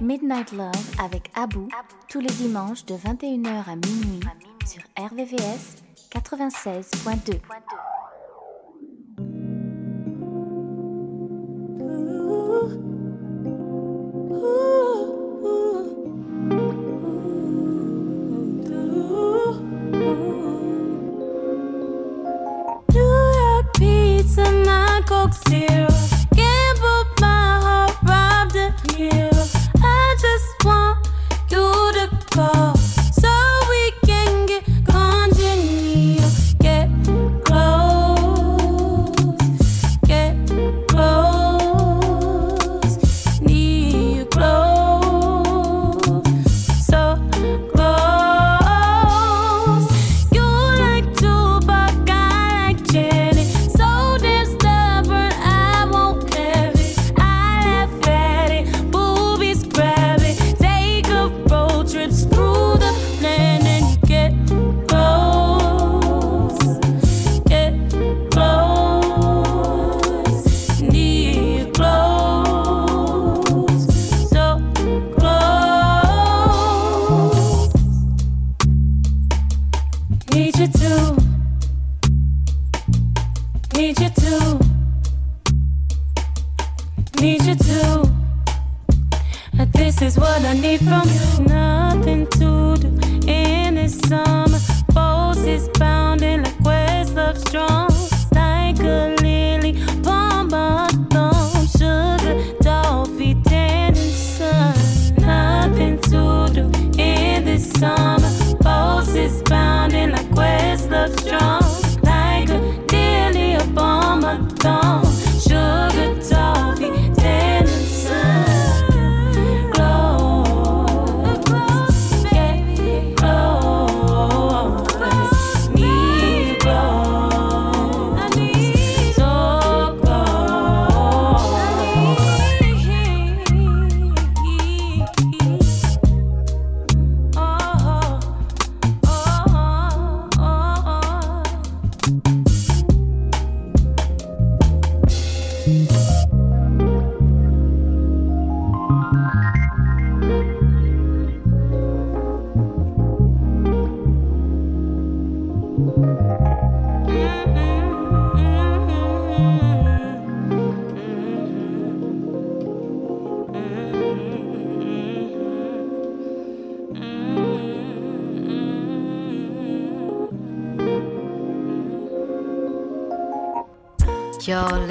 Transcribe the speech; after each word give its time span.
Midnight 0.00 0.52
Love 0.52 0.72
avec 0.98 1.30
Abou, 1.34 1.68
tous 2.08 2.20
les 2.20 2.30
dimanches 2.30 2.86
de 2.86 2.94
21h 2.94 3.68
à 3.68 3.76
minuit, 3.76 4.20
sur 4.64 4.82
RVVS 4.98 5.76
96.2. 6.10 7.38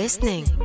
listening. 0.10 0.59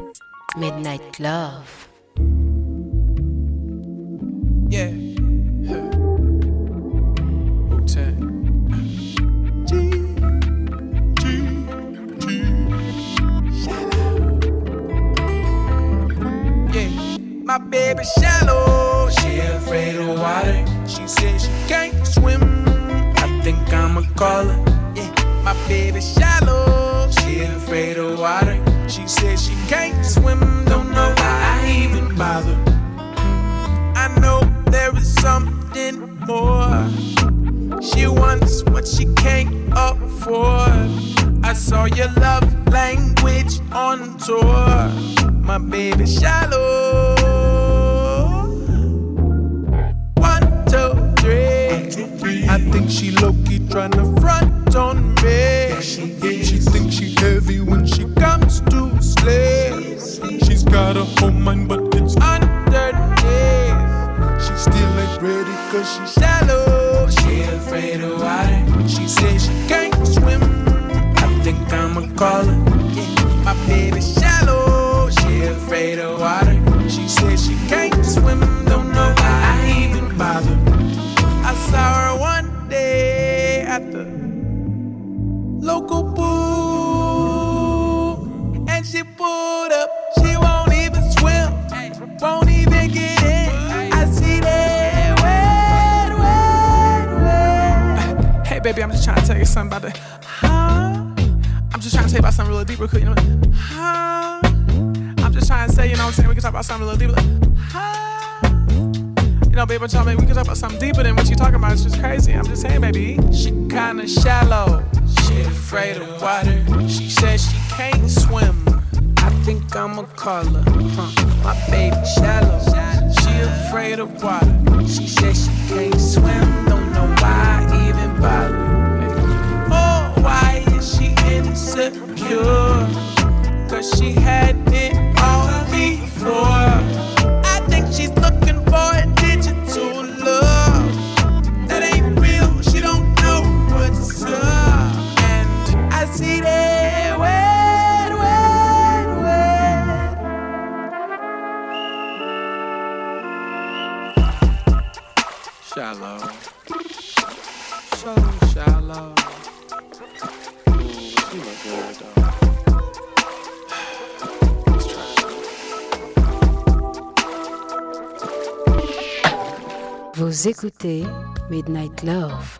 Vous 170.34 170.48
écoutez 170.48 171.04
Midnight 171.48 172.02
Love. 172.02 172.58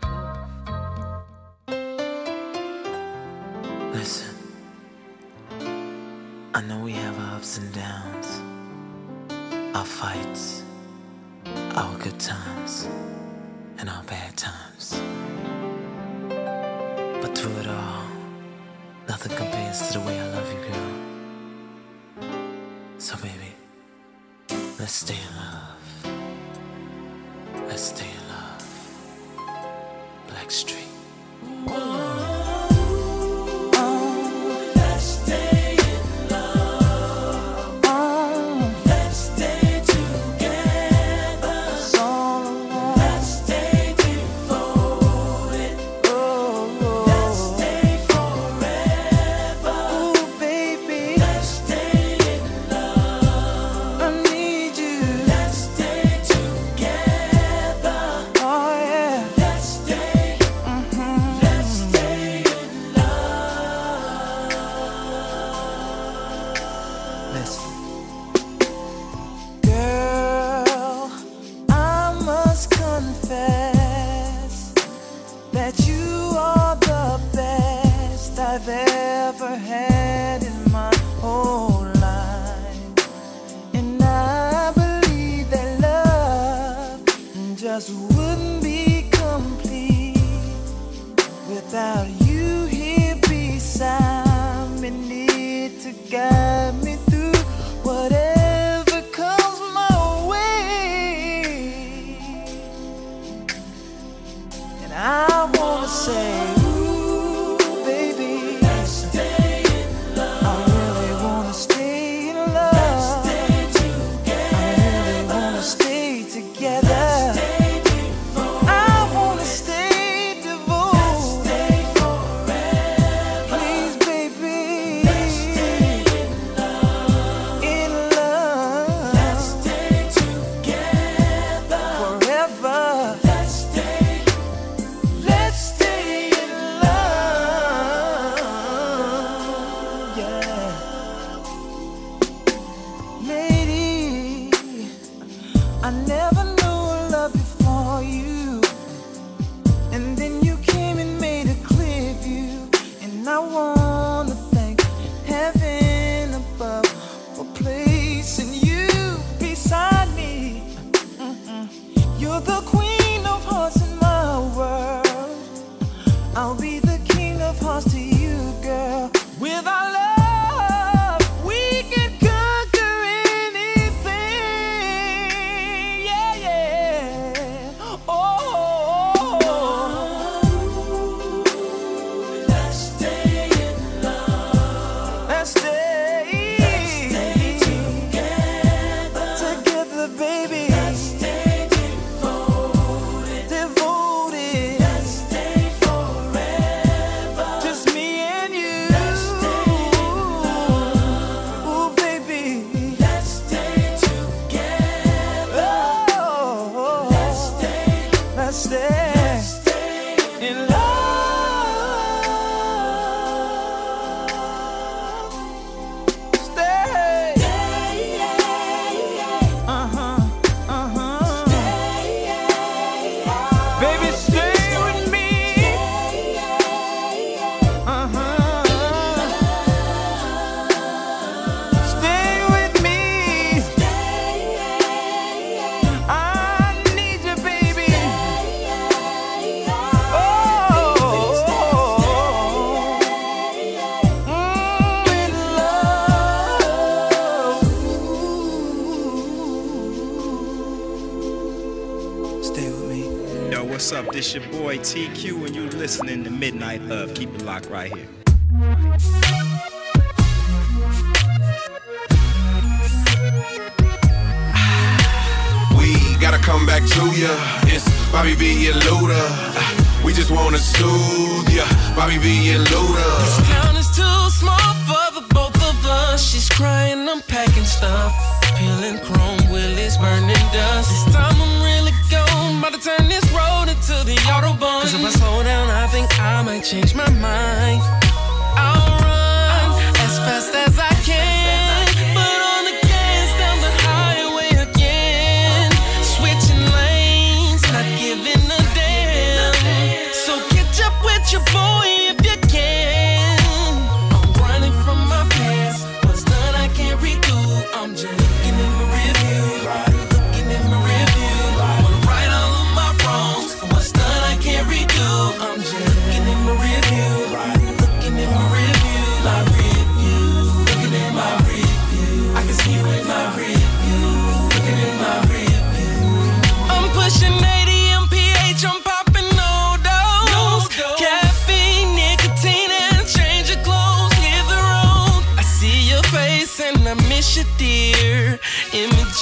Listen, 3.93 4.37
I 6.55 6.61
know 6.69 6.79
we 6.85 6.93
have 6.93 7.19
ups 7.35 7.59
and 7.59 7.75
downs, 7.75 8.41
our 9.75 9.85
fights. 9.85 10.54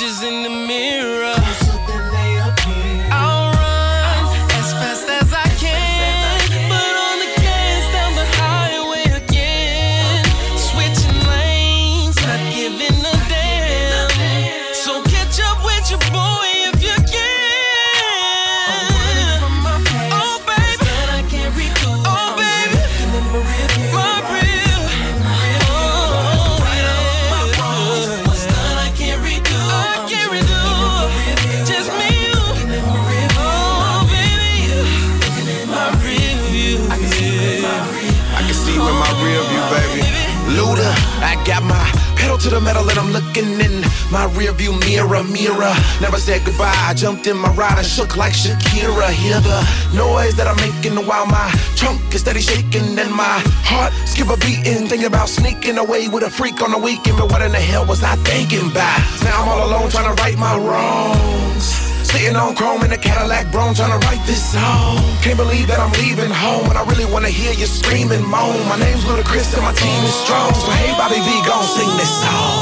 pictures 0.03 0.23
in 0.25 0.43
the 0.43 0.49
mirror. 0.49 1.42
my 44.13 44.29
rearview 44.37 44.79
mirror, 44.85 45.25
mirror. 45.25 45.75
Never 46.01 46.19
said 46.19 46.45
goodbye. 46.45 46.77
I 46.85 46.93
jumped 46.93 47.27
in 47.27 47.39
my 47.39 47.51
ride 47.55 47.79
and 47.79 47.87
shook 47.87 48.17
like 48.17 48.35
Shakira. 48.35 49.09
Hear 49.09 49.41
the 49.41 49.59
noise 49.97 50.37
that 50.37 50.47
I'm 50.47 50.61
making 50.61 50.95
while 51.09 51.27
my 51.27 51.49
trunk 51.75 51.99
is 52.15 52.21
steady 52.21 52.43
shaking 52.45 52.99
and 52.99 53.11
my 53.11 53.41
heart 53.65 53.93
skip 54.07 54.29
a 54.29 54.37
beating. 54.37 54.87
Thinking 54.87 55.09
about 55.09 55.29
sneaking 55.29 55.79
away 55.79 56.09
with 56.09 56.23
a 56.23 56.31
freak 56.31 56.61
on 56.61 56.71
the 56.71 56.79
weekend. 56.79 57.17
But 57.17 57.33
what 57.33 57.41
in 57.41 57.53
the 57.53 57.59
hell 57.59 57.87
was 57.87 58.05
I 58.05 58.15
thinking 58.29 58.71
about? 58.71 59.01
Now 59.25 59.43
I'm 59.43 59.49
all 59.49 59.65
alone 59.67 59.89
trying 59.91 60.15
to 60.15 60.23
right 60.23 60.37
my 60.37 60.61
wrongs. 60.61 61.65
Sitting 62.05 62.37
on 62.37 62.55
chrome 62.55 62.85
in 62.85 62.93
a 62.93 62.99
Cadillac 62.99 63.51
brown 63.51 63.75
trying 63.75 63.99
to 63.99 64.07
write 64.07 64.21
this 64.27 64.45
song. 64.53 65.01
Can't 65.25 65.41
believe 65.41 65.67
that 65.69 65.81
I'm 65.81 65.93
leaving 65.97 66.29
home 66.29 66.69
and 66.69 66.77
I 66.77 66.85
really 66.85 67.09
wanna 67.09 67.33
hear 67.33 67.53
you 67.55 67.65
scream 67.65 68.13
and 68.13 68.25
moan. 68.29 68.61
My 68.69 68.77
name's 68.77 69.05
Ludacris 69.09 69.55
and 69.57 69.63
my 69.65 69.73
team 69.73 70.05
is 70.05 70.15
strong, 70.21 70.53
so 70.53 70.69
hey 70.77 70.93
Bobby 71.01 71.17
V, 71.17 71.29
gon' 71.49 71.65
sing 71.65 71.89
this 71.97 72.13
song. 72.21 72.62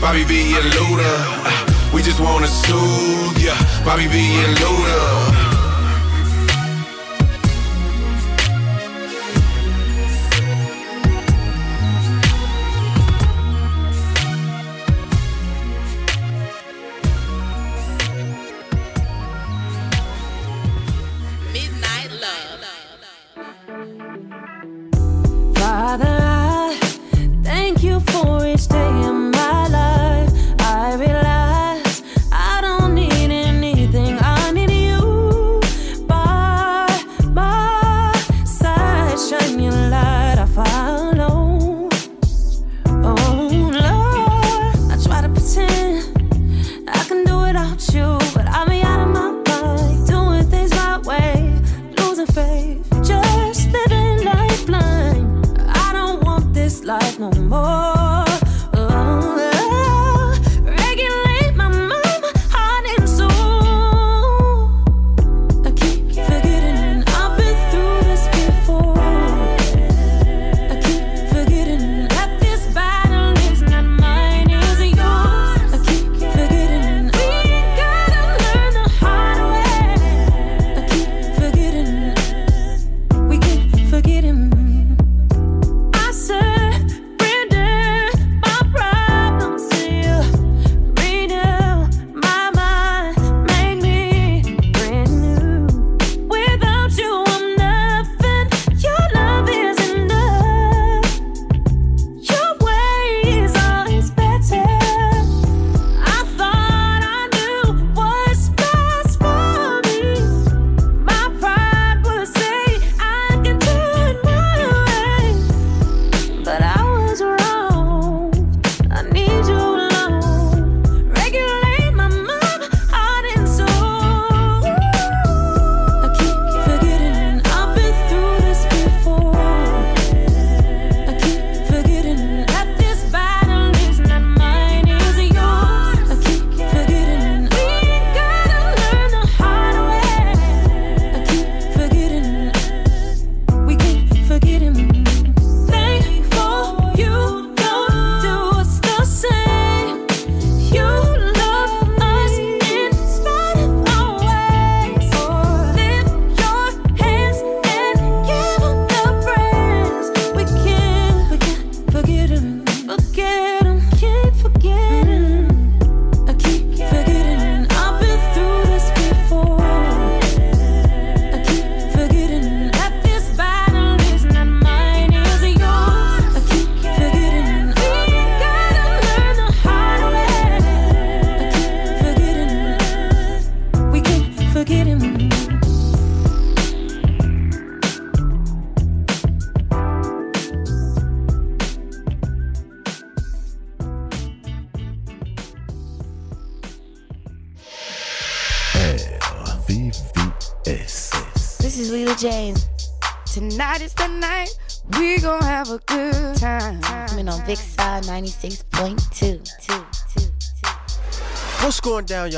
Bobby 0.00 0.24
V 0.24 0.54
and 0.54 0.72
Luda. 0.74 1.92
We 1.92 2.02
just 2.02 2.20
wanna 2.20 2.46
soothe 2.46 3.38
ya, 3.38 3.54
Bobby 3.84 4.06
V 4.06 4.18
and 4.44 4.56
Luda. 4.58 5.47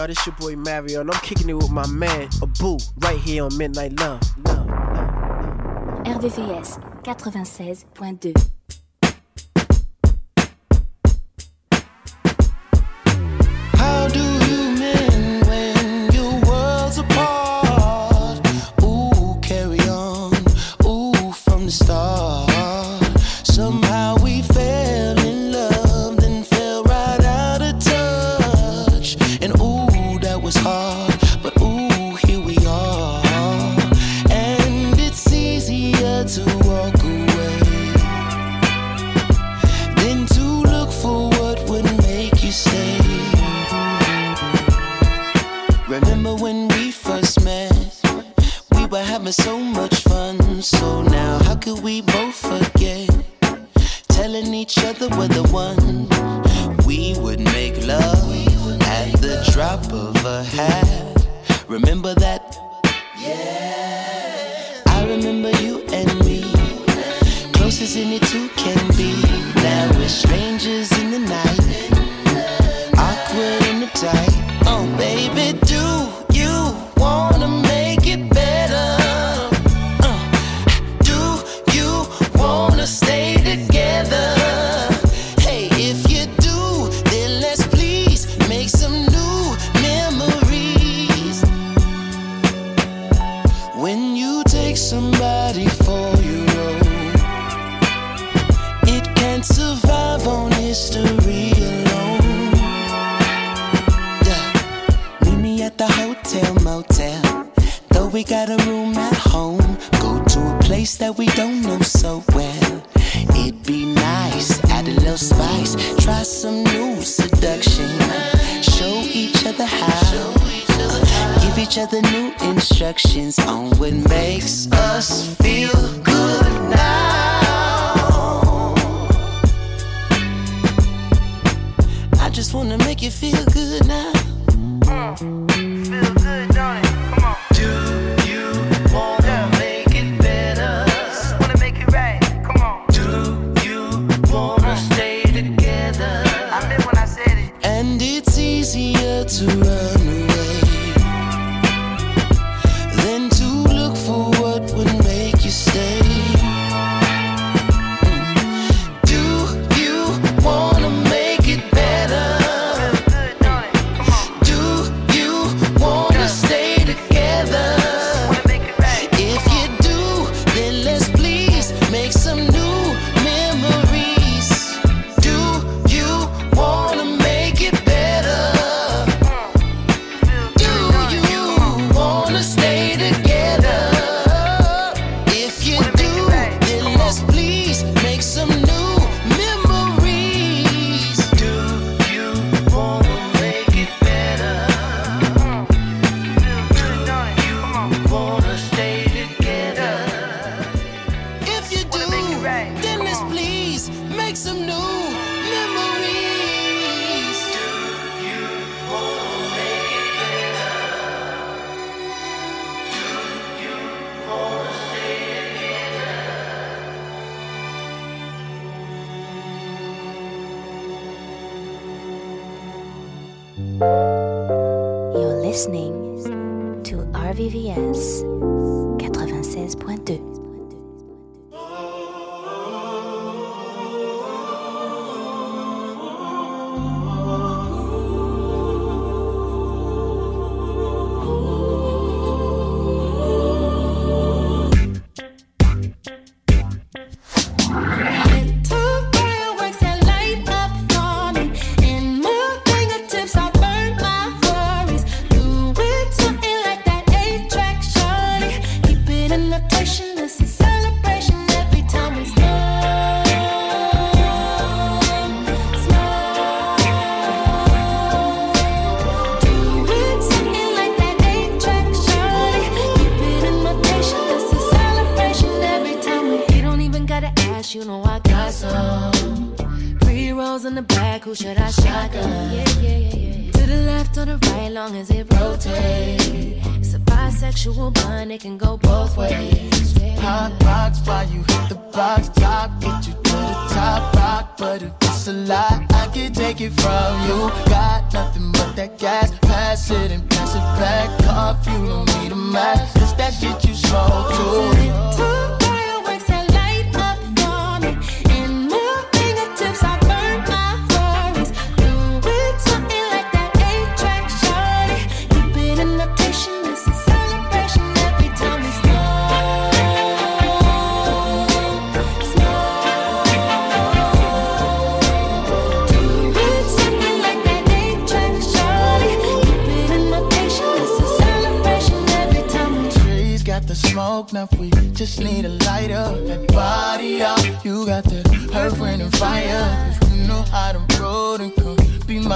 y'all. 0.00 0.06
This 0.08 0.26
your 0.26 0.34
boy 0.36 0.56
Mario, 0.56 1.00
and 1.02 1.10
I'm 1.10 1.20
kicking 1.20 1.48
it 1.48 1.54
with 1.54 1.70
my 1.70 1.86
man 1.86 2.28
Abu 2.42 2.78
right 2.98 3.18
here 3.18 3.44
on 3.44 3.56
Midnight 3.56 3.98
Love. 3.98 4.20
Love, 4.44 4.66
love, 4.66 4.96
love. 4.96 6.22
RVVS 6.22 7.02
96.2 7.04 8.59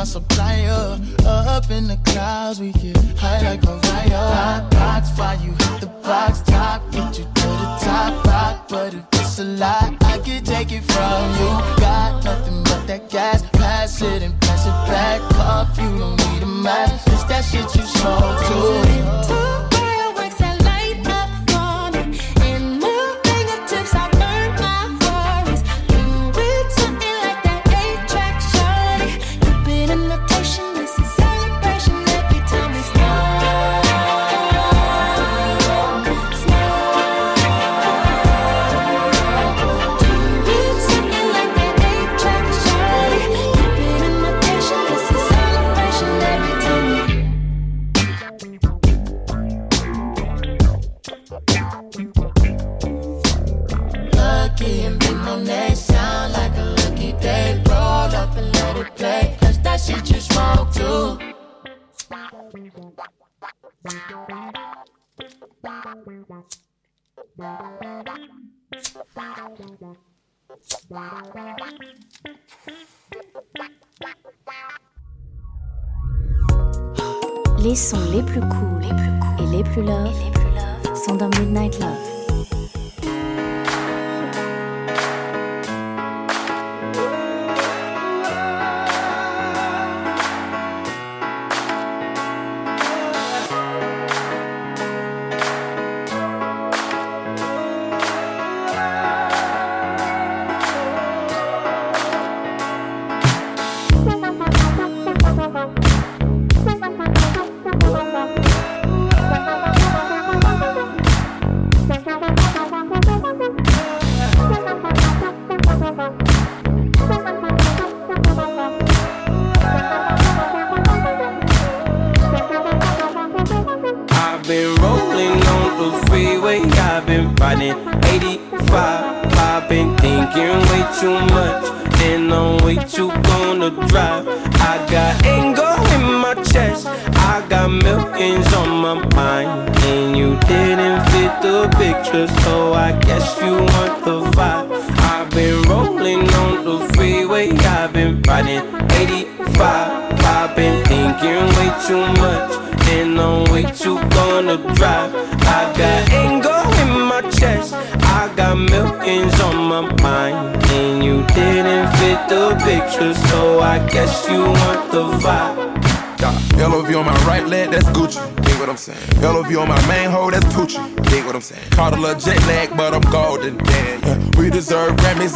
my 0.04 0.10
supplier. 0.10 1.00
Up 1.24 1.70
in 1.70 1.88
the 1.88 1.98
clouds, 2.04 2.60
we 2.60 2.72
get 2.72 2.96
high 3.16 3.40
like 3.42 3.62
Mariah. 3.62 4.34
Hot 4.38 4.70
box, 4.70 5.10
while 5.18 5.38
you 5.40 5.52
hit 5.52 5.80
the 5.80 5.86
box 6.02 6.42
top, 6.42 6.82
get 6.92 7.18
you 7.18 7.24
to 7.24 7.46
the 7.62 7.78
top 7.80 8.26
rock. 8.26 8.68
But 8.68 8.94
if 8.94 9.04
it's 9.12 9.38
a 9.38 9.44
lie, 9.44 9.96
I 10.02 10.18
can 10.18 10.44
take 10.44 10.72
it 10.72 10.84
from 10.92 11.24
you. 11.40 11.50
Got 11.80 12.24
nothing 12.24 12.62
but 12.64 12.86
that 12.86 13.08
gas, 13.08 13.42
pass 13.52 14.02
it 14.02 14.22
and 14.22 14.38
pass 14.40 14.66
it 14.66 14.78
back 14.92 15.20
off. 15.38 15.78
You 15.78 15.98
don't 15.98 16.16
need 16.16 16.42
a 16.42 16.46
mask, 16.46 17.06
it's 17.06 17.24
that 17.24 17.44
shit 17.44 17.74
you 17.74 17.82
smoke 17.82 18.40
too. 18.48 19.73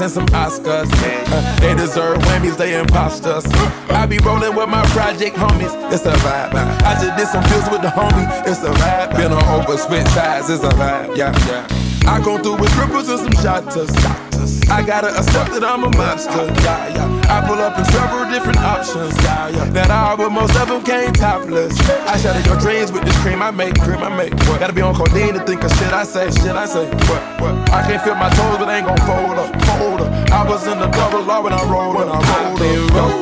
And 0.09 0.15
some 0.15 0.27
Oscars. 0.29 0.78
Project 5.09 5.37
homies. 5.37 5.73
It's 5.91 6.05
a 6.05 6.13
vibe. 6.21 6.53
I 6.85 6.93
just 7.01 7.17
did 7.17 7.29
some 7.29 7.43
deals 7.49 7.65
with 7.73 7.81
the 7.81 7.89
homie. 7.89 8.29
It's 8.45 8.61
a 8.61 8.69
vibe. 8.77 9.17
Been 9.17 9.33
on 9.33 9.43
over 9.57 9.79
switch 9.79 10.07
sides. 10.09 10.51
It's 10.51 10.63
a 10.63 10.69
vibe. 10.69 11.17
Yeah, 11.17 11.33
yeah. 11.49 11.65
I 12.05 12.21
go 12.21 12.37
through 12.37 12.61
with 12.61 12.69
strippers 12.73 13.09
and 13.09 13.21
some 13.25 13.37
shotters. 13.41 13.89
I 14.69 14.85
gotta 14.85 15.09
accept 15.09 15.57
that 15.57 15.65
I'm 15.65 15.85
a 15.85 15.91
monster. 15.97 16.45
Yeah, 16.61 16.93
yeah. 16.93 17.33
I 17.33 17.41
pull 17.49 17.57
up 17.57 17.79
in 17.79 17.87
several 17.87 18.29
different 18.29 18.61
options. 18.61 19.17
Yeah, 19.25 19.49
yeah. 19.49 19.65
That 19.73 19.91
all, 19.91 20.19
but 20.19 20.29
most 20.29 20.55
of 20.61 20.69
them 20.69 20.85
came 20.85 21.15
topless. 21.15 21.73
I 22.05 22.21
shatter 22.21 22.45
your 22.45 22.61
dreams 22.61 22.93
with 22.93 23.05
this 23.05 23.17
cream 23.25 23.41
I 23.41 23.51
make, 23.51 23.81
cream 23.81 24.05
I 24.05 24.13
make. 24.13 24.37
What? 24.45 24.61
Gotta 24.61 24.75
be 24.75 24.83
on 24.83 24.95
codeine 24.95 25.33
to 25.33 25.41
think 25.41 25.65
of 25.65 25.73
shit 25.79 25.93
I 25.93 26.05
say, 26.05 26.29
shit 26.37 26.53
I 26.53 26.67
say. 26.67 26.85
What? 27.09 27.23
What? 27.41 27.55
I 27.73 27.81
can't 27.89 28.03
feel 28.05 28.15
my 28.15 28.29
toes, 28.37 28.61
but 28.61 28.69
ain't 28.69 28.85
gon' 28.85 29.01
fold 29.09 29.41
up, 29.41 29.49
fold 29.65 30.01
up. 30.05 30.13
I 30.37 30.45
was 30.45 30.67
in 30.67 30.79
the 30.79 30.89
double 30.93 31.23
law 31.25 31.41
when 31.41 31.55
I 31.55 31.65
rolled 31.65 31.97
when 31.97 32.09
I 32.13 32.21
rolled 32.21 32.93
up. 32.93 33.18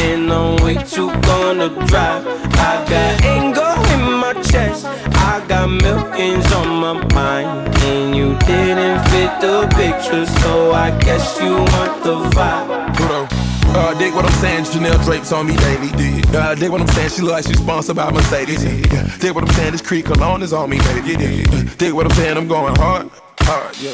and 0.00 0.32
I'm 0.32 0.56
way 0.64 0.74
too 0.74 1.10
gonna 1.22 1.68
drive. 1.86 2.26
I 2.26 2.84
got 2.88 3.24
anger 3.24 3.74
in 3.94 4.12
my 4.20 4.34
chest, 4.42 4.86
I 4.86 5.44
got 5.48 5.68
millions 5.68 6.52
on 6.52 6.68
my 6.68 6.94
mind, 7.14 7.74
and 7.84 8.14
you 8.16 8.36
didn't 8.46 9.00
fit 9.08 9.40
the 9.40 9.66
picture, 9.76 10.26
so 10.40 10.72
I 10.72 10.96
guess 11.00 11.40
you 11.40 11.54
want 11.54 12.02
the 12.02 12.16
vibe. 12.36 12.96
Pluto. 12.96 13.28
Uh, 13.70 13.92
dig 13.98 14.14
what 14.14 14.24
I'm 14.24 14.32
saying, 14.40 14.64
Chanel 14.64 14.98
drapes 15.04 15.30
on 15.30 15.46
me 15.46 15.54
daily. 15.56 15.90
Dig. 15.90 16.34
Uh, 16.34 16.54
dig 16.54 16.70
what 16.70 16.80
I'm 16.80 16.88
saying, 16.88 17.10
she 17.10 17.22
look 17.22 17.32
like 17.32 17.46
she's 17.46 17.58
sponsored 17.58 17.96
by 17.96 18.10
Mercedes. 18.10 18.64
Yeah. 18.64 19.16
Dig 19.18 19.34
what 19.34 19.44
I'm 19.44 19.54
saying, 19.54 19.72
this 19.72 19.82
creek 19.82 20.06
cologne 20.06 20.42
is 20.42 20.52
on 20.52 20.70
me, 20.70 20.78
baby. 20.78 21.16
Dig. 21.16 21.78
Dig 21.78 21.92
what 21.92 22.06
I'm 22.06 22.12
saying, 22.12 22.36
I'm 22.36 22.48
going 22.48 22.74
hard. 22.76 23.10
Hard, 23.40 23.76
yeah. 23.78 23.92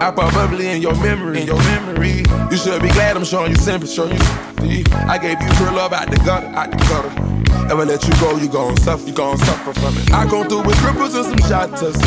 I 0.00 0.10
pop 0.10 0.32
bubbly 0.32 0.68
in 0.68 0.80
your 0.80 0.94
memory, 0.96 1.40
in 1.40 1.46
your 1.46 1.58
memory. 1.58 2.24
You 2.50 2.56
should 2.56 2.80
be 2.82 2.88
glad 2.88 3.16
I'm 3.16 3.24
showing 3.24 3.50
you 3.50 3.56
sympathy, 3.56 3.94
showing 3.94 4.12
you 4.12 4.55
I 4.58 5.18
gave 5.18 5.40
you 5.40 5.48
pure 5.56 5.72
love 5.72 5.92
out 5.92 6.10
the 6.10 6.16
gutter, 6.18 6.46
out 6.48 6.70
the 6.70 6.76
gutter. 6.88 7.36
Ever 7.70 7.84
let 7.84 8.06
you 8.06 8.14
go, 8.20 8.36
you 8.36 8.48
gon' 8.48 8.76
suffer, 8.76 9.04
you 9.06 9.12
gon' 9.12 9.36
suffer 9.38 9.72
from 9.74 9.96
it. 9.98 10.12
I 10.12 10.24
come 10.28 10.46
through 10.48 10.62
with 10.62 10.76
cripples 10.76 11.18
and 11.18 11.26
some 11.26 11.42
shotters. 11.50 11.98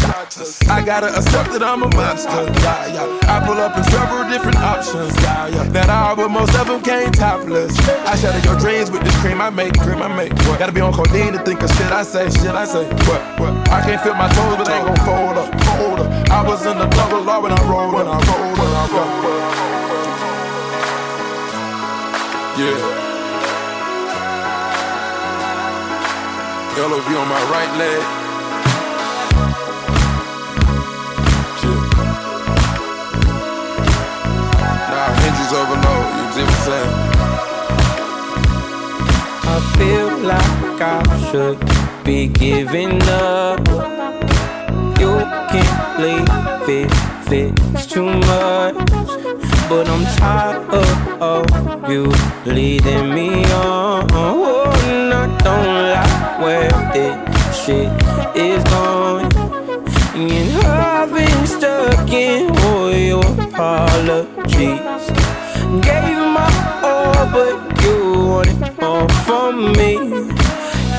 I 0.70 0.84
gotta 0.86 1.08
accept 1.08 1.52
that 1.52 1.62
I'm 1.62 1.84
a 1.84 1.90
monster. 1.96 2.32
Yeah, 2.64 2.96
yeah. 2.96 3.28
I 3.28 3.46
pull 3.46 3.60
up 3.60 3.76
in 3.76 3.84
several 3.92 4.24
different 4.32 4.56
options. 4.58 5.12
Yeah, 5.22 5.48
yeah. 5.48 5.64
That 5.76 5.90
I, 5.90 6.16
but 6.16 6.30
most 6.30 6.56
of 6.56 6.68
them 6.68 6.82
came 6.82 7.12
topless. 7.12 7.78
I 8.08 8.16
shatter 8.16 8.40
your 8.48 8.58
dreams 8.58 8.90
with 8.90 9.04
this 9.04 9.16
cream 9.20 9.42
I 9.42 9.50
make, 9.50 9.78
cream 9.78 10.02
I 10.02 10.08
make. 10.08 10.32
What? 10.48 10.60
Gotta 10.60 10.72
be 10.72 10.80
on 10.80 10.94
codeine 10.94 11.34
to 11.34 11.40
think 11.44 11.62
of 11.62 11.70
shit 11.76 11.92
I 11.92 12.04
say, 12.04 12.30
shit 12.30 12.56
I 12.56 12.64
say. 12.64 12.88
What? 13.04 13.22
What? 13.40 13.54
I 13.68 13.84
can't 13.84 14.02
feel 14.02 14.16
my 14.16 14.30
toes, 14.32 14.56
but 14.56 14.64
they 14.64 14.80
ain't 14.80 14.88
gon' 14.88 15.04
fold 15.04 15.38
up, 15.38 15.52
fold 15.76 16.00
up. 16.00 16.08
I 16.32 16.48
was 16.48 16.66
in 16.66 16.78
the 16.78 16.88
double 16.88 17.22
law 17.22 17.42
when 17.42 17.52
I 17.52 17.62
rolled, 17.68 17.94
when 17.94 18.08
I 18.08 18.16
rolled, 18.16 18.58
when 18.58 18.72
I 18.72 18.88
rolled. 18.96 19.59
Yeah. 22.60 22.76
LOV 26.78 27.08
on 27.16 27.28
my 27.30 27.42
right 27.54 27.74
leg. 27.78 28.20
Overload, 35.52 36.06
you? 36.38 36.84
I 39.42 39.58
feel 39.78 40.10
like 40.20 40.80
I 40.80 41.02
should 41.32 41.60
be 42.04 42.28
giving 42.28 43.02
up. 43.04 43.60
You 45.00 45.18
can't 45.50 46.00
leave 46.00 46.70
it, 46.70 46.92
it's 47.32 47.88
too 47.88 48.06
much. 48.06 49.19
But 49.70 49.88
I'm 49.88 50.04
tired 50.18 50.74
of, 51.22 51.46
you 51.88 52.12
leading 52.44 53.14
me 53.14 53.46
on. 53.54 54.08
Oh, 54.14 54.64
I 54.66 55.28
don't 55.44 55.76
like 55.94 56.42
where 56.42 56.72
this 56.92 57.16
shit 57.56 57.92
is 58.36 58.64
going. 58.64 59.32
And 60.16 60.66
I've 60.66 61.14
been 61.14 61.46
stuck 61.46 62.10
in 62.10 62.50
all 62.66 62.92
your 62.92 63.24
apologies. 63.40 64.80
Gave 65.86 66.18
my 66.34 66.50
all, 66.84 67.30
but 67.32 67.84
you 67.84 68.26
wanted 68.26 68.82
more 68.82 69.08
from 69.24 69.72
me. 69.74 69.94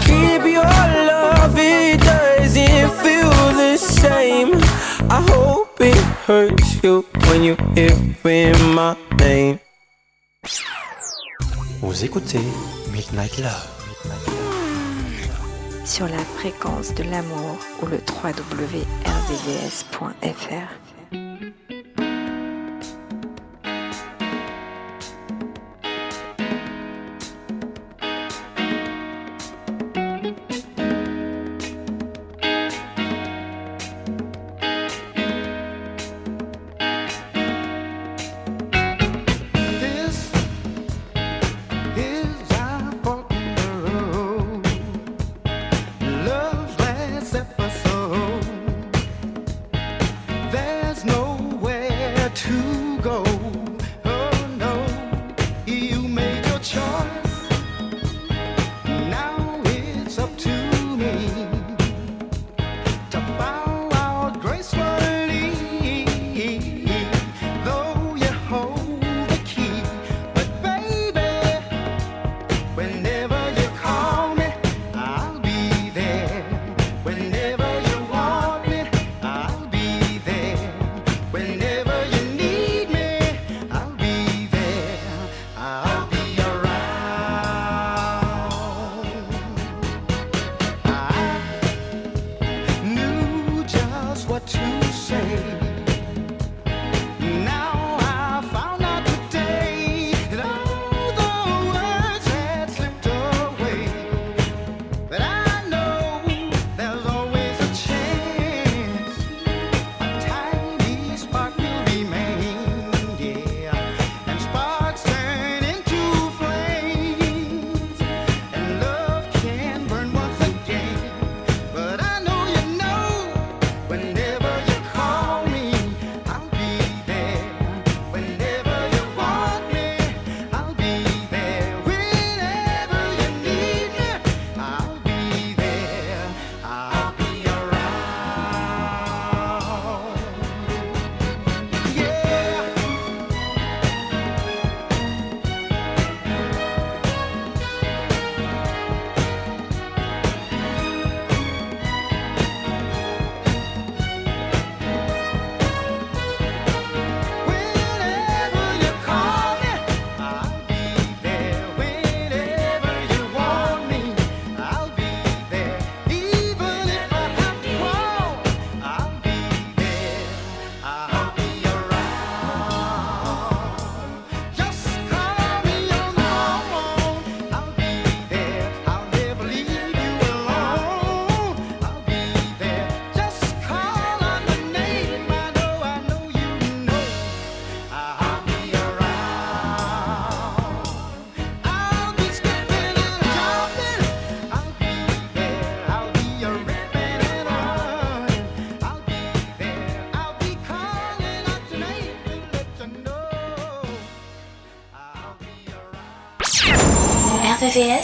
Keep 0.07 0.45
your 0.45 0.63
love, 1.11 1.59
it 1.59 2.01
doesn't 2.01 2.91
feel 3.03 3.31
the 3.63 3.77
same. 3.77 4.55
I 5.11 5.21
hope 5.29 5.81
it 5.81 5.97
hurts 6.25 6.85
you 6.85 7.05
when 7.31 7.45
you 7.45 7.57
hear 7.77 8.55
my 8.75 8.97
name. 9.19 9.59
Vous 11.81 12.05
écoutez 12.05 12.41
Midnight 12.93 13.39
Love. 13.39 13.69
sur 15.85 16.07
la 16.07 16.25
fréquence 16.39 16.95
de 16.95 17.03
l'amour 17.03 17.59
ou 17.83 17.87
le 17.87 17.99
www.rdvs.fr. 18.23 18.51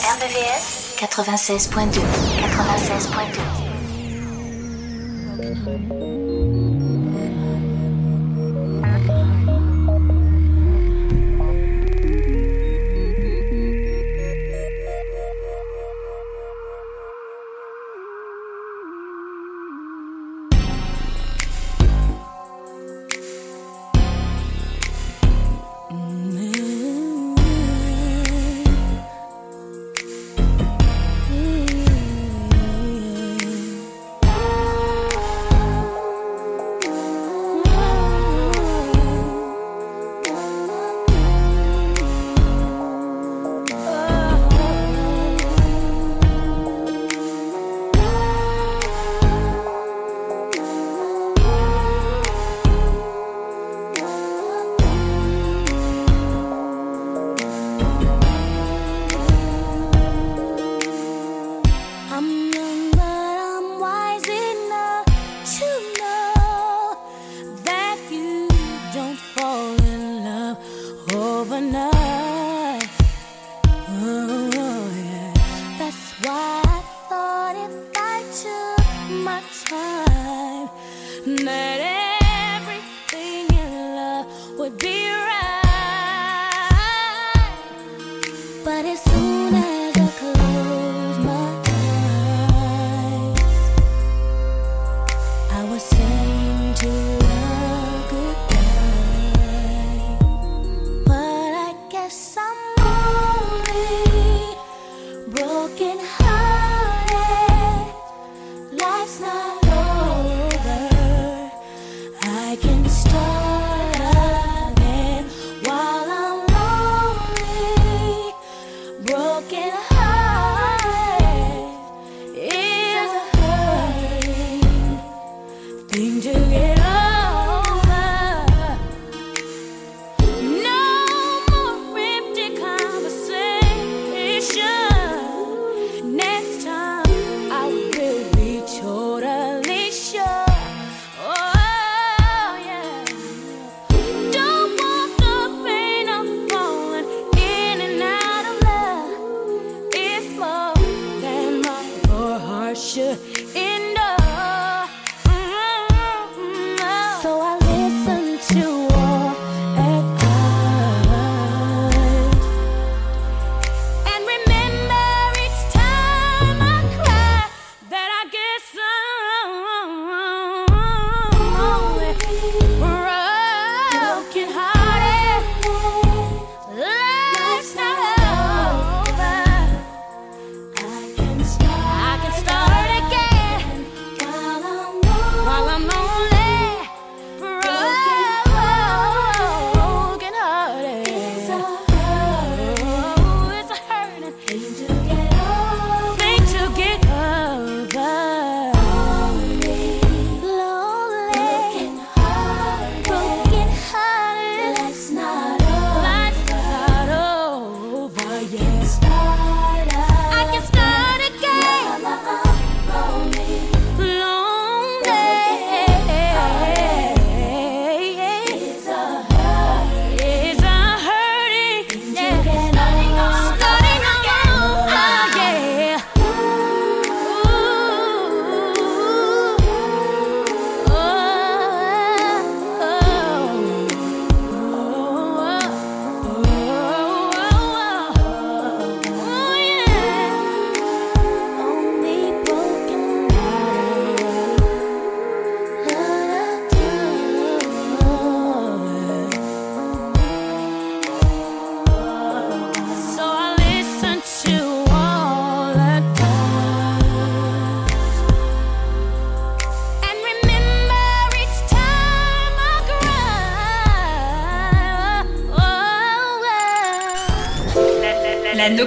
RBVS 0.06 0.94
96.2 0.98 2.00
96.2 2.38 3.55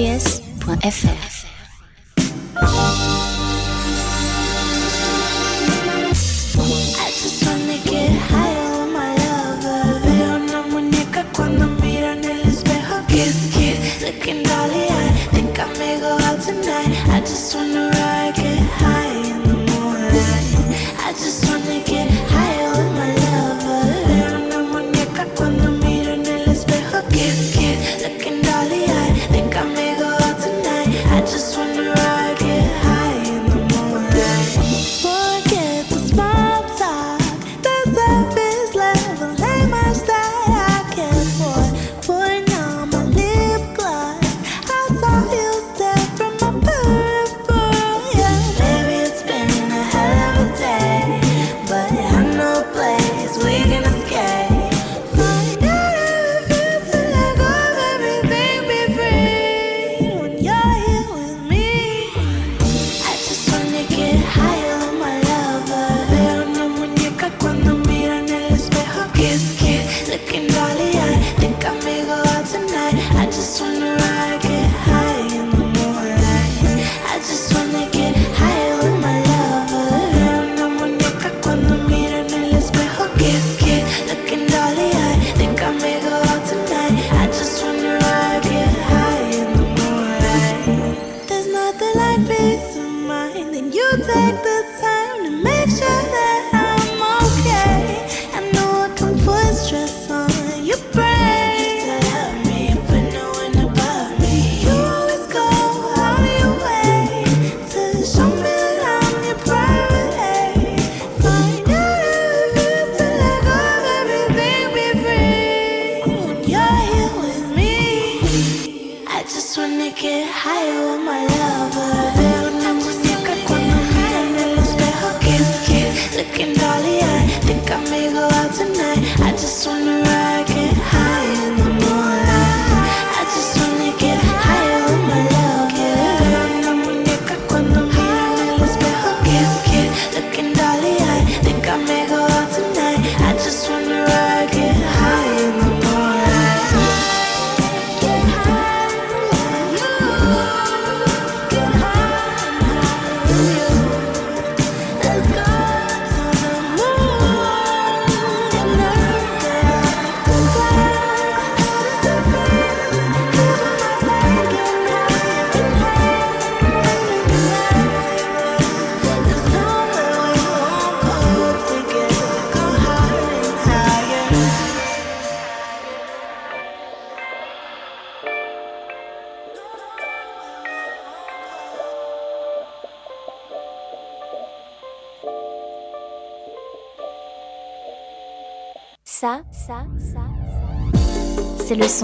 Sur 0.00 0.29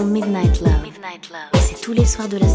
Midnight 0.04 0.60
Love. 0.60 1.50
C'est 1.60 1.80
tous 1.80 1.92
les 1.92 2.04
soirs 2.04 2.28
de 2.28 2.36
la 2.36 2.48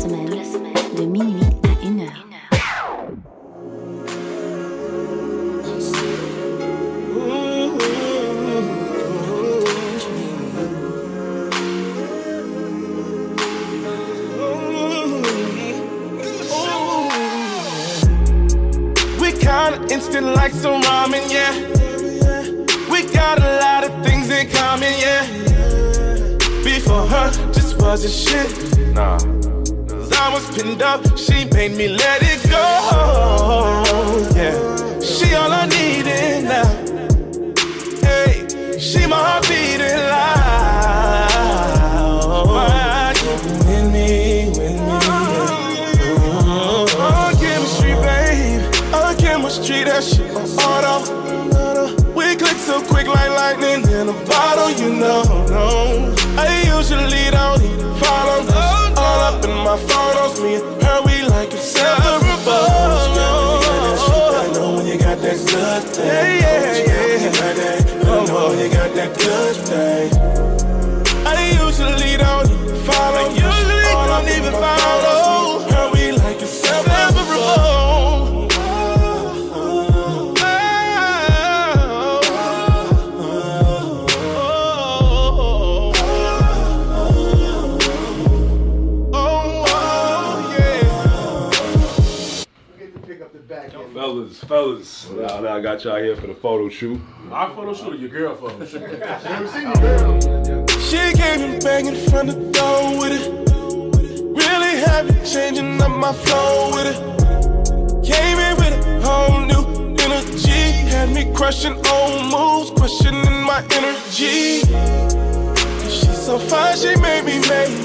so 116.31 116.39
fine, 116.39 116.77
she 116.77 116.95
made 117.01 117.25
me 117.25 117.39
made. 117.51 117.75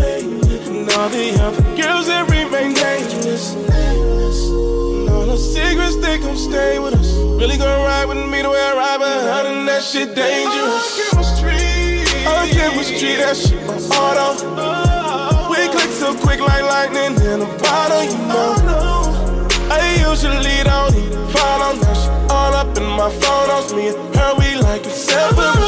And 0.00 0.88
all 0.96 1.10
the 1.10 1.36
other 1.44 1.62
girls 1.76 2.06
that 2.06 2.24
remain 2.30 2.72
nameless. 2.72 3.52
And 3.52 5.10
all 5.10 5.26
the 5.26 5.36
secrets, 5.36 5.96
they 5.96 6.16
gon' 6.16 6.38
stay 6.38 6.78
with 6.78 6.94
us. 6.94 7.12
Really 7.40 7.58
gonna 7.58 7.84
ride 7.84 8.06
with 8.06 8.16
me 8.32 8.40
the 8.40 8.48
way 8.48 8.62
I 8.70 8.72
ride, 8.80 8.98
but 8.98 9.12
honey, 9.32 9.66
that 9.66 9.82
shit 9.82 10.14
dangerous. 10.14 11.12
All 12.24 12.40
the 12.40 12.54
chemistry, 12.56 13.16
that 13.20 13.36
shit 13.36 13.60
on 13.68 13.76
auto. 14.00 14.26
We 15.50 15.68
click 15.68 15.92
so 15.92 16.16
quick 16.24 16.40
like 16.40 16.64
lightning 16.64 17.20
in 17.28 17.42
a 17.42 17.50
bottle, 17.60 18.04
you 18.08 18.16
know. 18.24 18.56
I 19.68 20.00
usually 20.08 20.64
don't 20.64 20.96
even 20.96 21.28
follow, 21.28 21.76
now 21.76 21.94
she 22.00 22.08
all 22.32 22.54
up 22.54 22.72
in 22.78 22.88
my 23.00 23.10
phone, 23.20 23.50
owes 23.50 23.74
me 23.74 23.88
and 23.88 24.16
her, 24.16 24.32
we 24.38 24.56
like 24.56 24.86
a 24.86 24.90
separate. 24.90 25.61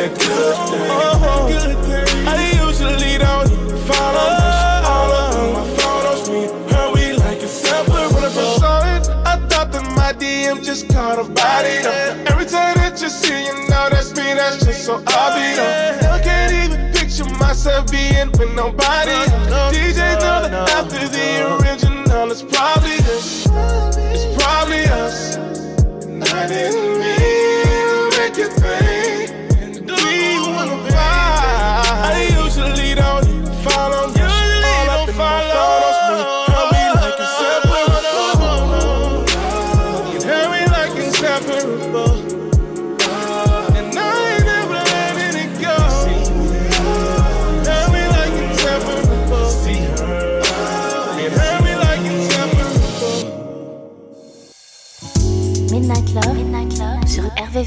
that 0.00 0.18
good 0.18 0.56
thing. 0.70 2.26
I 2.26 2.36
usually 2.64 3.18
don't 3.18 3.50
follow 3.86 4.28
oh, 4.32 5.52
my 5.54 5.64
photos. 5.76 6.30
Me 6.30 6.46
her, 6.72 6.92
we 6.94 7.12
like 7.18 7.42
inseparable. 7.42 8.30
Saw 8.58 8.96
it, 8.96 9.08
I 9.26 9.36
thought 9.48 9.72
that 9.72 9.84
my 9.96 10.12
DM 10.12 10.64
just 10.64 10.88
caught 10.88 11.18
a 11.18 11.24
body. 11.24 11.82
Though 11.82 12.24
Every 12.32 12.46
time 12.46 12.76
that 12.76 13.00
you 13.02 13.10
see, 13.10 13.44
you 13.44 13.54
know 13.68 13.88
that's 13.90 14.10
me. 14.16 14.34
That's 14.34 14.64
just 14.64 14.84
so 14.84 14.94
obvious. 14.94 15.58
Now 16.02 16.12
I 16.12 16.20
can't 16.22 16.52
even 16.52 16.92
picture 16.92 17.28
myself 17.38 17.90
being 17.90 18.30
with 18.38 18.54
nobody. 18.54 19.20
No, 19.52 19.70
DJ 19.72 20.16
know 20.20 20.48
that 20.48 20.70
after 20.70 21.08
the 21.08 21.60
original, 21.60 22.30
it's 22.30 22.42
probably 22.42 22.96
us. 23.12 23.46
It's 24.14 24.26
probably 24.40 24.84
us, 24.86 25.36
I 26.32 26.46
didn't 26.46 27.00
mean 27.00 28.10
to 28.10 28.18
make 28.18 28.38
it. 28.38 28.52
feel. 28.60 28.79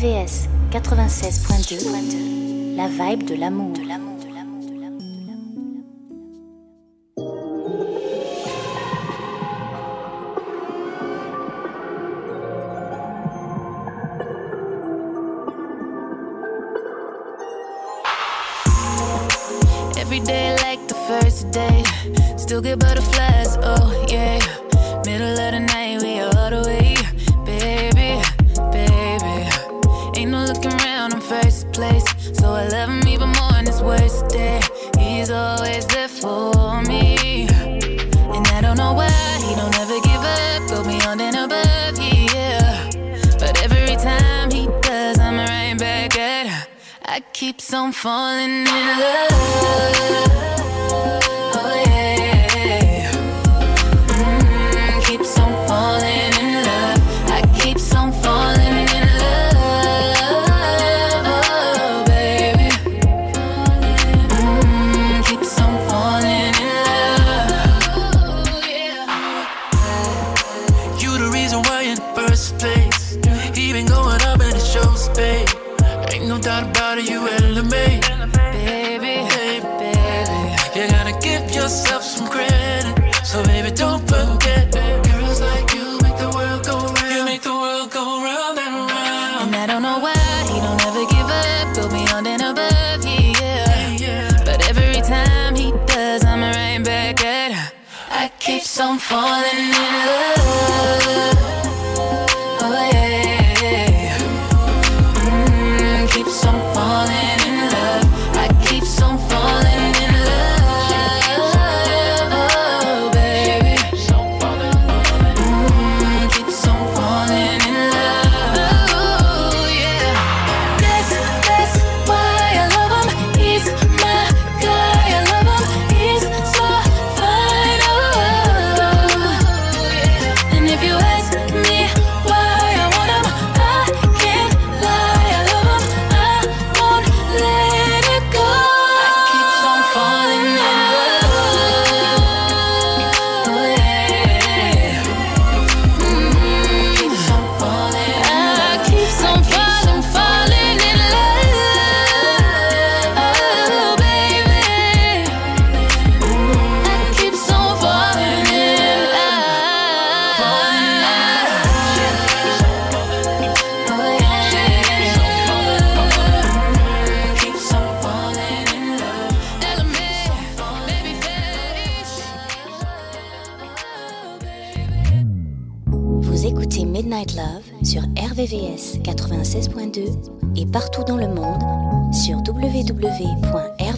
RVVS 0.03 0.49
96.2, 0.69 2.75
la 2.75 2.89
vibe 2.89 3.23
de 3.23 3.37
l'amour. 3.37 3.71
Every 19.97 20.19
day 20.19 20.53
like 20.63 20.85
the 20.89 20.95
first 21.07 21.49
day, 21.51 21.81
still 22.35 22.61
get 22.61 22.79
butterflies, 22.79 23.57
oh 23.63 24.05
yeah. 24.09 24.39
Middle 25.05 25.31
of 25.31 25.51
the 25.53 25.61
night, 25.61 26.01
we 26.01 26.19
all 26.19 26.49
the 26.49 26.61
way. 26.67 27.02
Place. 31.73 32.05
So 32.33 32.53
I 32.53 32.67
love 32.67 32.89
him 32.89 33.07
even 33.07 33.29
more 33.29 33.53
on 33.57 33.65
worst 33.83 34.29
day. 34.29 34.61
He's 34.97 35.29
always 35.29 35.85
there 35.87 36.07
for 36.07 36.81
me. 36.83 37.47
And 38.35 38.47
I 38.47 38.61
don't 38.61 38.77
know 38.77 38.93
why 38.93 39.11
he 39.45 39.55
don't 39.55 39.77
ever 39.83 39.99
give 40.01 40.23
up. 40.37 40.69
Go 40.69 40.83
beyond 40.83 41.21
and 41.21 41.35
above, 41.35 41.97
yeah. 41.99 42.89
But 43.39 43.61
every 43.63 43.95
time 43.97 44.51
he 44.51 44.67
does, 44.81 45.19
I'm 45.19 45.37
right 45.37 45.77
back 45.77 46.17
at 46.17 46.47
her. 46.47 46.67
I 47.05 47.19
keep 47.33 47.61
on 47.73 47.91
falling 47.91 48.67
in 48.67 48.85
love. 48.99 50.62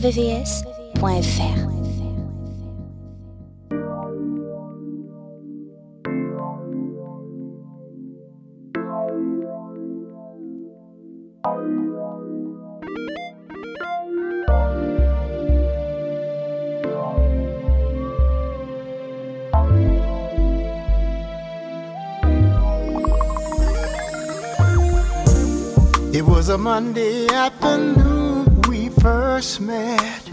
It 0.06 0.54
was 26.24 26.50
a 26.50 26.58
Monday 26.60 27.28
afternoon 27.28 28.05
first 29.36 29.60
met. 29.60 30.24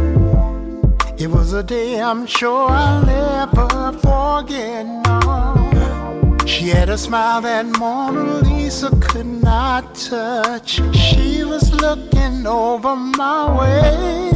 It 1.18 1.26
was 1.26 1.52
a 1.54 1.62
day 1.64 2.00
I'm 2.00 2.24
sure 2.24 2.68
I'll 2.70 3.04
never 3.04 3.98
forget. 3.98 4.86
No. 4.86 6.36
She 6.46 6.68
had 6.68 6.88
a 6.88 6.96
smile 6.96 7.40
that 7.40 7.66
Mona 7.80 8.48
Lisa 8.48 8.90
could 9.00 9.26
not 9.26 9.96
touch. 9.96 10.80
She 10.94 11.42
was 11.42 11.64
looking 11.84 12.46
over 12.46 12.94
my 12.94 13.40
way. 13.58 14.30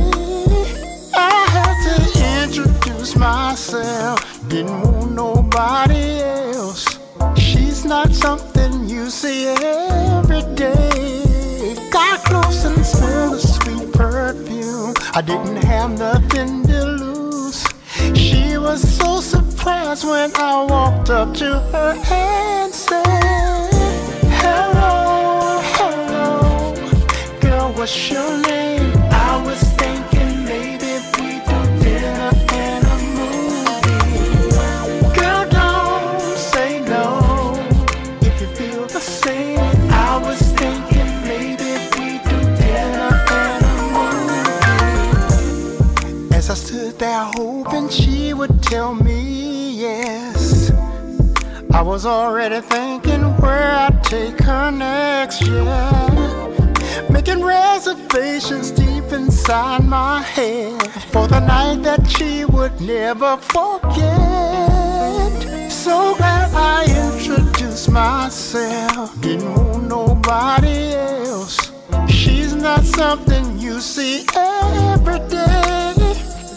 I 1.14 1.40
had 1.56 1.76
to 1.86 1.96
introduce 2.42 3.14
myself, 3.14 4.18
didn't 4.48 4.80
want 4.80 5.12
nobody 5.12 6.22
else. 6.54 6.84
She's 7.36 7.84
not 7.84 8.12
something 8.12 8.88
you 8.88 9.10
see 9.10 9.46
every 9.46 10.42
day. 10.56 11.76
Got 11.92 12.24
close 12.24 12.64
and 12.64 12.85
I 15.16 15.22
didn't 15.22 15.64
have 15.64 15.98
nothing 15.98 16.62
to 16.64 16.84
lose. 16.84 17.66
She 18.14 18.58
was 18.58 18.82
so 18.98 19.22
surprised 19.22 20.04
when 20.04 20.30
I 20.36 20.66
walked 20.68 21.08
up 21.08 21.32
to 21.36 21.58
her 21.72 21.98
and 22.12 22.70
said, 22.70 23.02
Hello, 24.42 25.62
hello, 25.78 26.74
girl, 27.40 27.72
what's 27.72 28.10
your 28.10 28.42
name? 28.42 28.65
Tell 48.66 48.94
me 48.94 49.70
yes, 49.80 50.72
I 51.72 51.82
was 51.82 52.04
already 52.04 52.60
thinking 52.60 53.22
where 53.36 53.70
I'd 53.70 54.02
take 54.02 54.38
her 54.40 54.70
next. 54.72 55.40
Yeah, 55.42 57.06
making 57.08 57.44
reservations 57.44 58.72
deep 58.72 59.04
inside 59.12 59.84
my 59.84 60.20
head 60.20 60.82
for 61.12 61.28
the 61.28 61.38
night 61.40 61.82
that 61.84 62.08
she 62.10 62.44
would 62.44 62.80
never 62.80 63.36
forget. 63.36 64.02
So 65.70 66.16
glad 66.16 66.52
I 66.52 66.86
introduced 67.06 67.90
myself. 67.90 69.20
Didn't 69.20 69.54
want 69.54 69.84
nobody 69.88 70.94
else. 70.94 71.72
She's 72.08 72.52
not 72.54 72.82
something 72.82 73.60
you 73.60 73.80
see 73.80 74.26
every 74.34 75.20
day 75.28 75.95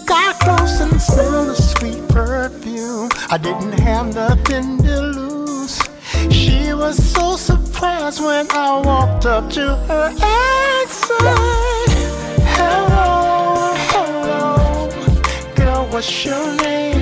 got 0.10 0.40
close 0.40 0.82
and 0.82 1.00
smelled 1.00 1.50
the 1.50 1.56
sweet 1.56 2.08
perfume. 2.10 3.10
I 3.30 3.38
didn't 3.38 3.78
have 3.80 4.16
nothing 4.16 4.80
to 4.80 5.02
lose. 5.02 5.80
She 6.32 6.74
was 6.74 6.98
so 7.14 7.36
surprised 7.36 8.20
when 8.20 8.48
I 8.52 8.82
walked 8.84 9.28
up 9.28 9.52
to 9.52 9.76
her 9.88 10.08
and 10.10 10.90
said, 10.90 11.90
Hello, 12.58 13.74
hello, 13.94 14.90
girl, 15.56 15.86
what's 15.92 16.26
your 16.26 16.56
name? 16.56 16.99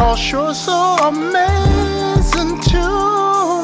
Cause 0.00 0.32
you're 0.32 0.54
so 0.54 0.96
amazing 1.12 2.58
to 2.72 2.84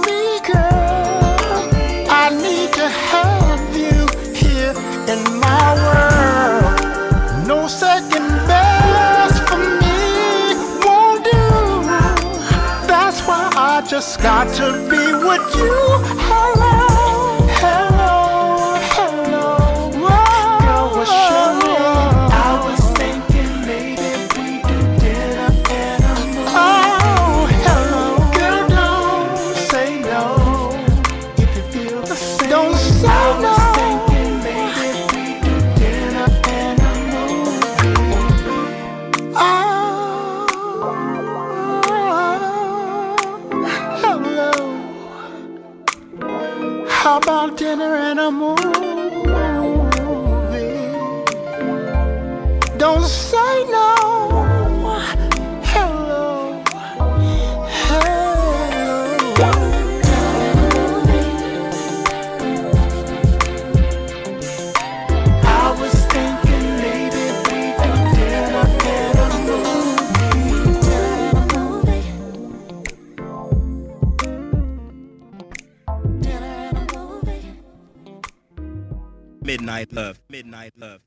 me, 0.07 0.39
girl. 0.45 2.07
I 2.11 2.29
need 2.29 2.75
to 2.75 2.87
have 2.91 3.75
you 3.75 4.05
here 4.37 4.75
in 5.09 5.21
my 5.41 5.69
world. 5.83 7.49
No 7.49 7.67
second 7.67 8.29
best 8.47 9.49
for 9.49 9.57
me 9.81 10.53
won't 10.85 11.25
do. 11.25 11.41
That's 12.87 13.23
why 13.27 13.51
I 13.57 13.83
just 13.89 14.21
got 14.21 14.53
to 14.57 14.73
be 14.91 15.05
with 15.27 15.57
you. 15.57 16.26
midnight 79.67 79.93
love 79.93 80.21
midnight 80.31 80.73
love. 80.79 81.06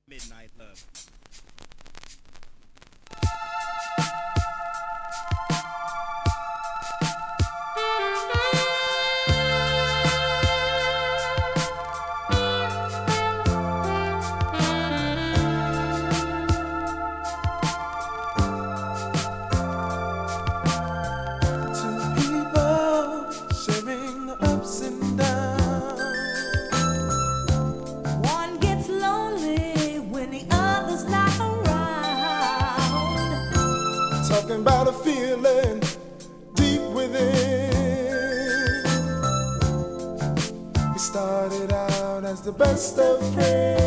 best 42.59 42.99
of 42.99 43.33
friends. 43.33 43.78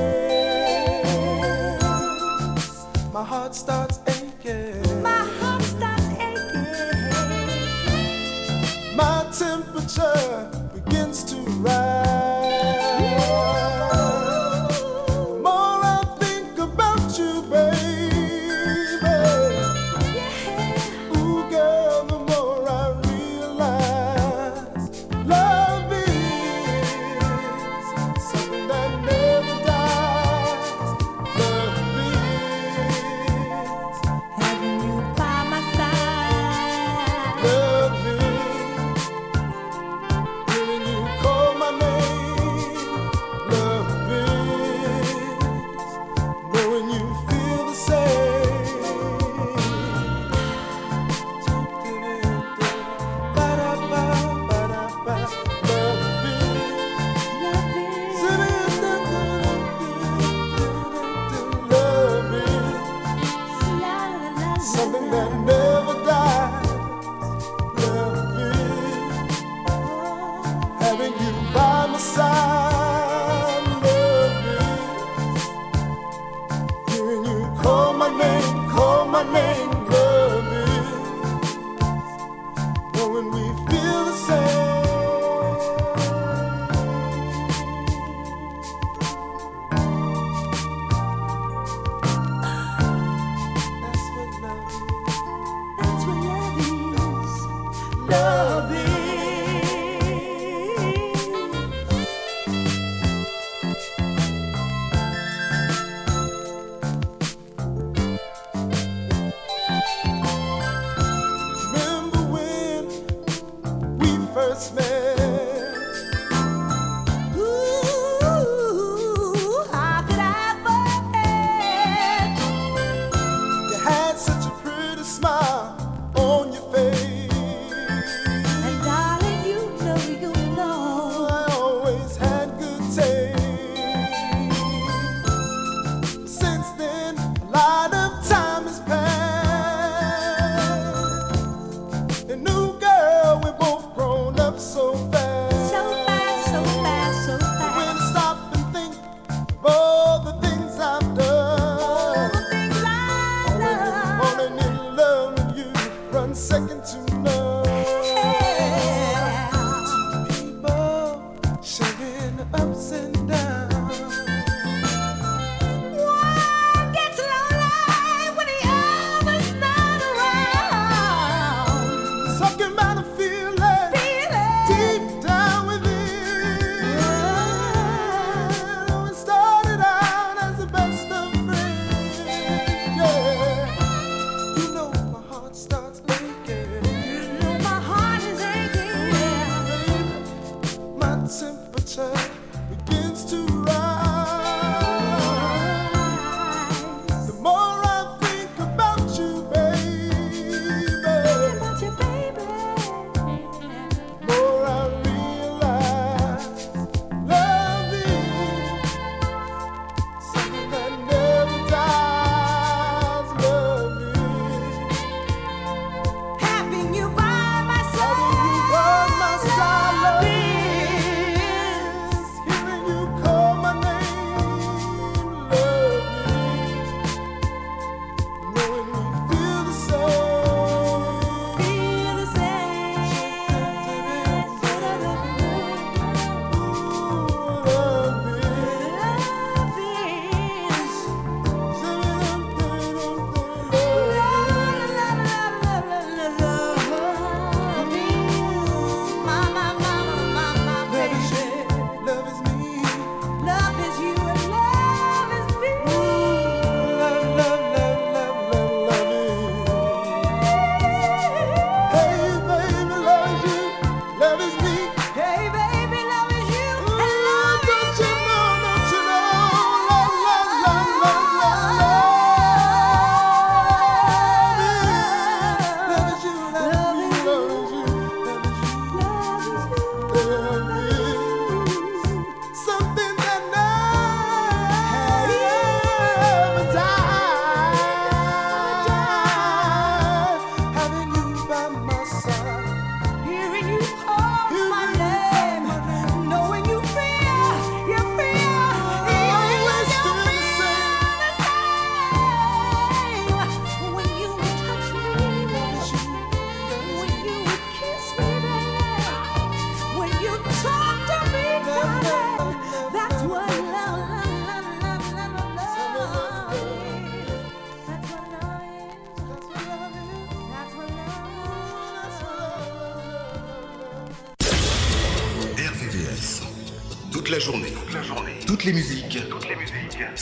Christmas. 114.53 114.92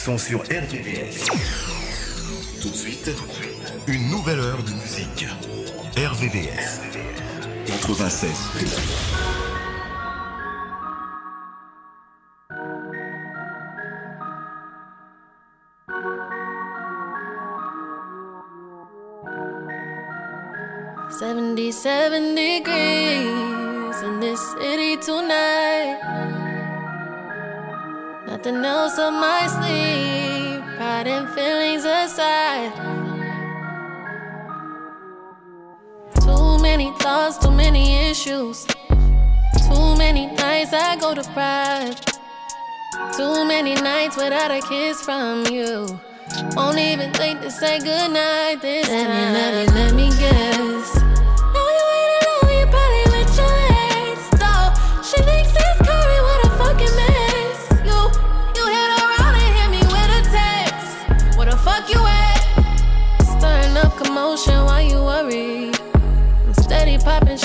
Sont 0.01 0.17
sur 0.17 0.41
RVVS. 0.45 1.27
Tout 2.63 2.71
de 2.71 2.75
suite, 2.75 3.11
une 3.87 4.09
nouvelle 4.09 4.39
heure 4.41 4.63
de 4.63 4.71
musique. 4.71 5.27
RVVS. 5.95 6.81
96. 7.67 8.31
Seventy-seven 21.11 22.35
degrees 22.35 24.03
in 24.03 24.19
this 24.21 24.41
city 24.53 24.97
tonight. 24.97 26.21
Nothing 28.31 28.65
else 28.65 28.97
up 28.99 29.13
my 29.13 29.40
Pride 30.77 31.07
and 31.07 31.29
feelings 31.31 31.85
aside. 31.85 32.73
Too 36.21 36.59
many 36.63 36.93
thoughts, 36.99 37.39
too 37.39 37.51
many 37.51 38.11
issues. 38.11 38.67
Too 39.69 39.97
many 39.97 40.27
nights 40.27 40.73
I 40.73 40.97
go 41.01 41.15
to 41.15 41.23
pride. 41.33 41.97
Too 43.17 43.45
many 43.45 43.75
nights 43.75 44.17
without 44.17 44.51
a 44.51 44.61
kiss 44.61 45.01
from 45.03 45.47
you. 45.47 46.01
Won't 46.57 46.79
even 46.79 47.13
think 47.13 47.41
to 47.43 47.51
say 47.51 47.79
goodnight 47.79 48.61
this 48.63 48.89
let 48.89 49.07
time. 49.07 49.33
Let 49.35 49.55
me, 49.55 49.73
let 49.73 49.95
me, 49.95 50.07
let 50.07 50.13
me 50.13 50.21
guess. 50.21 50.60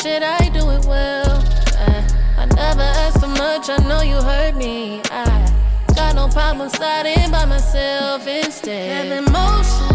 Shit, 0.06 0.22
I 0.22 0.50
do 0.50 0.70
it 0.70 0.86
well. 0.86 1.44
I, 1.80 2.08
I 2.38 2.46
never 2.46 2.88
asked 3.04 3.20
for 3.22 3.28
much, 3.28 3.70
I 3.70 3.78
know 3.90 4.02
you 4.02 4.18
heard 4.18 4.56
me. 4.56 5.02
I 5.06 5.52
got 5.96 6.14
no 6.14 6.28
problem 6.28 6.70
sliding 6.70 7.32
by 7.32 7.46
myself 7.46 8.28
instead. 8.28 9.08
Have 9.08 9.28
emotion. 9.28 9.95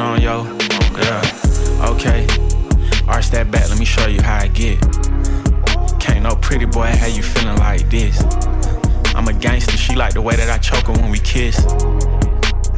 On 0.00 0.20
yo. 0.20 0.44
Oh, 0.46 0.98
yeah, 0.98 1.90
okay. 1.90 2.26
Arch 3.08 3.30
that 3.30 3.50
back, 3.50 3.68
let 3.68 3.78
me 3.78 3.84
show 3.84 4.06
you 4.06 4.20
how 4.22 4.38
I 4.38 4.48
get. 4.48 4.80
Can't 5.98 6.22
no 6.22 6.36
pretty 6.36 6.66
boy, 6.66 6.86
how 6.86 7.06
you 7.06 7.22
feeling 7.22 7.56
like 7.56 7.88
this? 7.90 8.22
I'm 9.14 9.26
a 9.28 9.32
gangster, 9.32 9.76
she 9.76 9.94
like 9.94 10.14
the 10.14 10.22
way 10.22 10.36
that 10.36 10.50
I 10.50 10.58
choke 10.58 10.86
her 10.86 10.92
when 10.92 11.10
we 11.10 11.18
kiss. 11.18 11.64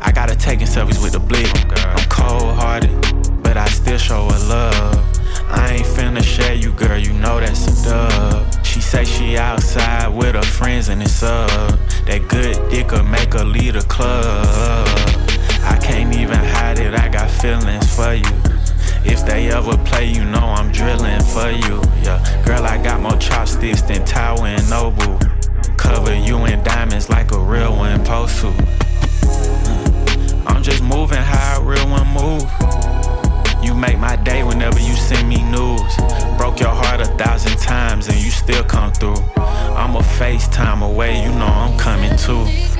I 0.01 0.13
gotta 0.13 0.37
taking 0.37 0.67
selfies 0.67 1.03
with 1.03 1.13
the 1.13 1.21
blick. 1.21 1.51
Oh, 1.55 1.95
I'm 1.97 2.09
cold 2.09 2.55
hearted, 2.55 3.43
but 3.43 3.57
I 3.57 3.67
still 3.67 3.99
show 3.99 4.29
her 4.29 4.39
love. 4.49 5.51
I 5.51 5.75
ain't 5.75 5.87
finna 5.87 6.23
share 6.23 6.55
you, 6.55 6.73
girl, 6.73 6.97
you 6.97 7.13
know 7.15 7.41
that's 7.41 7.67
a 7.67 7.85
dub. 7.85 8.65
She 8.65 8.81
say 8.81 9.05
she 9.05 9.37
outside 9.37 10.09
with 10.09 10.37
her 10.37 10.43
friends 10.43 10.89
and 10.89 11.03
it's 11.03 11.23
up. 11.23 11.49
That 12.07 12.27
good 12.29 12.57
dick'll 12.71 13.03
make 13.05 13.35
her 13.35 13.45
lead 13.45 13.77
a 13.77 13.83
club. 13.83 15.10
I 15.63 15.79
can't 15.83 16.15
even 16.17 16.39
hide 16.39 16.79
it, 16.79 16.95
I 16.95 17.09
got 17.09 17.31
feelings 17.31 17.95
for 17.95 18.15
you. 18.15 18.51
If 19.05 19.25
they 19.25 19.51
ever 19.51 19.77
play, 19.79 20.07
you 20.07 20.25
know 20.25 20.39
I'm 20.39 20.71
drilling 20.73 21.23
for 21.23 21.51
you. 21.51 21.83
Yeah, 22.03 22.21
girl, 22.45 22.65
I 22.65 22.83
got 22.83 23.01
more 23.01 23.17
chopsticks 23.17 23.83
than 23.83 24.05
Tower 24.05 24.47
and 24.47 24.69
Noble. 24.69 25.19
Cover 25.77 26.15
you 26.15 26.45
in 26.45 26.63
diamonds 26.63 27.09
like 27.09 27.33
a 27.33 27.39
real 27.39 27.75
one 27.75 28.05
supposed 28.05 28.41
to. 28.41 28.49
Uh, 28.49 30.45
I'm 30.47 30.63
just 30.63 30.83
moving 30.83 31.19
how 31.19 31.61
a 31.61 31.65
real 31.65 31.89
one 31.89 32.07
move. 32.09 32.45
You 33.63 33.75
make 33.75 33.99
my 33.99 34.17
day 34.17 34.43
whenever 34.43 34.79
you 34.79 34.95
send 34.95 35.29
me 35.29 35.43
news. 35.45 35.97
Broke 36.37 36.61
your 36.61 36.75
heart 36.75 37.01
a 37.01 37.07
thousand 37.17 37.59
times 37.59 38.09
and 38.09 38.17
you 38.17 38.31
still 38.31 38.65
come 38.65 38.93
through. 38.93 39.23
I'm 39.37 39.97
a 39.97 40.01
FaceTime 40.01 40.83
away, 40.83 41.23
you 41.23 41.31
know 41.31 41.47
I'm 41.47 41.79
coming 41.79 42.17
too. 42.17 42.80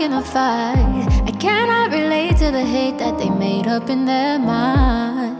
In 0.00 0.12
a 0.14 0.22
fight. 0.22 1.06
I 1.26 1.32
cannot 1.32 1.92
relate 1.92 2.38
to 2.38 2.50
the 2.50 2.64
hate 2.64 2.96
that 2.98 3.18
they 3.18 3.28
made 3.28 3.66
up 3.66 3.90
in 3.90 4.06
their 4.06 4.38
mind. 4.38 5.36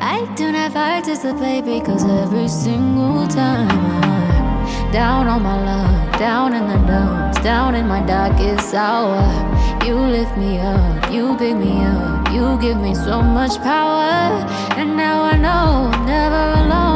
I 0.00 0.24
do 0.34 0.50
not 0.50 0.72
participate 0.72 1.64
because 1.64 2.04
every 2.04 2.48
single 2.48 3.26
time 3.26 3.68
I'm 3.68 4.92
down 4.92 5.26
on 5.28 5.42
my 5.42 5.56
luck, 5.68 6.18
down 6.18 6.54
in 6.54 6.66
the 6.66 6.78
dumps, 6.86 7.38
down 7.42 7.74
in 7.74 7.86
my 7.86 8.00
darkest 8.06 8.74
hour. 8.74 9.20
You 9.84 9.96
lift 9.96 10.36
me 10.38 10.58
up, 10.58 11.12
you 11.12 11.36
pick 11.36 11.56
me 11.56 11.84
up, 11.84 12.32
you 12.32 12.58
give 12.58 12.78
me 12.78 12.94
so 12.94 13.20
much 13.20 13.56
power. 13.58 14.46
And 14.78 14.96
now 14.96 15.22
I 15.22 15.36
know 15.36 15.90
I'm 15.92 16.06
never 16.06 16.60
alone. 16.60 16.95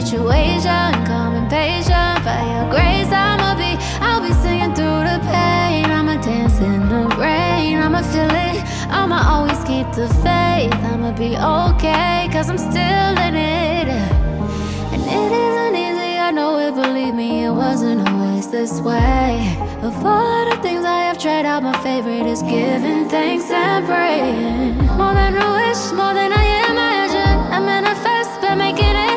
Situation. 0.00 0.90
Calm 1.06 1.34
and 1.34 1.50
patient, 1.50 2.24
by 2.24 2.40
your 2.52 2.70
grace, 2.70 3.10
I'ma 3.10 3.54
be. 3.56 3.70
I'll 4.00 4.22
be 4.22 4.32
singing 4.44 4.74
through 4.74 5.02
the 5.10 5.18
pain. 5.32 5.86
I'ma 5.86 6.20
dance 6.22 6.58
in 6.60 6.88
the 6.88 7.02
rain. 7.16 7.78
I'ma 7.78 8.02
feel 8.12 8.30
it. 8.30 8.62
I'ma 8.90 9.18
always 9.32 9.58
keep 9.64 9.90
the 9.92 10.08
faith. 10.24 10.72
I'ma 10.90 11.12
be 11.12 11.36
okay, 11.36 12.28
cause 12.32 12.48
I'm 12.48 12.58
still 12.58 13.14
in 13.26 13.34
it. 13.34 13.88
And 14.92 15.02
it 15.02 15.32
isn't 15.46 15.74
easy, 15.86 16.12
I 16.18 16.30
know 16.30 16.58
it, 16.58 16.74
believe 16.74 17.14
me, 17.14 17.44
it 17.44 17.52
wasn't 17.52 18.08
always 18.08 18.48
this 18.50 18.80
way. 18.80 19.56
Of 19.82 19.94
all 20.04 20.44
the 20.50 20.56
things 20.62 20.84
I 20.84 21.02
have 21.08 21.18
tried 21.18 21.44
out, 21.44 21.62
my 21.62 21.76
favorite 21.82 22.26
is 22.26 22.42
giving 22.42 23.08
thanks 23.08 23.50
and 23.50 23.84
praying. 23.86 24.76
More 24.96 25.14
than 25.14 25.34
a 25.36 25.48
wish, 25.58 25.82
more 25.92 26.14
than 26.14 26.32
I 26.32 26.46
imagine. 26.70 27.36
I 27.56 27.58
manifest 27.60 28.40
by 28.40 28.54
making 28.54 28.96
it 29.04 29.07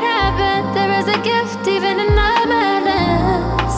gift 1.24 1.67
even 1.67 1.99
in 1.99 2.07
the 2.07 2.34
madness. 2.51 3.74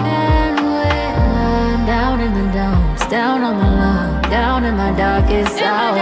And 0.00 0.56
when 0.56 1.14
I'm 1.36 1.86
down 1.86 2.20
in 2.20 2.32
the 2.34 2.52
dumps, 2.52 3.06
down 3.08 3.42
on 3.42 3.56
my 3.56 3.70
luck, 3.82 4.30
down 4.30 4.64
in 4.64 4.76
my 4.76 4.92
darkest 4.96 5.60
hour, 5.60 5.96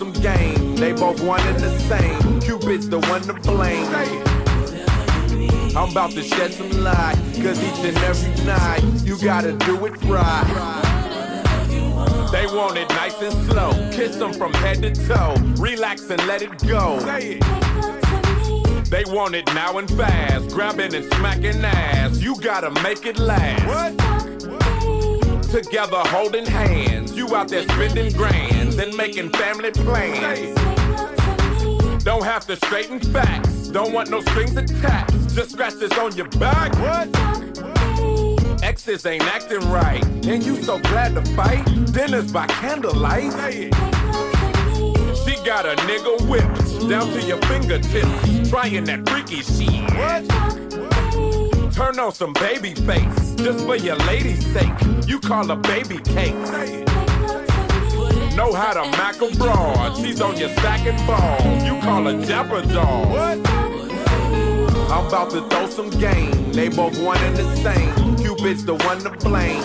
some 0.00 0.12
game. 0.14 0.76
They 0.76 0.94
both 0.94 1.20
one 1.22 1.40
and 1.40 1.58
the 1.58 1.78
same. 1.80 2.40
Cupid's 2.40 2.88
the 2.88 3.00
one 3.00 3.20
to 3.20 3.34
blame. 3.34 3.84
I'm 5.76 5.90
about 5.90 6.12
to 6.12 6.22
shed 6.22 6.54
some 6.54 6.70
light. 6.82 7.16
Cause 7.42 7.62
each 7.62 7.84
and 7.84 7.98
every 7.98 8.44
night, 8.46 8.82
you 9.04 9.18
gotta 9.18 9.52
do 9.52 9.84
it 9.84 10.02
right. 10.04 10.48
They 12.32 12.46
want 12.46 12.78
it 12.78 12.88
nice 12.88 13.20
and 13.20 13.34
slow. 13.50 13.72
Kiss 13.92 14.16
them 14.16 14.32
from 14.32 14.54
head 14.54 14.80
to 14.80 14.90
toe. 15.06 15.34
Relax 15.58 16.08
and 16.08 16.26
let 16.26 16.40
it 16.40 16.66
go. 16.66 16.98
They 18.88 19.04
want 19.04 19.34
it 19.34 19.46
now 19.52 19.76
and 19.76 19.90
fast. 19.98 20.48
Grabbing 20.54 20.94
and 20.94 21.04
smacking 21.12 21.62
ass. 21.62 22.18
You 22.20 22.40
gotta 22.40 22.70
make 22.82 23.04
it 23.04 23.18
last. 23.18 23.98
Together 25.52 26.00
holding 26.06 26.46
hands. 26.46 27.14
You 27.14 27.36
out 27.36 27.48
there 27.48 27.64
spending 27.64 28.12
grands 28.14 28.59
and 28.80 28.96
making 28.96 29.28
family 29.30 29.70
plans. 29.70 30.54
Don't 32.02 32.24
have 32.24 32.46
to 32.46 32.56
straighten 32.56 32.98
facts. 32.98 33.68
Don't 33.68 33.92
want 33.92 34.10
no 34.10 34.22
strings 34.22 34.56
attached. 34.56 35.12
Just 35.34 35.50
scratches 35.52 35.92
on 35.92 36.16
your 36.16 36.28
back. 36.28 36.72
What? 36.78 37.30
exes 38.62 39.04
ain't 39.06 39.24
acting 39.24 39.68
right, 39.70 40.04
and 40.26 40.44
you 40.44 40.62
so 40.62 40.78
glad 40.78 41.14
to 41.14 41.22
fight. 41.34 41.64
Dinners 41.92 42.32
by 42.32 42.46
candlelight. 42.46 43.32
She 45.24 45.34
got 45.44 45.66
a 45.66 45.74
nigga 45.88 46.28
whipped 46.28 46.88
down 46.88 47.08
to 47.08 47.22
your 47.22 47.38
fingertips, 47.42 48.48
trying 48.48 48.84
that 48.84 49.08
freaky 49.08 49.42
shit. 49.42 49.90
What? 49.98 51.72
Turn 51.74 51.98
on 51.98 52.12
some 52.12 52.34
Babyface, 52.34 53.36
just 53.38 53.64
for 53.66 53.76
your 53.76 53.96
lady's 53.96 54.44
sake. 54.52 54.72
You 55.06 55.18
call 55.20 55.48
her 55.48 55.56
baby 55.56 55.98
cake. 55.98 56.99
Know 58.40 58.54
how 58.54 58.72
to 58.72 58.90
mac 58.92 59.20
a 59.20 59.28
broad, 59.36 59.98
she's 59.98 60.22
on 60.22 60.34
your 60.38 60.48
sack 60.60 60.86
and 60.86 60.96
balls. 61.06 61.62
You 61.62 61.78
call 61.82 62.04
her 62.04 62.24
Deborah 62.24 62.66
doll. 62.68 63.14
I'm 64.90 65.06
about 65.08 65.28
to 65.32 65.46
throw 65.50 65.68
some 65.68 65.90
game. 65.90 66.50
They 66.50 66.70
both 66.70 66.98
one 67.02 67.18
and 67.18 67.36
the 67.36 67.54
same. 67.56 68.16
Cupid's 68.16 68.64
the 68.64 68.76
one 68.76 69.00
to 69.00 69.10
blame. 69.10 69.62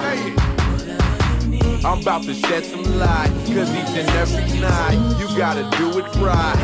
I'm 1.86 2.02
about 2.02 2.24
to 2.24 2.34
shed 2.34 2.66
some 2.66 2.84
light, 3.00 3.32
cause 3.48 3.72
each 3.72 3.96
and 3.96 4.10
every 4.10 4.60
night 4.60 5.00
you 5.22 5.38
gotta 5.38 5.64
do 5.78 5.98
it 5.98 6.14
right. 6.18 6.60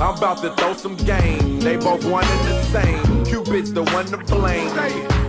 I'm 0.00 0.16
about 0.16 0.38
to 0.38 0.54
throw 0.54 0.72
some 0.72 0.96
game. 0.96 1.60
They 1.60 1.76
both 1.76 2.06
one 2.06 2.24
and 2.24 2.48
the 2.48 2.62
same. 2.72 3.26
Cupid's 3.26 3.70
the 3.74 3.84
one 3.84 4.06
to 4.06 4.16
blame. 4.16 5.21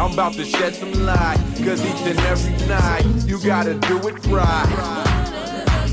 I'm 0.00 0.14
about 0.14 0.32
to 0.32 0.46
shed 0.46 0.74
some 0.74 0.94
light, 1.04 1.36
cause 1.62 1.84
each 1.84 2.00
and 2.08 2.18
every 2.20 2.66
night 2.66 3.04
you 3.26 3.38
gotta 3.38 3.74
do 3.74 3.98
it 4.08 4.26
right. 4.28 5.84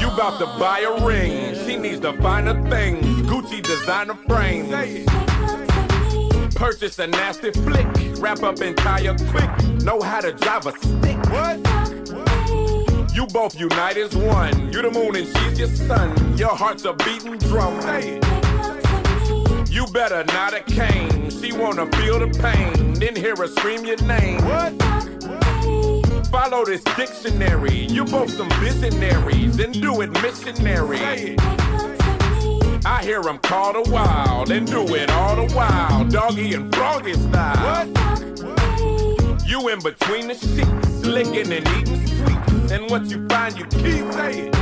You 0.00 0.08
about 0.08 0.38
to 0.38 0.46
buy 0.58 0.80
a 0.80 1.04
ring, 1.04 1.54
she 1.66 1.76
needs 1.76 2.00
the 2.00 2.14
finer 2.14 2.54
things. 2.70 3.04
Gucci 3.28 3.62
designer 3.62 4.14
frame. 4.26 4.70
Purchase 6.54 6.98
a 6.98 7.06
nasty 7.06 7.50
flick, 7.50 7.86
wrap 8.18 8.42
up 8.42 8.60
and 8.60 8.74
tire 8.78 9.14
quick. 9.28 9.50
Know 9.82 10.00
how 10.00 10.22
to 10.22 10.32
drive 10.32 10.64
a 10.64 10.72
stick. 10.78 11.18
What? 11.28 11.58
You 13.14 13.26
both 13.26 13.60
unite 13.60 13.98
as 13.98 14.16
one. 14.16 14.72
You 14.72 14.80
the 14.80 14.90
moon 14.90 15.16
and 15.16 15.26
she's 15.26 15.58
your 15.58 15.68
sun. 15.68 16.38
Your 16.38 16.56
heart's 16.56 16.86
a 16.86 16.94
beating 16.94 17.36
drum. 17.36 17.78
Hey. 17.82 18.43
You 19.74 19.88
better 19.88 20.22
not 20.26 20.54
a 20.54 20.60
cane. 20.60 21.30
She 21.30 21.50
wanna 21.50 21.86
feel 21.96 22.20
the 22.20 22.28
pain, 22.40 22.94
then 22.94 23.16
hear 23.16 23.34
her 23.34 23.48
scream 23.48 23.84
your 23.84 23.96
name. 24.04 24.38
What? 24.44 24.72
Follow 26.28 26.64
this 26.64 26.84
dictionary. 26.96 27.86
You 27.86 28.04
both 28.04 28.30
some 28.30 28.48
visionaries 28.60 29.58
and 29.58 29.74
do 29.74 30.00
it 30.02 30.12
missionary. 30.22 31.36
I 32.86 33.00
hear 33.02 33.20
them 33.20 33.38
call 33.38 33.72
the 33.72 33.90
wild 33.90 34.52
and 34.52 34.64
do 34.64 34.94
it 34.94 35.10
all 35.10 35.44
the 35.44 35.52
while, 35.52 36.04
doggy 36.04 36.54
and 36.54 36.72
froggy 36.72 37.14
style. 37.14 37.88
What? 37.88 39.44
You 39.44 39.70
in 39.70 39.80
between 39.80 40.28
the 40.28 40.34
sheets, 40.34 41.04
licking 41.04 41.52
and 41.52 41.66
eating 41.76 42.06
sweets, 42.06 42.70
and 42.70 42.88
what 42.88 43.06
you 43.06 43.26
find 43.26 43.58
you 43.58 43.64
keep 43.64 44.12
saying. 44.12 44.52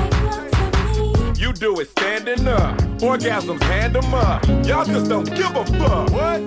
You 1.43 1.53
do 1.53 1.81
it 1.81 1.91
standing 1.91 2.47
up, 2.47 2.79
orgasms 3.01 3.61
hand 3.65 3.97
them 3.97 4.15
up. 4.15 4.47
Y'all 4.65 4.85
just 4.85 5.09
don't 5.09 5.29
give 5.35 5.51
a 5.57 5.67
fuck. 5.67 6.09
What? 6.13 6.41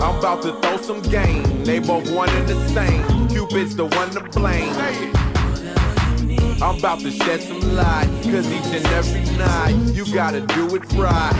I'm 0.00 0.18
about 0.20 0.42
to 0.42 0.52
throw 0.60 0.76
some 0.76 1.02
game. 1.02 1.64
They 1.64 1.80
both 1.80 2.08
one 2.12 2.28
and 2.28 2.46
the 2.46 2.68
same. 2.68 3.28
Cupid's 3.28 3.74
the 3.74 3.86
one 3.86 4.10
to 4.10 4.20
blame. 4.20 4.72
I'm 6.62 6.78
about 6.78 7.00
to 7.00 7.10
shed 7.10 7.42
some 7.42 7.74
light, 7.74 8.06
cause 8.22 8.46
each 8.52 8.72
and 8.72 8.86
every 8.86 9.36
night 9.36 9.74
you 9.94 10.04
gotta 10.14 10.42
do 10.42 10.72
it 10.76 10.92
right. 10.92 11.34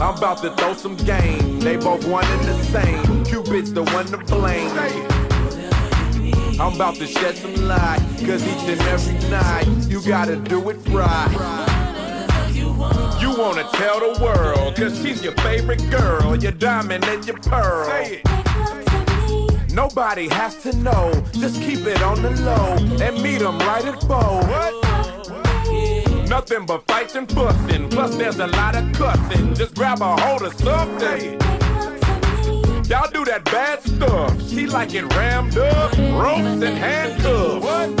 I'm 0.00 0.16
about 0.16 0.42
to 0.42 0.54
throw 0.54 0.74
some 0.74 0.94
game. 0.94 1.58
They 1.58 1.76
both 1.76 2.06
one 2.06 2.24
and 2.24 2.42
the 2.42 2.64
same. 2.66 3.24
Cupid's 3.24 3.72
the 3.72 3.82
one 3.82 4.06
to 4.06 4.18
blame. 4.18 5.19
I'm 6.60 6.74
about 6.74 6.96
to 6.96 7.06
shed 7.06 7.38
some 7.38 7.54
light, 7.66 8.00
cause 8.18 8.46
each 8.46 8.68
and 8.68 8.80
every 8.82 9.30
night 9.30 9.66
you 9.88 10.02
gotta 10.06 10.36
do 10.36 10.68
it 10.68 10.76
right. 10.88 11.30
You 13.18 13.34
wanna 13.34 13.64
tell 13.72 13.98
the 14.00 14.22
world, 14.22 14.76
cause 14.76 15.00
she's 15.00 15.24
your 15.24 15.32
favorite 15.36 15.90
girl, 15.90 16.36
your 16.36 16.52
diamond 16.52 17.04
and 17.04 17.26
your 17.26 17.38
pearl. 17.38 17.86
Say 17.86 18.20
it. 18.22 19.72
Nobody 19.72 20.28
has 20.28 20.56
to 20.62 20.76
know, 20.76 21.10
just 21.32 21.62
keep 21.62 21.86
it 21.86 22.02
on 22.02 22.20
the 22.20 22.30
low 22.42 22.76
and 23.06 23.22
meet 23.22 23.38
them 23.38 23.58
right 23.60 23.86
at 23.86 23.98
four. 24.02 24.44
Nothing 26.28 26.66
but 26.66 26.86
fights 26.86 27.14
and 27.14 27.32
fussing, 27.32 27.88
plus 27.88 28.16
there's 28.16 28.38
a 28.38 28.48
lot 28.48 28.76
of 28.76 28.92
cussing. 28.92 29.54
Just 29.54 29.74
grab 29.74 30.02
a 30.02 30.14
hold 30.20 30.42
of 30.42 30.52
something. 30.54 31.38
Y'all 32.90 33.08
do 33.08 33.24
that 33.24 33.44
bad 33.44 33.80
stuff. 33.84 34.50
She 34.50 34.66
like 34.66 34.94
it 34.94 35.04
rammed 35.14 35.56
up, 35.56 35.92
ropes 35.92 36.60
and 36.60 36.76
handcuffs. 36.76 37.64
What? 37.64 38.00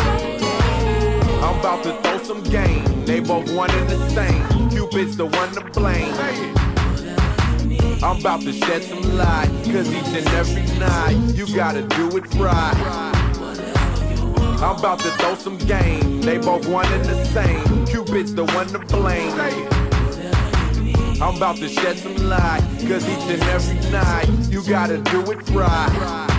I'm 1.44 1.60
about 1.60 1.84
to 1.84 1.92
throw 2.02 2.18
some 2.24 2.42
game. 2.42 3.04
They 3.04 3.20
both 3.20 3.54
one 3.54 3.70
and 3.70 3.88
the 3.88 4.10
same. 4.10 4.68
Cupid's 4.68 5.16
the 5.16 5.26
one 5.26 5.52
to 5.52 5.60
blame. 5.60 6.12
I'm 8.02 8.18
about 8.18 8.40
to 8.40 8.52
shed 8.52 8.82
some 8.82 9.16
light, 9.16 9.48
cause 9.66 9.88
each 9.92 10.08
and 10.08 10.26
every 10.30 10.66
night 10.80 11.36
you 11.36 11.46
gotta 11.54 11.82
do 11.82 12.08
it 12.16 12.34
right. 12.34 12.74
I'm 14.60 14.76
about 14.76 14.98
to 14.98 15.10
throw 15.18 15.36
some 15.36 15.56
game. 15.56 16.20
They 16.20 16.38
both 16.38 16.66
one 16.66 16.92
and 16.92 17.04
the 17.04 17.24
same. 17.26 17.86
Cupid's 17.86 18.34
the 18.34 18.44
one 18.44 18.66
to 18.66 18.80
blame. 18.80 19.79
I'm 21.22 21.36
about 21.36 21.56
to 21.56 21.68
shed 21.68 21.98
some 21.98 22.16
light, 22.28 22.62
cause 22.88 23.06
each 23.06 23.28
and 23.28 23.42
every 23.42 23.90
night 23.90 24.26
you 24.48 24.62
gotta 24.66 24.96
do 24.98 25.20
it 25.30 25.50
right. 25.50 26.30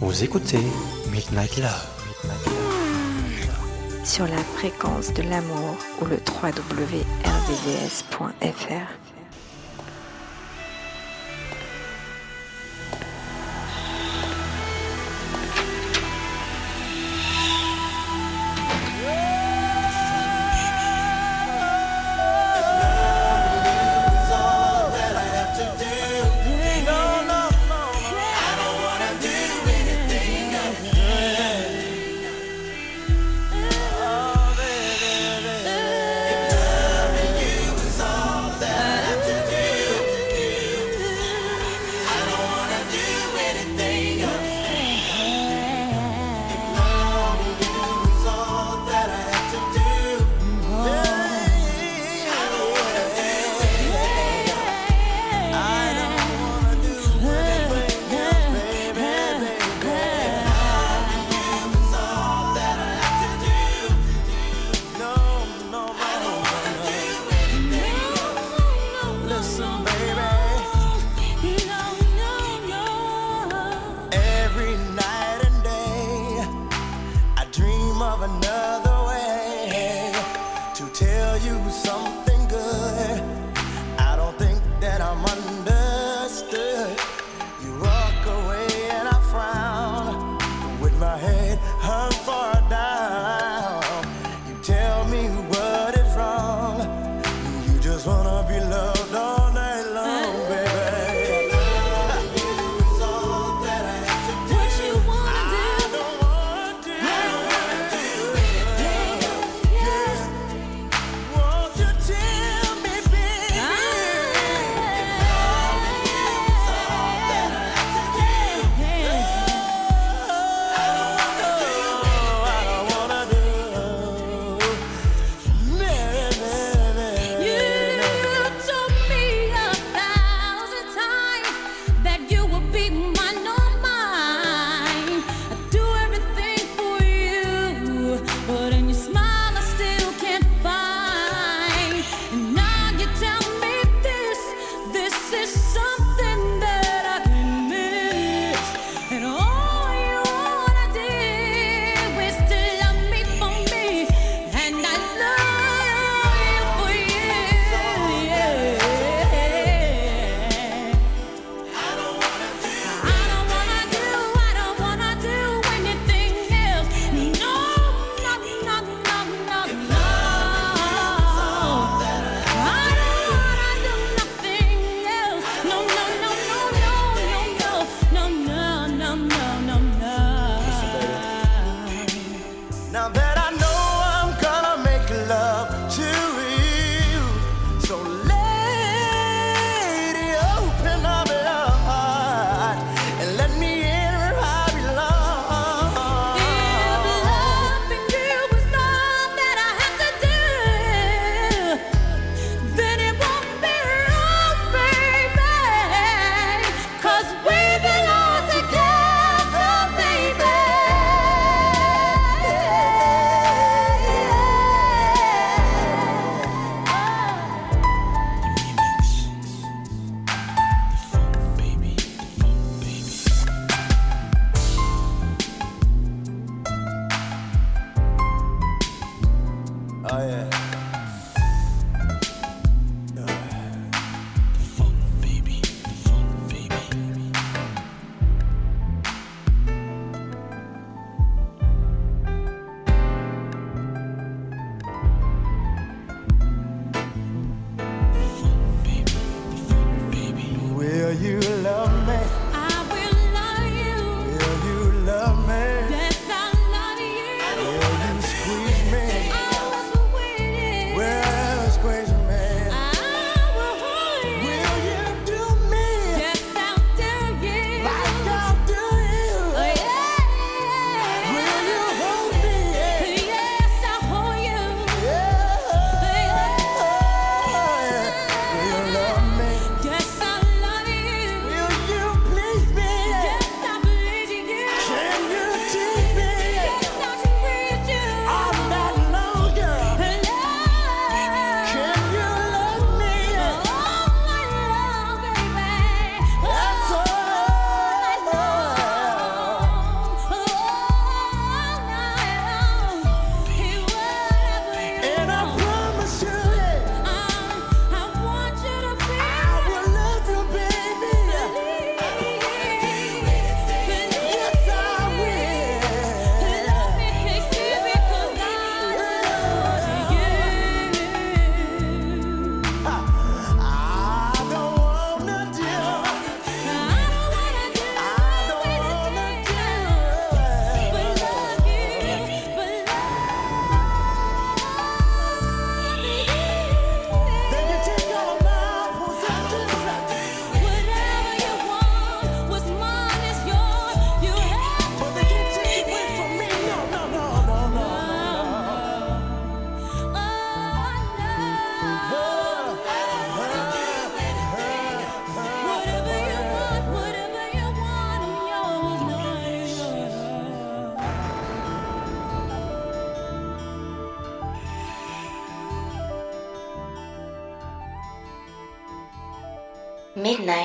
Vous 0.00 0.24
écoutez 0.24 0.64
Midnight 1.10 1.58
Love. 1.58 1.86
Sur 4.02 4.26
la 4.28 4.38
fréquence 4.38 5.12
de 5.12 5.22
l'amour 5.22 5.76
ou 6.00 6.06
le 6.06 6.16
www.rdvs.fr. 6.16 7.04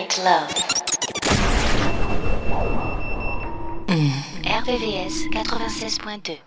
Midnight 0.09 0.25
Love. 0.25 0.49
RVVS 4.43 5.29
96.2. 5.31 6.37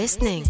listening. 0.00 0.49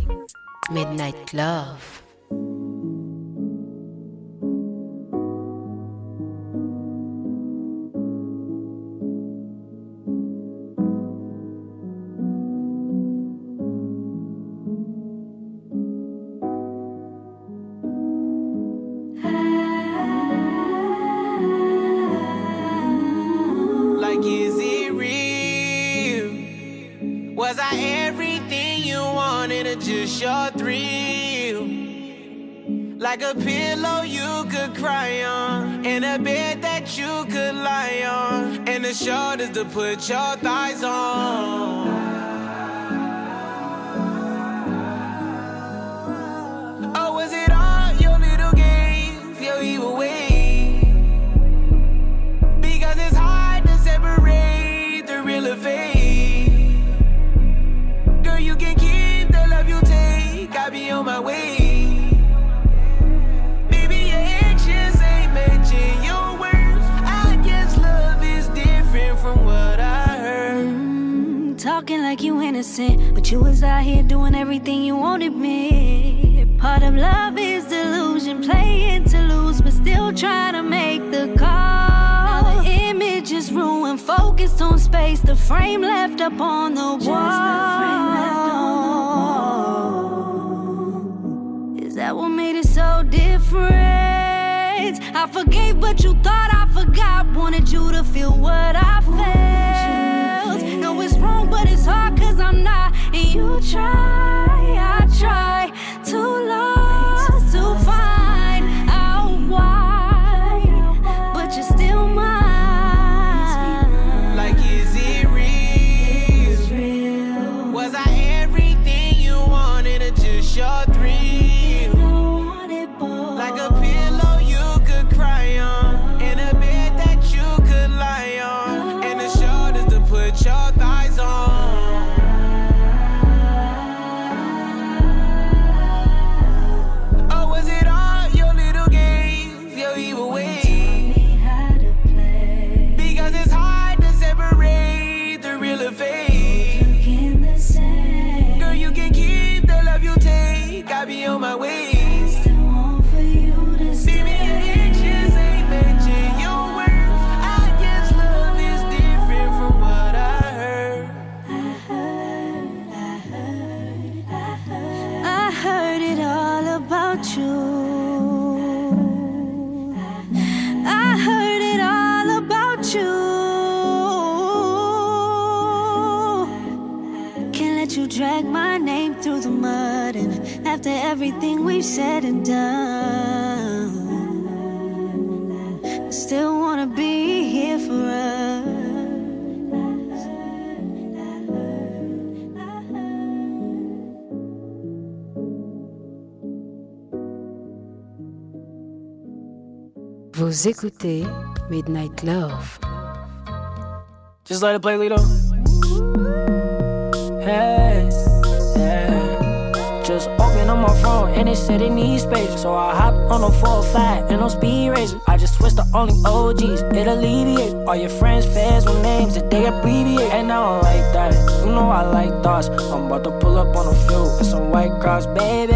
And 211.41 211.49
they 211.49 211.55
said 211.55 211.81
it 211.81 211.91
needs 211.91 212.25
space. 212.25 212.61
So 212.61 212.75
I 212.75 212.95
hop 212.95 213.15
on 213.33 213.43
a 213.43 213.51
405 213.51 214.31
and 214.31 214.43
on 214.43 214.51
speed 214.51 214.91
racer. 214.91 215.19
I 215.27 215.39
just 215.39 215.55
switched 215.55 215.77
the 215.77 215.87
only 215.95 216.15
OGs, 216.27 216.83
it 216.83 217.07
alleviates 217.07 217.73
All 217.89 217.97
your 217.97 218.11
friends, 218.11 218.45
fans 218.45 218.85
with 218.85 219.03
names 219.03 219.35
that 219.37 219.51
they 219.51 219.65
abbreviate. 219.65 220.31
And 220.33 220.53
I 220.53 220.57
don't 220.57 220.83
like 220.83 221.07
that. 221.15 221.33
You 221.65 221.73
know 221.73 221.89
I 221.89 222.03
like 222.03 222.43
thoughts. 222.43 222.69
I'm 222.69 223.07
about 223.07 223.25
to 223.25 223.31
pull 223.39 223.57
up 223.57 223.75
on 223.75 223.87
a 223.89 223.97
few 224.07 224.23
with 224.37 224.47
some 224.47 224.71
white 224.71 224.93
cross, 225.01 225.25
baby. 225.27 225.73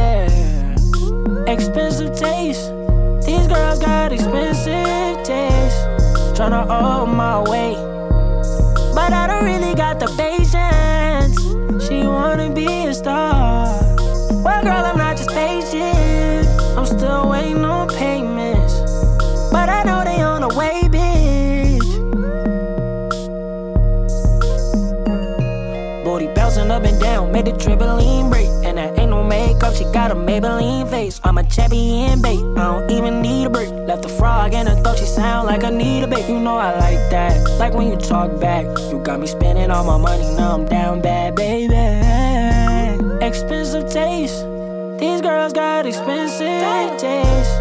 Expensive 1.50 2.14
taste. 2.14 2.68
These 3.24 3.46
girls 3.46 3.78
got 3.78 4.12
expensive 4.12 5.16
taste. 5.24 5.80
Tryna 6.36 6.68
hold 6.68 7.08
my 7.08 7.40
weight. 7.40 7.80
But 8.94 9.14
I 9.14 9.26
don't 9.26 9.44
really 9.46 9.74
got 9.74 9.98
the 9.98 10.08
patience. 10.20 11.40
She 11.88 12.06
wanna 12.06 12.50
be 12.50 12.66
a 12.86 12.92
star. 12.92 13.23
Trampoline 27.64 28.28
break. 28.30 28.46
And 28.62 28.76
that 28.76 28.98
ain't 28.98 29.10
no 29.10 29.24
makeup, 29.24 29.74
she 29.74 29.84
got 29.84 30.10
a 30.10 30.14
Maybelline 30.14 30.88
face. 30.90 31.18
I'm 31.24 31.38
a 31.38 31.44
champion 31.44 32.20
babe. 32.20 32.58
I 32.58 32.64
don't 32.64 32.90
even 32.90 33.22
need 33.22 33.46
a 33.46 33.50
break. 33.50 33.70
Left 33.70 34.04
a 34.04 34.08
frog 34.08 34.52
in 34.52 34.66
her 34.66 34.76
throat, 34.82 34.98
she 34.98 35.06
sound 35.06 35.46
like 35.46 35.62
Anita 35.62 36.06
Baker. 36.06 36.32
You 36.32 36.40
know 36.40 36.58
I 36.58 36.72
like 36.78 37.10
that, 37.10 37.40
like 37.58 37.72
when 37.72 37.88
you 37.90 37.96
talk 37.96 38.38
back. 38.38 38.66
You 38.90 38.98
got 39.02 39.18
me 39.18 39.26
spending 39.26 39.70
all 39.70 39.84
my 39.84 39.96
money, 39.96 40.28
now 40.36 40.54
I'm 40.54 40.66
down 40.66 41.00
bad, 41.00 41.36
baby. 41.36 41.74
Expensive 43.24 43.90
taste, 43.90 44.44
these 44.98 45.22
girls 45.22 45.54
got 45.54 45.86
expensive 45.86 46.98
taste. 46.98 47.54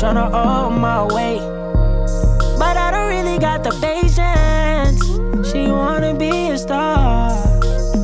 Tryna 0.00 0.30
hold 0.32 0.80
my 0.80 1.02
weight, 1.04 1.40
but 2.58 2.76
I 2.76 2.90
don't 2.90 3.08
really 3.08 3.38
got 3.38 3.62
the 3.62 3.70
patience. 3.80 5.00
She 5.50 5.68
wanna 5.68 6.14
be 6.14 6.50
a 6.50 6.58
star. 6.58 7.30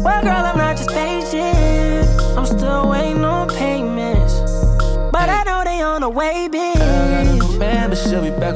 Well, 0.04 0.22
girl, 0.22 0.39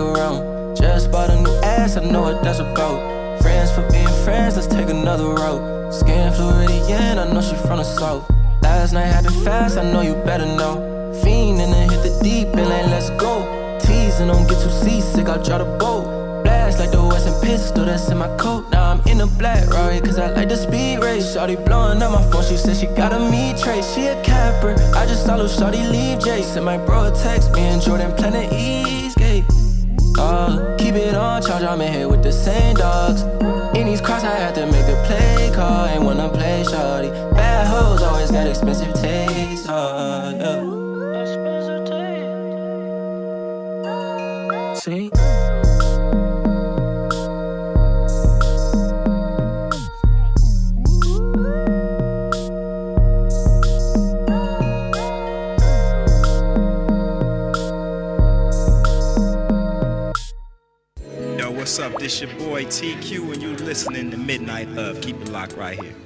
around. 0.00 0.76
Just 0.76 1.10
bought 1.10 1.30
a 1.30 1.36
new 1.40 1.54
ass, 1.62 1.96
I 1.96 2.04
know 2.04 2.22
what 2.22 2.42
that's 2.42 2.58
about. 2.58 3.40
Friends 3.40 3.70
for 3.72 3.82
being 3.90 4.08
friends, 4.24 4.56
let's 4.56 4.66
take 4.66 4.88
another 4.88 5.28
route. 5.28 5.92
Skin 5.92 6.32
Floridian, 6.32 7.18
I 7.18 7.32
know 7.32 7.40
she 7.40 7.54
from 7.56 7.78
the 7.78 7.84
south. 7.84 8.28
Last 8.62 8.92
night 8.92 9.06
happened 9.06 9.36
fast, 9.44 9.76
I 9.78 9.82
know 9.92 10.00
you 10.00 10.14
better 10.24 10.46
know. 10.46 10.74
Fiend 11.22 11.60
and 11.60 11.72
then 11.72 11.88
hit 11.88 12.02
the 12.02 12.18
deep 12.22 12.48
and 12.48 12.90
let's 12.90 13.10
go. 13.10 13.78
Teasing, 13.80 14.28
don't 14.28 14.48
get 14.48 14.60
too 14.62 14.70
seasick, 14.70 15.28
I'll 15.28 15.42
draw 15.42 15.58
the 15.58 15.64
boat. 15.78 16.42
Blast 16.42 16.78
like 16.78 16.90
the 16.90 17.02
Western 17.02 17.40
pistol 17.40 17.84
that's 17.84 18.08
in 18.10 18.18
my 18.18 18.34
coat. 18.36 18.70
Now 18.70 18.90
I'm 18.92 19.00
in 19.08 19.20
a 19.20 19.26
black 19.26 19.68
Rari, 19.68 20.00
cause 20.00 20.18
I 20.18 20.30
like 20.30 20.48
the 20.48 20.56
speed 20.56 20.98
race. 21.02 21.32
Shorty 21.32 21.56
blowing 21.56 22.02
up 22.02 22.12
my 22.12 22.22
phone, 22.30 22.44
she 22.44 22.56
said 22.56 22.76
she 22.76 22.86
got 22.86 23.12
a 23.12 23.18
me 23.18 23.54
trace. 23.62 23.94
She 23.94 24.06
a 24.06 24.22
capper, 24.22 24.74
I 24.96 25.06
just 25.06 25.24
saw 25.24 25.36
little 25.36 25.48
Shorty 25.48 25.82
leave 25.86 26.20
Jason. 26.20 26.64
My 26.64 26.78
bro 26.78 27.12
text 27.22 27.52
me 27.52 27.60
and 27.60 27.80
Jordan 27.80 28.12
Planet 28.16 28.52
Eastgate. 28.52 29.44
Uh, 30.16 30.76
keep 30.78 30.94
it 30.94 31.14
on 31.14 31.42
charge, 31.42 31.64
I'm 31.64 31.80
in 31.80 31.92
here 31.92 32.08
with 32.08 32.22
the 32.22 32.32
same 32.32 32.76
dogs. 32.76 33.22
In 33.76 33.86
these 33.86 34.00
cross, 34.00 34.22
I 34.22 34.36
had 34.36 34.54
to 34.54 34.66
make 34.66 34.86
the 34.86 35.02
play 35.06 35.50
call. 35.54 35.86
Ain't 35.86 36.02
wanna 36.02 36.28
play 36.28 36.62
shorty. 36.64 37.10
Bad 37.34 37.66
hoes 37.66 38.02
always 38.02 38.30
got 38.30 38.46
expensive 38.46 38.94
taste. 38.94 39.68
Uh, 39.68 40.32
yeah. 40.36 40.74
See? 44.74 45.10
This 62.04 62.20
your 62.20 62.28
boy 62.34 62.66
TQ, 62.66 63.32
and 63.32 63.40
you 63.40 63.56
listening 63.56 64.10
to 64.10 64.18
Midnight 64.18 64.68
Love. 64.68 65.00
Keep 65.00 65.22
it 65.22 65.30
locked 65.30 65.56
right 65.56 65.82
here. 65.82 66.03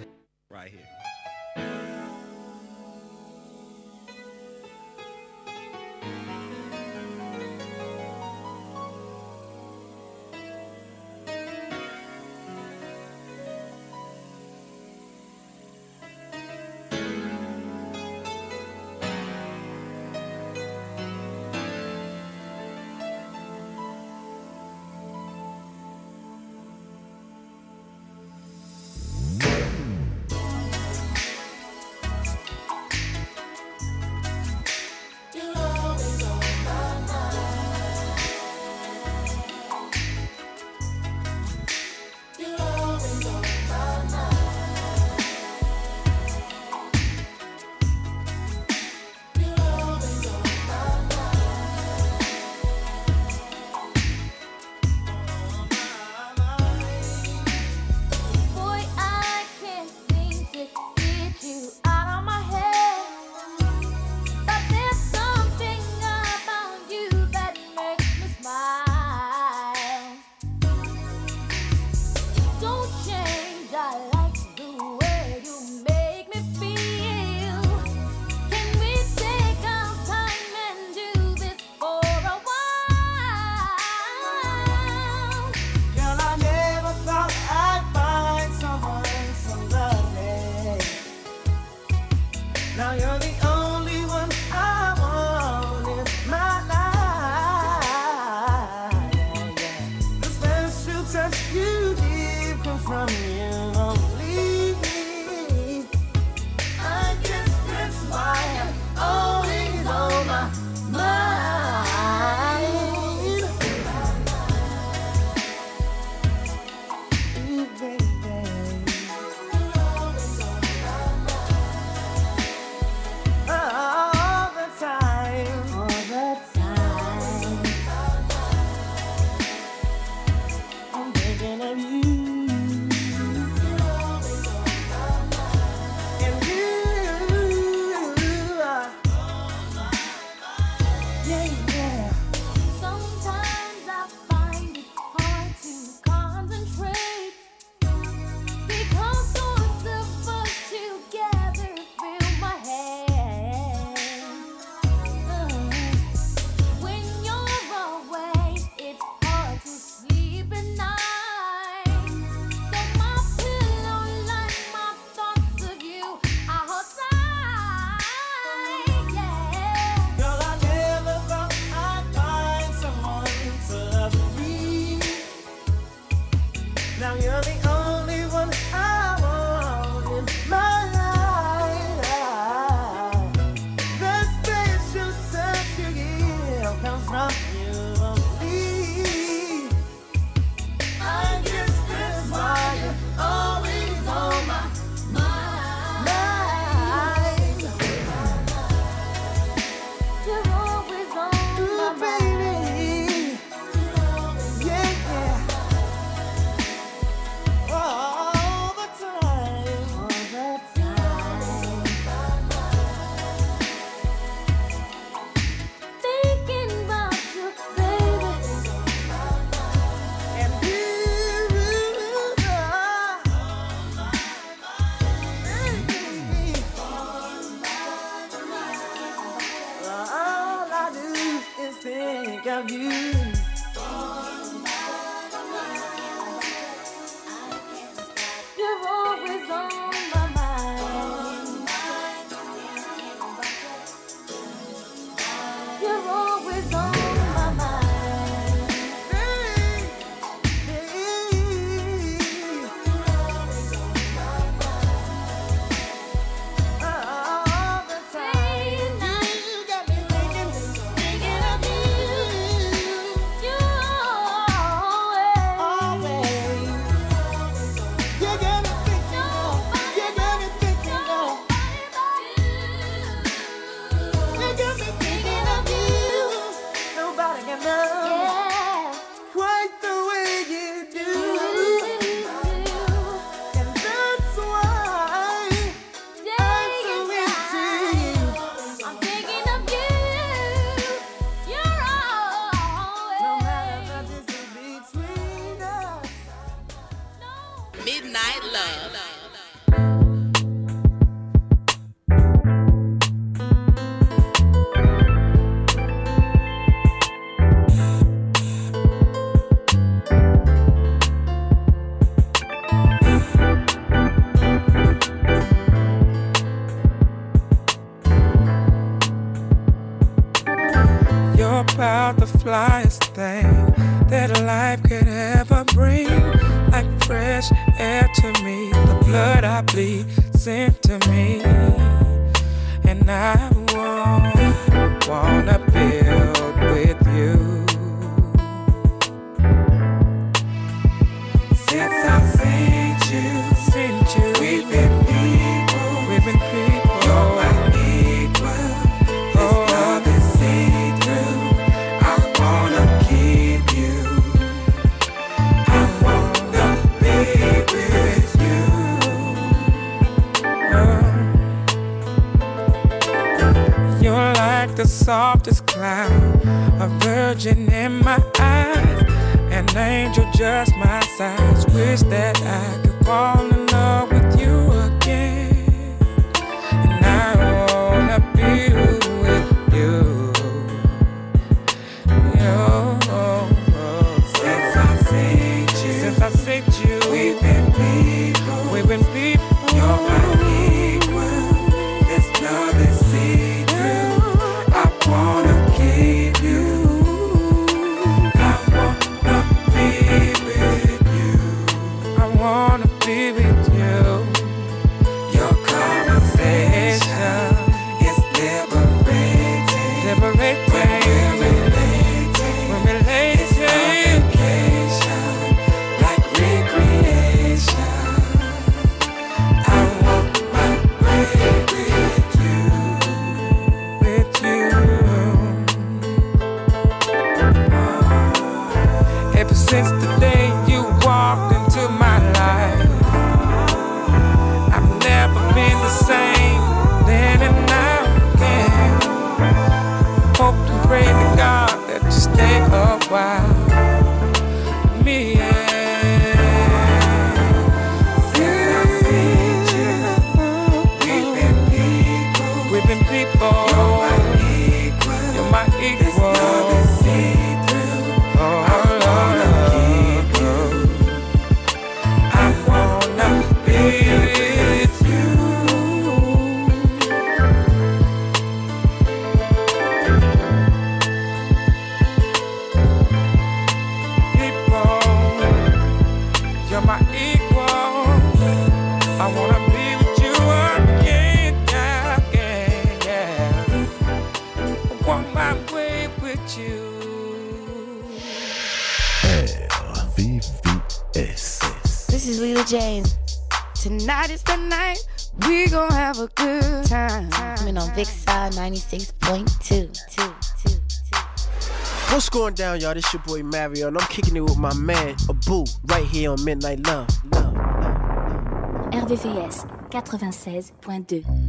down, 502.59 502.81
y'all. 502.81 502.93
This 502.93 503.11
your 503.13 503.23
boy 503.23 503.45
Mario, 503.45 503.87
and 503.87 503.97
I'm 503.97 504.07
kicking 504.09 504.37
it 504.37 504.41
with 504.41 504.59
my 504.59 504.75
man 504.75 505.15
Abu 505.31 505.65
right 505.87 506.05
here 506.05 506.33
on 506.33 506.45
Midnight 506.45 506.85
Love. 506.87 507.07
Love, 507.33 507.55
love, 507.55 507.83
love. 507.83 509.09
RVVS 509.09 509.91
96.2 509.91 511.48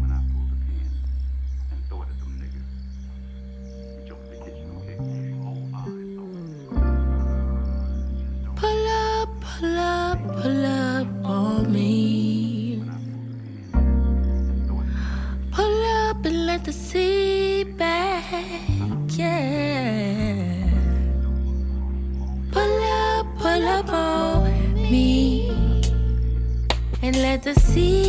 the 27.53 27.59
see 27.61 28.08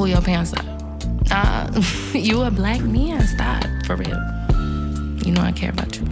pull 0.00 0.08
your 0.08 0.22
pants 0.22 0.54
up. 0.54 0.64
Uh, 1.30 1.82
you 2.14 2.40
a 2.40 2.50
black 2.50 2.80
man. 2.80 3.20
Stop, 3.26 3.64
for 3.84 3.96
real. 3.96 4.18
You 5.26 5.32
know 5.32 5.42
I 5.42 5.52
care 5.54 5.68
about 5.68 5.94
you. 6.00 6.09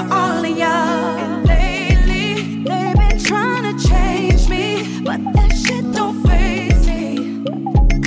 For 0.00 0.14
all 0.14 0.42
of 0.42 0.56
y'all. 0.56 1.18
And 1.18 1.46
lately, 1.46 2.64
they've 2.64 2.96
been 2.96 3.18
trying 3.22 3.64
to 3.68 3.86
change 3.86 4.48
me, 4.48 5.02
but 5.04 5.20
that 5.34 5.52
shit 5.52 5.92
don't 5.92 6.26
faze 6.26 6.86
me. 6.88 7.44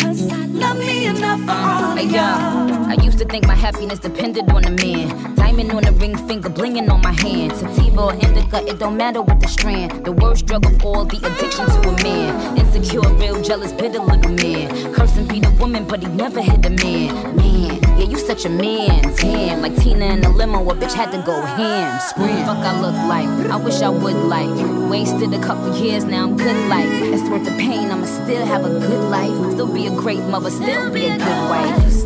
Cause 0.01 0.31
I 0.31 0.45
love 0.47 0.79
me 0.79 1.05
enough 1.05 1.41
for 1.41 1.51
uh, 1.51 1.89
all 1.89 1.95
Hey 1.95 2.07
of 2.07 2.11
y'all. 2.11 2.89
I 2.89 2.95
used 3.03 3.19
to 3.19 3.25
think 3.25 3.45
my 3.45 3.53
happiness 3.53 3.99
depended 3.99 4.49
on 4.49 4.65
a 4.65 4.71
man. 4.71 5.35
Diamond 5.35 5.71
on 5.71 5.83
the 5.83 5.91
ring 5.91 6.17
finger, 6.27 6.49
blinging 6.49 6.89
on 6.89 7.01
my 7.01 7.11
hand. 7.11 7.55
Sativa 7.55 8.01
or 8.01 8.13
indica, 8.13 8.65
it 8.67 8.79
don't 8.79 8.97
matter 8.97 9.21
what 9.21 9.39
the 9.39 9.47
strand. 9.47 10.03
The 10.03 10.13
worst 10.13 10.47
drug 10.47 10.65
of 10.65 10.83
all, 10.83 11.05
the 11.05 11.17
addiction 11.17 11.67
to 11.67 11.89
a 11.89 12.03
man. 12.03 12.57
Insecure, 12.57 13.07
real 13.21 13.39
jealous, 13.43 13.71
bitter 13.71 13.99
little 13.99 14.31
man. 14.31 14.93
Cursing 14.95 15.27
be 15.27 15.39
the 15.41 15.51
woman, 15.59 15.85
but 15.85 16.01
he 16.01 16.07
never 16.07 16.41
hit 16.41 16.65
a 16.65 16.71
man. 16.71 17.35
Man, 17.35 17.82
yeah, 17.97 18.05
you 18.05 18.17
such 18.17 18.45
a 18.45 18.49
man. 18.49 19.01
Damn, 19.17 19.61
like 19.61 19.75
Tina 19.75 20.05
in 20.05 20.21
the 20.21 20.29
limo, 20.29 20.69
a 20.69 20.75
bitch 20.75 20.93
had 20.93 21.11
to 21.11 21.21
go 21.21 21.41
ham. 21.41 21.99
Scream, 21.99 22.45
fuck 22.45 22.57
I 22.57 22.79
look 22.81 22.95
like. 23.07 23.51
I 23.51 23.55
wish 23.55 23.81
I 23.81 23.89
would 23.89 24.15
like. 24.15 24.49
Wasted 24.89 25.33
a 25.33 25.39
couple 25.39 25.75
years, 25.77 26.05
now 26.05 26.23
I'm 26.23 26.37
good 26.37 26.69
like. 26.69 26.87
It's 27.13 27.23
worth 27.29 27.45
the 27.45 27.51
pain, 27.51 27.91
I'ma 27.91 28.05
still 28.05 28.45
have 28.45 28.65
a 28.65 28.79
good 28.79 29.09
life. 29.09 29.53
Still 29.53 29.71
be 29.71 29.87
a 29.87 29.91
great 29.91 30.23
mother, 30.23 30.49
still 30.49 30.91
be 30.91 31.05
a 31.05 31.17
good 31.17 31.49
wife. 31.49 32.02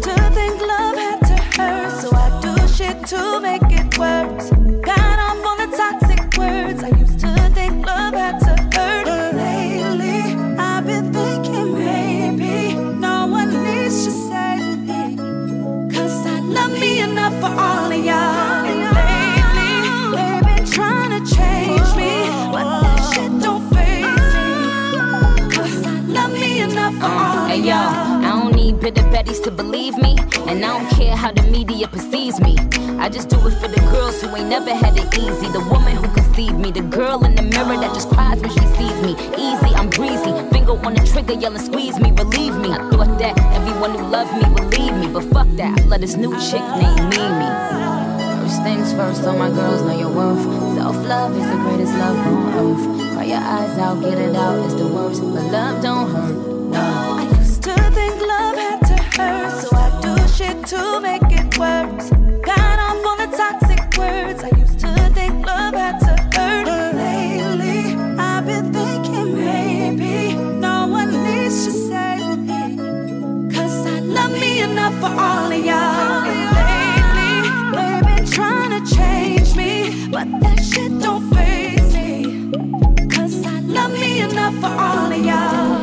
Yo. 27.68 27.76
I 27.76 28.32
don't 28.40 28.56
need 28.56 28.80
bitter 28.80 29.04
betties 29.14 29.44
to 29.44 29.52
believe 29.52 29.98
me, 29.98 30.16
and 30.48 30.64
I 30.64 30.70
don't 30.74 30.90
care 30.98 31.16
how 31.16 31.32
the 31.32 31.44
media 31.44 31.88
perceives 31.88 32.40
me. 32.40 32.56
I 32.98 33.10
just 33.10 33.30
do 33.30 33.38
it 33.48 33.56
for 33.62 33.68
the 33.68 33.82
girls 33.92 34.22
who 34.22 34.36
ain't 34.36 34.50
never 34.50 34.74
had 34.74 34.98
it 34.98 35.10
easy. 35.18 35.48
The 35.52 35.64
woman 35.70 35.96
who 35.98 36.08
conceived 36.14 36.58
me, 36.58 36.72
the 36.72 36.82
girl 36.82 37.24
in 37.26 37.36
the 37.36 37.44
mirror 37.44 37.78
that 37.84 37.94
just 37.94 38.10
cries 38.10 38.40
when 38.40 38.52
she 38.52 38.66
sees 38.80 38.98
me. 39.08 39.14
Easy, 39.36 39.72
I'm 39.76 39.90
breezy, 39.90 40.32
finger 40.52 40.76
on 40.86 40.94
the 40.96 41.04
trigger, 41.12 41.34
yelling, 41.34 41.60
squeeze 41.70 42.00
me, 42.00 42.12
relieve 42.12 42.56
me. 42.56 42.72
I 42.72 42.90
thought 42.90 43.20
that 43.20 43.38
everyone 43.58 43.92
who 43.92 44.04
loved 44.08 44.34
me 44.40 44.48
would 44.54 44.68
leave 44.78 44.96
me, 44.96 45.08
but 45.12 45.26
fuck 45.34 45.48
that. 45.60 45.78
I 45.80 45.84
let 45.92 46.02
this 46.02 46.16
new 46.16 46.34
chick 46.40 46.64
named 46.82 47.04
Mimi. 47.12 47.50
First 48.40 48.64
things 48.64 48.94
first, 48.94 49.28
all 49.28 49.38
my 49.38 49.50
girls 49.50 49.82
know 49.82 49.98
your 50.00 50.14
worth. 50.20 50.44
Self 50.76 50.96
love 51.06 51.36
is 51.36 51.48
the 51.52 51.60
greatest 51.66 51.94
love 52.00 52.18
on 52.32 52.40
earth. 52.64 53.14
Cry 53.14 53.26
your 53.26 53.44
eyes 53.44 53.78
out, 53.78 54.00
get 54.02 54.18
it 54.18 54.36
out, 54.36 54.64
it's 54.66 54.76
the 54.76 54.88
worst. 54.88 55.22
But 55.22 55.52
love 55.52 55.84
don't 55.84 56.10
hurt, 56.16 56.36
no. 56.72 57.37
For 75.08 75.14
all 75.22 75.52
of 75.52 75.66
y'all. 75.66 76.24
Lately, 76.26 77.50
they've 77.76 78.06
been 78.06 78.26
trying 78.26 78.72
to 78.76 78.96
change 78.96 79.56
me, 79.56 80.10
but 80.12 80.28
that 80.42 80.60
shit 80.60 81.00
don't 81.00 81.34
faze 81.34 81.94
me. 81.94 82.52
Cause 83.10 83.46
I 83.46 83.62
love 83.62 83.94
me 83.94 84.22
enough 84.22 84.56
for 84.56 84.68
all 84.68 85.12
of 85.12 85.26
y'all. 85.26 85.77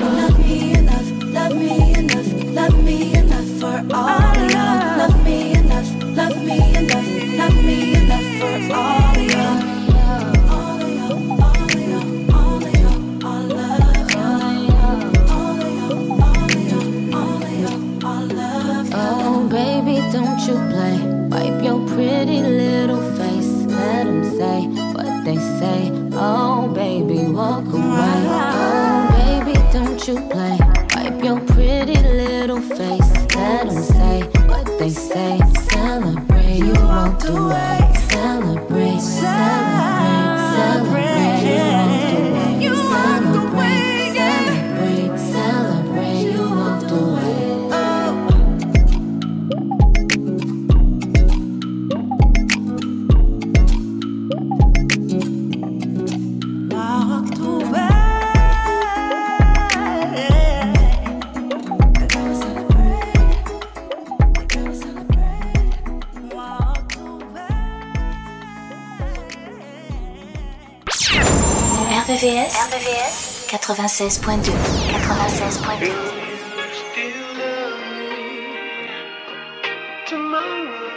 96.2 73.95 74.51
96.2 74.51 75.87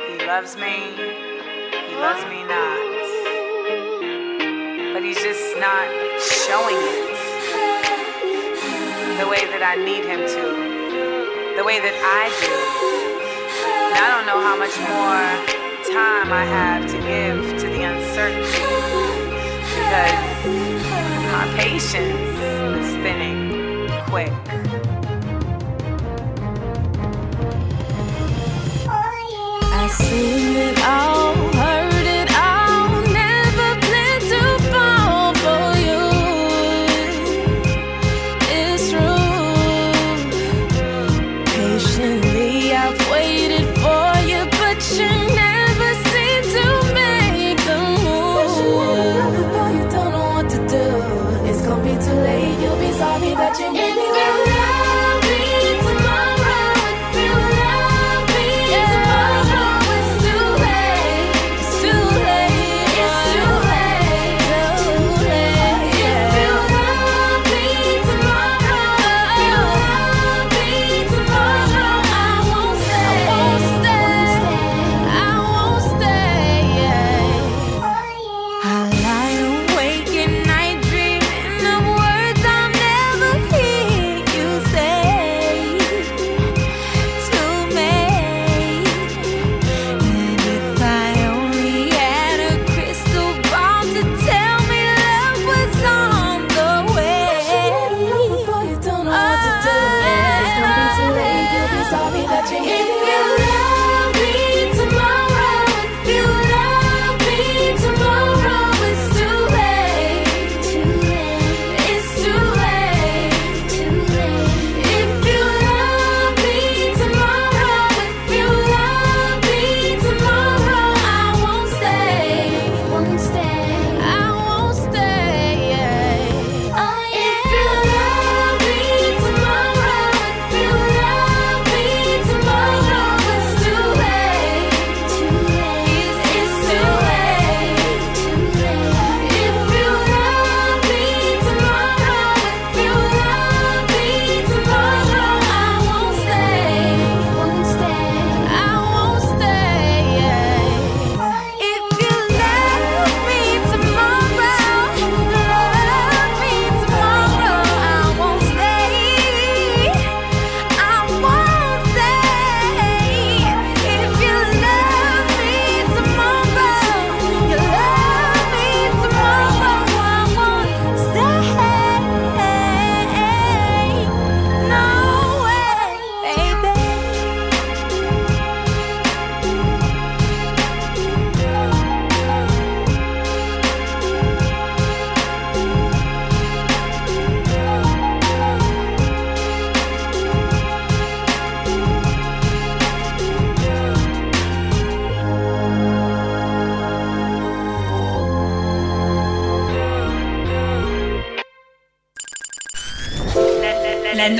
He 0.10 0.26
loves 0.26 0.58
me, 0.58 0.98
he 0.98 1.96
loves 1.96 2.26
me 2.26 2.42
not. 2.42 2.80
But 4.94 5.04
he's 5.04 5.22
just 5.22 5.60
not 5.60 5.86
showing 6.20 6.76
it 6.76 7.14
the 9.22 9.28
way 9.30 9.46
that 9.46 9.62
I 9.62 9.76
need 9.78 10.04
him 10.04 10.26
to, 10.26 11.56
the 11.56 11.64
way 11.64 11.78
that 11.80 11.94
I 12.02 12.34
do. 12.42 12.50
And 13.94 14.02
I 14.02 14.10
don't 14.10 14.26
know 14.26 14.42
how 14.42 14.58
much 14.58 14.74
more 14.90 15.22
time 15.94 16.34
I 16.34 16.46
have 16.46 16.90
to 16.90 16.98
give 17.06 17.62
to 17.62 17.68
the 17.70 17.84
uncertainty 17.84 18.98
because 19.70 20.18
my 21.32 21.46
patience 21.56 22.37
is 23.08 23.14
thinning 23.14 23.90
quick. 24.06 24.32
I 29.70 29.88
it 30.58 30.80
all, 30.84 31.07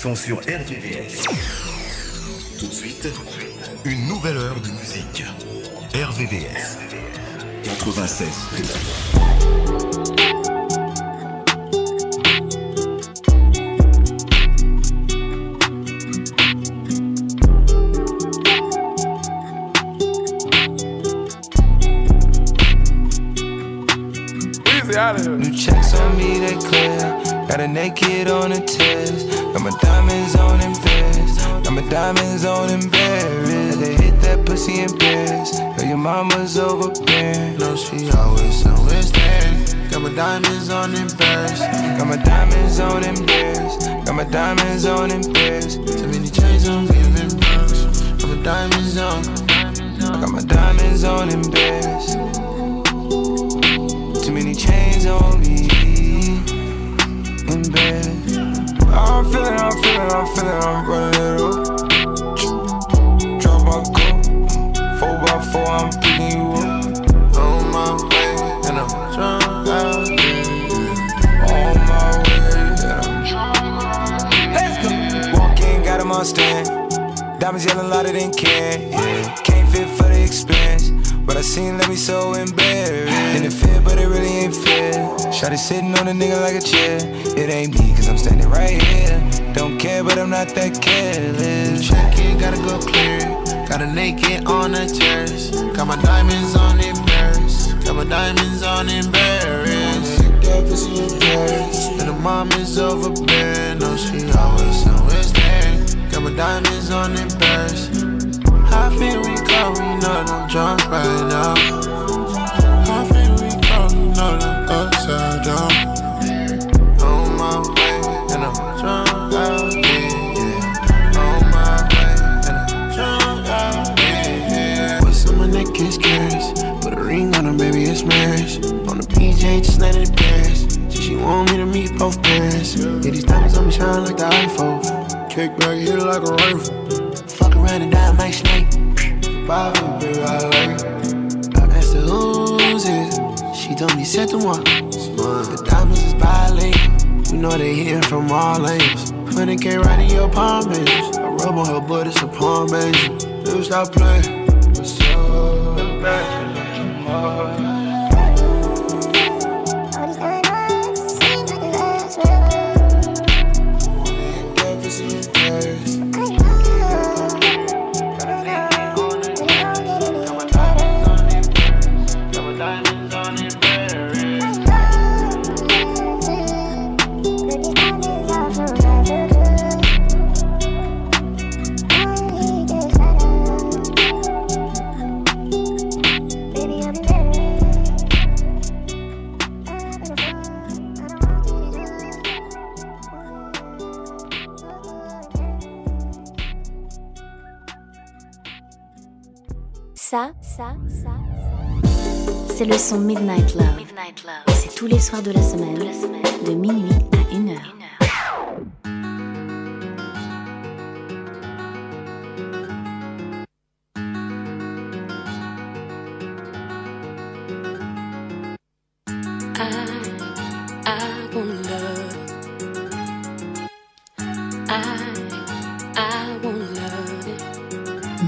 sont 0.00 0.14
sur 0.14 0.38
RVVS. 0.38 1.24
Tout 2.58 2.66
de 2.68 2.72
suite, 2.72 3.06
une 3.84 4.06
nouvelle 4.08 4.38
heure 4.38 4.58
de 4.58 4.70
musique. 4.70 5.22
RVVS 5.92 6.78
96. 7.64 9.09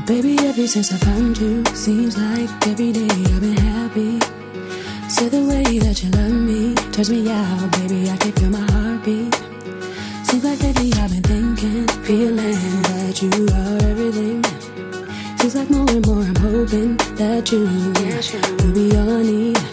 Baby, 0.06 0.36
ever 0.40 0.66
since 0.66 0.92
I 0.92 0.96
found 0.96 1.38
you, 1.38 1.64
seems 1.76 2.18
like 2.18 2.50
every 2.66 2.90
day 2.90 3.06
I've 3.08 3.40
been 3.40 3.56
happy. 3.56 4.18
Say 5.08 5.28
the 5.28 5.44
way 5.44 5.78
that 5.78 6.02
you 6.02 6.10
love 6.10 6.32
me 6.32 6.74
turns 6.90 7.08
me 7.08 7.30
out, 7.30 7.70
baby. 7.78 8.10
I 8.10 8.16
can 8.16 8.32
feel 8.32 8.50
my 8.50 8.66
heartbeat. 8.72 9.32
Seems 10.26 10.42
like 10.42 10.60
lately 10.60 10.92
I've 10.94 11.08
been 11.08 11.22
thinking, 11.22 11.86
feeling 12.02 12.82
that 12.90 13.22
you 13.22 13.30
are 13.54 13.90
everything. 13.90 14.42
Seems 15.38 15.54
like 15.54 15.70
more 15.70 15.88
and 15.88 16.04
more 16.04 16.22
I'm 16.24 16.34
hoping 16.34 16.96
that 17.14 17.52
you 17.52 17.60
will 17.60 18.72
be 18.74 18.96
all 18.96 19.08
I 19.08 19.22
need. 19.22 19.71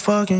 Fucking? 0.00 0.39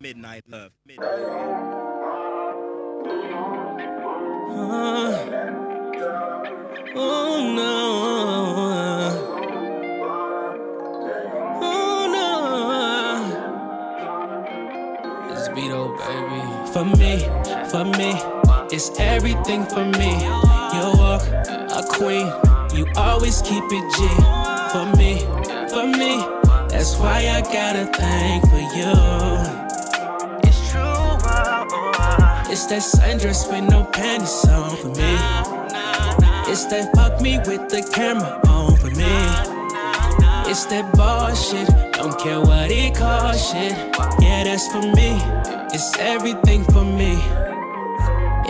Midnight 0.00 0.44
Love. 0.48 0.72
that 40.70 40.92
boss 40.96 41.50
shit. 41.50 41.68
Don't 41.94 42.18
care 42.18 42.40
what 42.40 42.70
it 42.70 42.94
costs 42.94 43.52
shit. 43.52 43.72
Yeah, 44.20 44.44
that's 44.44 44.68
for 44.68 44.82
me. 44.82 45.18
It's 45.72 45.96
everything 45.98 46.64
for 46.64 46.84
me. 46.84 47.16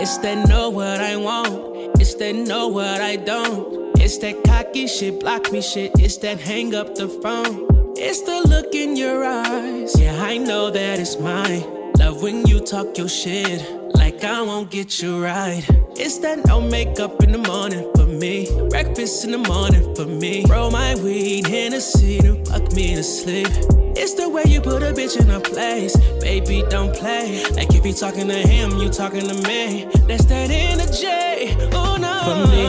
It's 0.01 0.17
that 0.19 0.47
know 0.47 0.69
what 0.69 0.99
I 0.99 1.15
want. 1.15 1.99
It's 1.99 2.15
that 2.15 2.35
know 2.35 2.67
what 2.67 3.01
I 3.01 3.15
don't. 3.15 3.97
It's 3.99 4.17
that 4.19 4.43
cocky 4.43 4.87
shit, 4.87 5.19
block 5.19 5.51
me 5.51 5.61
shit. 5.61 5.91
It's 5.99 6.17
that 6.17 6.39
hang 6.39 6.73
up 6.75 6.95
the 6.95 7.07
phone. 7.07 7.67
It's 7.97 8.21
the 8.21 8.47
look 8.47 8.73
in 8.73 8.95
your 8.95 9.23
eyes. 9.25 9.99
Yeah, 9.99 10.21
I 10.23 10.37
know 10.37 10.69
that 10.71 10.99
it's 10.99 11.19
mine. 11.19 11.63
Love 11.97 12.21
when 12.21 12.45
you 12.47 12.59
talk 12.59 12.97
your 12.97 13.09
shit. 13.09 13.61
Like 13.95 14.23
I 14.23 14.41
won't 14.41 14.71
get 14.71 15.01
you 15.01 15.21
right. 15.23 15.65
It's 15.97 16.19
that 16.19 16.45
no 16.45 16.61
makeup 16.61 17.21
in 17.23 17.33
the 17.33 17.39
morning 17.39 17.91
me. 18.19 18.47
Breakfast 18.69 19.23
in 19.23 19.31
the 19.31 19.37
morning 19.37 19.95
for 19.95 20.05
me. 20.05 20.45
Roll 20.47 20.71
my 20.71 20.95
weed, 20.95 21.47
Hennessy, 21.47 22.19
to 22.19 22.35
fuck 22.45 22.73
me 22.73 22.95
to 22.95 23.03
sleep. 23.03 23.47
It's 23.95 24.13
the 24.13 24.29
way 24.29 24.43
you 24.47 24.61
put 24.61 24.83
a 24.83 24.91
bitch 24.93 25.19
in 25.19 25.31
a 25.31 25.39
place. 25.39 25.95
Baby, 26.19 26.63
don't 26.69 26.93
play. 26.93 27.43
Like 27.51 27.73
if 27.73 27.85
you 27.85 27.93
talking 27.93 28.27
to 28.27 28.35
him, 28.35 28.77
you 28.77 28.89
talking 28.89 29.27
to 29.27 29.33
me. 29.47 29.87
That's 30.07 30.25
that 30.25 30.49
energy. 30.51 31.55
Oh 31.73 31.97
no. 31.97 32.15
For 32.27 32.37
me, 32.51 32.63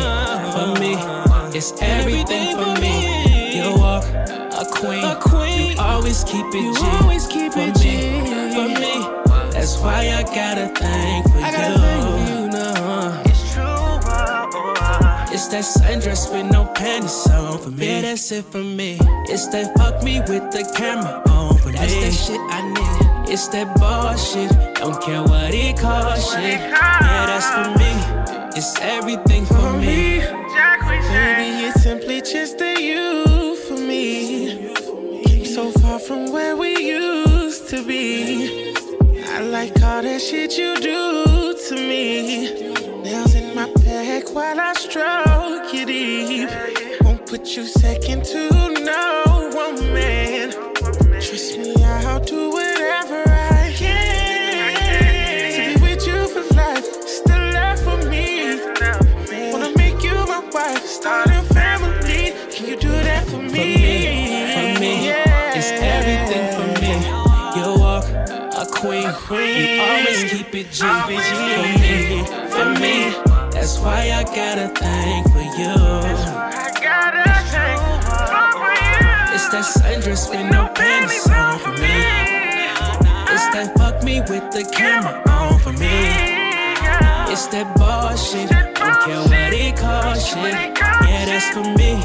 for 0.55 0.81
me, 0.81 0.93
it's 1.57 1.73
everything, 1.83 2.55
everything 2.55 2.57
for, 2.57 2.81
me. 2.81 2.91
me. 2.91 3.57
You 3.59 3.79
walk 3.79 4.05
a 4.05 4.65
queen. 4.71 5.05
A 5.05 5.17
queen. 5.21 5.73
You 5.73 5.81
always 5.81 6.25
keep 6.25 6.47
it 6.47 6.55
you 6.55 6.75
G. 6.75 6.81
Always 7.03 7.27
keep 7.27 7.53
for 7.53 7.61
it 7.61 7.79
me, 7.81 8.55
for 8.55 8.69
me. 8.81 9.51
That's 9.51 9.79
why 9.79 10.11
I 10.15 10.23
got 10.23 10.59
a 10.59 10.69
thing 10.69 11.23
for 11.25 11.39
I 11.39 12.17
you. 12.17 12.20
That 15.51 15.65
sundress 15.65 16.31
with 16.33 16.51
no 16.53 16.65
panties 16.75 17.27
on 17.29 17.59
for 17.59 17.71
me. 17.71 17.87
Yeah, 17.87 18.01
that's 18.03 18.31
it 18.31 18.45
for 18.45 18.63
me. 18.63 18.99
It's 19.29 19.49
that 19.49 19.77
fuck 19.77 20.03
me 20.03 20.21
with 20.21 20.51
the 20.53 20.71
camera 20.77 21.23
on 21.29 21.59
for 21.59 21.73
that's 21.73 21.93
me. 21.93 22.01
That's 22.01 22.27
that 22.27 22.33
shit 22.33 22.41
I 22.41 22.61
need. 22.73 23.33
It's 23.33 23.49
that 23.49 23.75
bullshit. 23.77 24.77
Don't 24.77 25.03
care 25.03 25.23
what 25.23 25.53
it 25.53 25.79
costs. 25.79 26.33
Shit. 26.33 26.61
Yeah, 26.61 27.27
that's 27.27 27.49
for 27.51 27.69
me. 27.79 28.51
It's 28.57 28.79
everything 28.81 29.45
for, 29.45 29.55
for 29.55 29.73
me. 29.73 30.19
me. 30.19 30.27
Baby, 31.11 31.67
it's 31.67 31.83
simply 31.83 32.21
just 32.21 32.59
the 32.59 32.81
you 32.81 33.57
for 33.67 33.79
me. 33.79 34.75
So 35.45 35.73
far 35.73 35.99
from 35.99 36.33
where 36.33 36.57
we 36.57 36.77
used 36.77 37.69
to 37.71 37.85
be. 37.85 38.75
I 39.27 39.41
like 39.41 39.81
all 39.83 40.03
that 40.03 40.21
shit 40.21 40.57
you 40.57 40.77
do 40.77 41.57
to 41.69 41.75
me. 41.75 42.73
Nails 43.03 43.35
in 43.35 43.55
my 43.55 43.73
back 43.85 44.33
while 44.35 44.61
I 44.61 44.73
stroke 44.75 45.30
deep. 45.85 46.48
Won't 47.02 47.27
put 47.27 47.57
you 47.57 47.65
second 47.65 48.24
to 48.27 48.51
no 48.85 49.51
one 49.52 49.77
man. 49.93 50.52
Trust 51.20 51.59
me, 51.59 51.74
I'll 51.85 52.20
do 52.20 52.51
whatever 52.51 53.23
I 53.27 53.73
can 53.77 55.74
to 55.74 55.78
be 55.78 55.86
with 55.86 56.07
you 56.07 56.28
for 56.28 56.55
life. 56.55 56.86
Still 57.07 57.52
love 57.52 57.81
for 57.81 57.98
me. 58.09 58.59
Wanna 59.52 59.73
make 59.77 60.02
you 60.02 60.15
my 60.27 60.43
wife, 60.52 60.85
start 60.86 61.28
a 61.28 61.43
family. 61.55 62.35
Can 62.52 62.66
you 62.69 62.77
do 62.77 62.90
that 62.90 63.24
for 63.27 63.39
me? 63.39 63.48
For 63.51 63.57
me, 63.57 64.74
for 64.74 64.81
me, 64.81 65.07
yeah. 65.07 65.59
it's 65.59 65.70
everything 65.97 66.47
for 66.57 66.69
me. 66.81 66.93
You 67.57 67.81
walk 67.81 68.05
a 68.57 68.66
queen, 68.70 69.02
you 69.02 69.82
always 69.82 70.24
keep 70.31 70.55
it 70.55 70.70
G. 70.70 70.81
For 70.82 71.07
me, 71.81 72.24
for 72.51 72.66
me, 72.81 73.30
that's 73.61 73.78
why 73.78 74.11
I 74.11 74.24
gotta 74.24 74.69
thank 74.69 75.27
for 75.32 75.45
you. 75.61 75.77
It's 79.35 79.49
that 79.52 79.67
sundress 79.76 80.31
with 80.31 80.51
no 80.51 80.67
panties 80.75 81.28
on 81.28 81.59
for 81.59 81.73
me. 81.73 81.97
It's 83.33 83.47
that 83.52 83.75
fuck 83.76 84.02
me 84.02 84.20
with 84.20 84.51
the 84.51 84.65
camera 84.65 85.23
on 85.28 85.59
for 85.59 85.75
me. 85.75 85.93
It's 87.31 87.47
that 87.49 87.68
bullshit. 87.76 88.49
Don't 88.49 88.99
care 89.05 89.20
what 89.28 89.52
it 89.52 89.76
costs, 89.76 90.28
shit. 90.33 90.55
Yeah, 91.05 91.26
that's 91.26 91.51
for 91.51 91.65
me. 91.76 92.01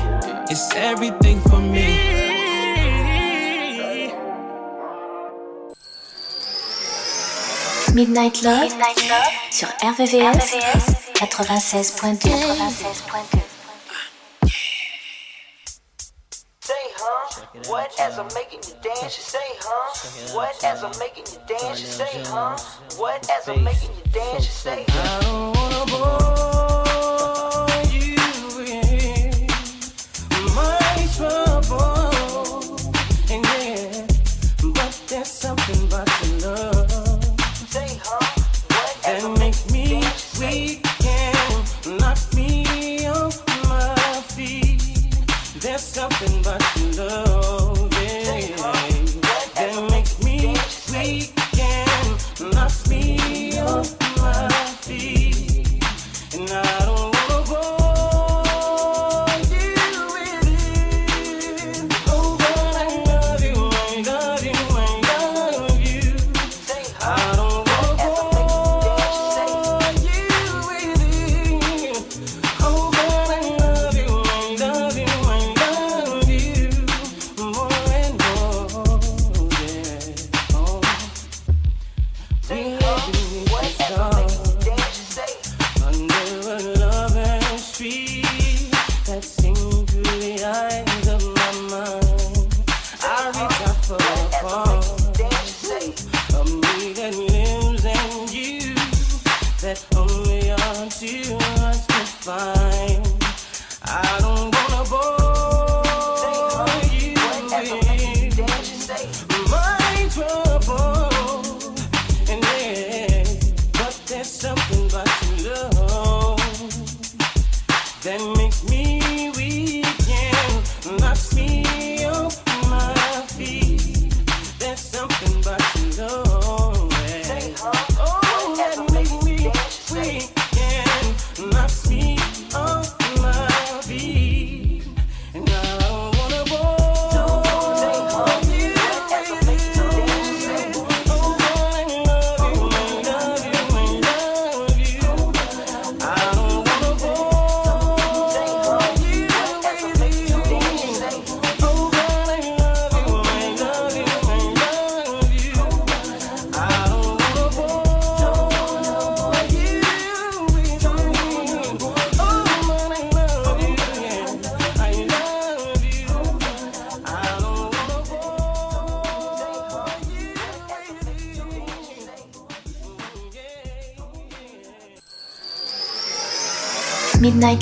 It's 0.52 0.76
everything 0.76 1.40
for 1.40 1.62
me. 1.62 2.25
Midnight 7.96 8.44
Love, 8.44 8.64
Midnight 8.64 9.08
Love 9.08 9.32
sur 9.52 9.70
RVVS, 9.82 10.52
RVVS 10.52 10.84
96.2. 11.22 12.28
96.2. 12.28 13.40
What 17.70 17.98
as 17.98 18.20
I'm 18.20 18.28
making 18.34 18.60
you 18.68 18.76
dance, 18.84 19.16
you 19.18 19.24
say, 19.24 19.40
huh? 19.62 20.36
What 20.36 20.62
as 20.66 20.84
I'm 20.84 20.92
making 21.00 21.24
you 21.32 21.40
dance, 21.48 21.80
you 21.80 21.88
say, 21.88 22.22
huh? 22.26 22.58
What 22.98 23.30
as 23.32 23.48
I'm 23.48 23.64
making 23.64 23.92
you 23.96 24.04
dance, 24.12 24.46
you 24.46 24.52
say, 24.52 24.84
I 24.90 25.20
don't 25.22 25.56
wanna 25.56 25.86
bore 25.88 27.66
you 27.96 28.18
with 28.58 30.52
my 30.54 31.08
trouble, 31.16 32.76
and 33.32 33.46
yeah, 33.46 34.06
but 34.74 34.94
there's 35.08 35.32
something 35.32 35.82
about 35.88 36.10
your 36.26 36.34
love, 36.42 36.75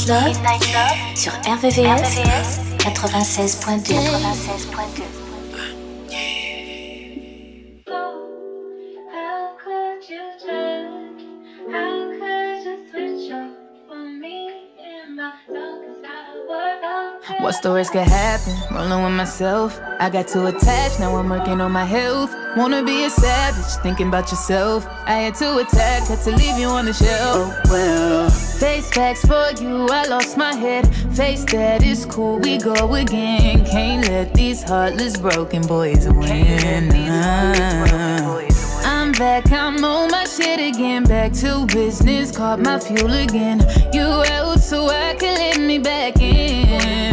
Midnight 0.05 0.35
Love, 0.35 0.35
Midnight 0.35 0.65
Love 0.73 1.15
sur 1.15 1.31
RVVS, 1.31 2.17
RVVS 2.19 2.59
96.2. 2.79 3.93
96.2. 3.93 5.03
What's 17.39 17.59
the 17.61 17.69
worst 17.69 17.93
could 17.93 18.01
happen? 18.01 18.53
Rolling 18.75 19.03
with 19.05 19.13
myself. 19.13 19.79
I 20.01 20.09
got 20.09 20.27
too 20.27 20.47
attached, 20.47 20.99
now 20.99 21.15
I'm 21.15 21.29
working 21.29 21.61
on 21.61 21.71
my 21.71 21.85
health. 21.85 22.35
Wanna 22.57 22.83
be 22.83 23.05
a 23.05 23.09
savage, 23.09 23.81
thinking 23.81 24.09
about 24.09 24.29
yourself. 24.31 24.85
I 25.05 25.13
had 25.13 25.35
to 25.35 25.59
attack, 25.59 26.07
had 26.09 26.21
to 26.23 26.31
leave 26.31 26.57
you 26.57 26.67
on 26.67 26.85
the 26.85 26.93
shelf. 26.93 27.53
Oh 27.53 27.71
well 27.71 28.52
Face 28.63 28.89
facts 28.91 29.25
for 29.25 29.51
you, 29.61 29.87
I 29.89 30.05
lost 30.07 30.37
my 30.37 30.53
head. 30.55 30.87
Face 31.17 31.43
that 31.51 31.83
is 31.83 32.05
cool, 32.05 32.39
we 32.39 32.57
go 32.57 32.93
again. 32.93 33.65
Can't 33.65 34.07
let 34.07 34.33
these 34.33 34.63
heartless 34.63 35.17
broken 35.17 35.63
uh-huh. 35.63 35.67
boys 35.67 36.07
win. 36.07 36.89
I'm 38.85 39.11
back, 39.11 39.51
I'm 39.51 39.83
on 39.83 40.11
my 40.11 40.23
shit 40.23 40.61
again. 40.61 41.03
Back 41.03 41.33
to 41.41 41.65
business, 41.65 42.31
caught 42.31 42.61
my 42.61 42.79
fuel 42.79 43.11
again. 43.11 43.59
You 43.91 44.23
out 44.31 44.61
so 44.61 44.87
I 44.87 45.15
can 45.15 45.35
let 45.35 45.59
me 45.59 45.79
back 45.79 46.21
in. 46.21 47.12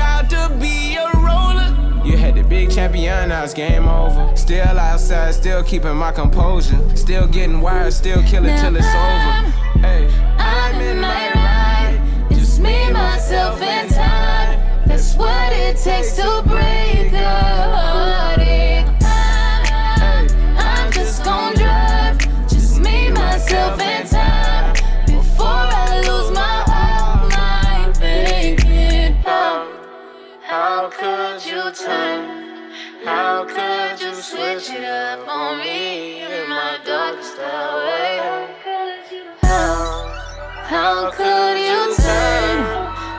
vowed 0.01 0.29
to 0.29 0.43
be 0.59 0.95
a 0.95 1.07
roller. 1.27 1.69
You 2.03 2.17
had 2.17 2.33
the 2.35 2.43
big 2.43 2.71
champion, 2.71 3.29
now 3.29 3.43
it's 3.43 3.53
game 3.53 3.87
over. 3.87 4.35
Still 4.35 4.79
outside, 4.79 5.33
still 5.35 5.63
keeping 5.63 5.95
my 5.95 6.11
composure. 6.11 6.81
Still 6.95 7.27
getting 7.27 7.61
wired, 7.61 7.93
still 7.93 8.21
killing 8.23 8.57
till 8.57 8.75
it's 8.75 8.93
over. 9.03 9.31
Hey, 9.85 10.03
I'm 10.37 10.81
in 10.81 10.99
my 10.99 11.23
ride. 11.35 11.97
Just 12.31 12.59
me, 12.59 12.91
myself, 12.91 13.61
and 13.61 13.89
time. 13.91 14.87
That's 14.87 15.15
what 15.15 15.53
it 15.53 15.77
takes 15.77 16.15
to 16.17 16.43
break 16.47 17.13
a 17.13 18.00
you 34.69 34.77
it 34.77 34.83
up 34.83 35.27
on 35.27 35.57
me 35.57 36.21
in 36.21 36.47
my 36.47 36.77
darkest 36.85 37.39
hour? 37.39 38.47
How, 39.41 40.07
how 40.65 41.09
could 41.09 41.57
you 41.57 41.95
turn? 41.95 42.61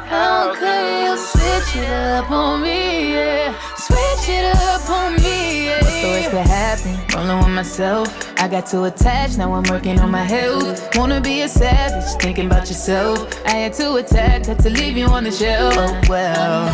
How 0.06 0.54
could 0.54 1.04
you 1.04 1.16
switch 1.16 1.82
it 1.82 1.90
up 1.90 2.30
on 2.30 2.62
me? 2.62 3.14
Yeah, 3.14 3.58
switch 3.76 4.28
it 4.28 4.54
up 4.54 4.88
on 4.88 5.14
me. 5.16 5.66
Yeah. 5.66 5.80
What's 5.82 6.00
the 6.00 6.08
worst 6.08 6.30
could 6.30 6.46
happen? 6.46 6.81
Rolling 7.14 7.38
with 7.38 7.48
myself. 7.48 8.08
I 8.40 8.48
got 8.48 8.66
too 8.66 8.84
attached, 8.84 9.36
now 9.36 9.52
I'm 9.52 9.64
working 9.64 10.00
on 10.00 10.10
my 10.10 10.24
health. 10.24 10.96
Wanna 10.96 11.20
be 11.20 11.42
a 11.42 11.48
savage, 11.48 12.10
thinking 12.22 12.46
about 12.46 12.68
yourself. 12.68 13.28
I 13.46 13.50
had 13.50 13.74
to 13.74 13.96
attack, 13.96 14.46
had 14.46 14.58
to 14.60 14.70
leave 14.70 14.96
you 14.96 15.06
on 15.06 15.24
the 15.24 15.30
shelf. 15.30 15.74
Oh 15.76 16.00
well, 16.08 16.64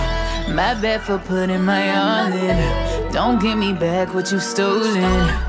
my 0.55 0.75
bad 0.81 1.03
for 1.03 1.19
putting 1.19 1.63
my 1.63 1.97
all 1.97 2.33
in. 2.33 3.13
Don't 3.13 3.41
give 3.41 3.59
me 3.59 3.73
back 3.73 4.15
what 4.15 4.31
you 4.31 4.39
stolen. 4.39 5.48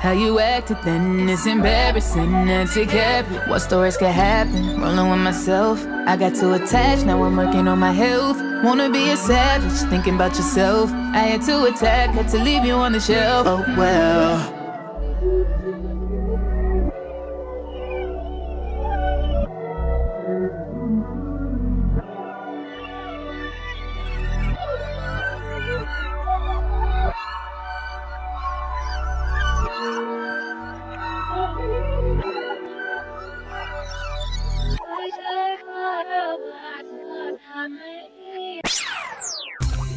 How 0.00 0.12
you 0.12 0.38
acted 0.38 0.78
then 0.84 1.28
is 1.28 1.44
embarrassing 1.44 2.32
and 2.32 2.70
to 2.70 2.86
cap 2.86 3.28
it. 3.32 3.48
What 3.48 3.58
stories 3.58 3.96
could 3.96 4.12
happen? 4.12 4.80
Rolling 4.80 5.10
with 5.10 5.18
myself. 5.18 5.84
I 6.06 6.16
got 6.16 6.36
too 6.36 6.52
attached, 6.52 7.04
now 7.04 7.20
I'm 7.24 7.36
working 7.36 7.66
on 7.66 7.80
my 7.80 7.90
health. 7.90 8.40
Wanna 8.62 8.90
be 8.90 9.10
a 9.10 9.16
savage, 9.16 9.90
thinking 9.90 10.14
about 10.14 10.36
yourself. 10.36 10.92
I 10.92 11.24
had 11.30 11.42
to 11.42 11.64
attack, 11.64 12.10
had 12.10 12.28
to 12.28 12.38
leave 12.38 12.64
you 12.64 12.74
on 12.74 12.92
the 12.92 13.00
shelf. 13.00 13.46
Oh 13.48 13.64
well. 13.76 14.54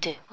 2 0.00 0.23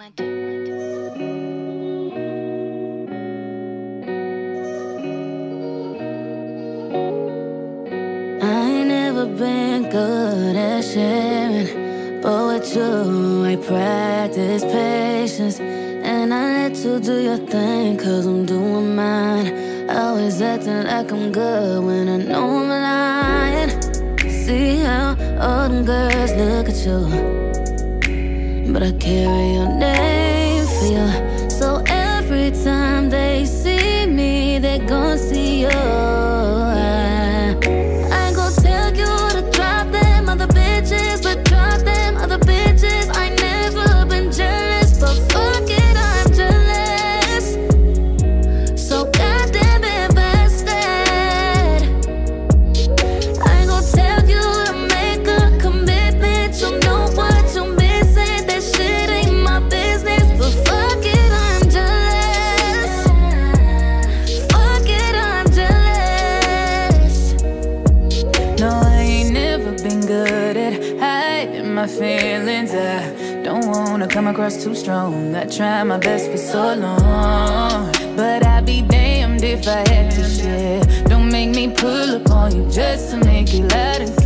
was 74.56 74.64
too 74.64 74.76
strong. 74.76 75.36
I 75.36 75.46
tried 75.46 75.84
my 75.84 75.98
best 75.98 76.30
for 76.32 76.38
so 76.38 76.74
long. 76.76 77.92
But 78.16 78.46
I'd 78.46 78.66
be 78.66 78.82
damned 78.82 79.44
if 79.44 79.68
I 79.68 79.88
had 79.90 80.12
to 80.12 80.24
share. 80.24 80.82
Don't 81.06 81.32
make 81.32 81.50
me 81.50 81.70
pull 81.70 82.16
up 82.16 82.30
on 82.30 82.56
you 82.56 82.70
just 82.70 83.12
to 83.12 83.18
make 83.18 83.54
you 83.54 83.66
let 83.68 84.02
it 84.02 84.21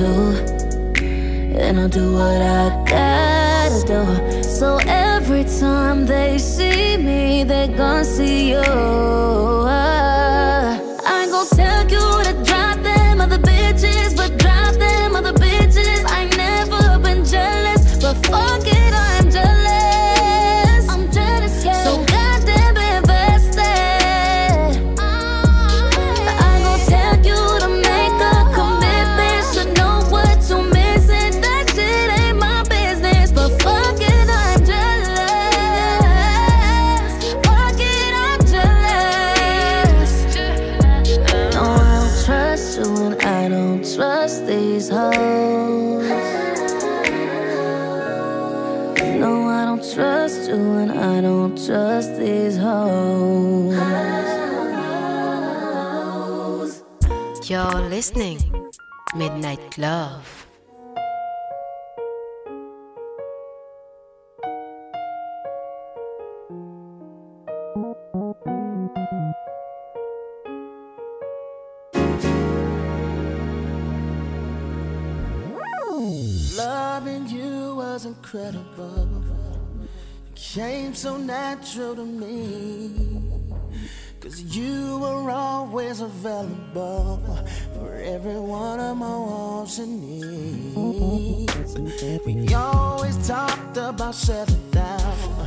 to. 0.00 1.00
And 1.60 1.78
I'll 1.78 1.88
do 1.88 2.12
what 2.14 2.40
I 2.40 2.68
gotta 2.94 3.80
do. 3.86 4.42
So 4.42 4.78
every 4.86 5.44
time 5.44 6.06
they 6.06 6.38
see 6.38 6.96
me, 6.96 7.44
they 7.44 7.68
gon' 7.68 8.04
see 8.04 8.50
you. 8.50 8.62
love. 59.78 60.46
Loving 76.56 77.28
you 77.28 77.74
was 77.76 78.06
incredible. 78.06 79.08
It 80.30 80.36
came 80.36 80.94
so 80.94 81.16
natural 81.16 81.94
to 81.96 82.04
me. 82.04 82.90
Cause 84.20 84.42
you 84.42 84.98
were 84.98 85.30
always 85.30 86.00
available 86.00 87.39
every 88.10 88.40
one 88.40 88.80
of 88.80 88.96
my 88.96 89.06
wants 89.06 89.78
and 89.78 90.02
needs. 90.02 91.76
Mm-hmm. 91.76 92.16
We 92.26 92.52
always 92.54 93.16
talked 93.26 93.76
about 93.76 94.16
settling 94.16 94.70
down 94.72 95.46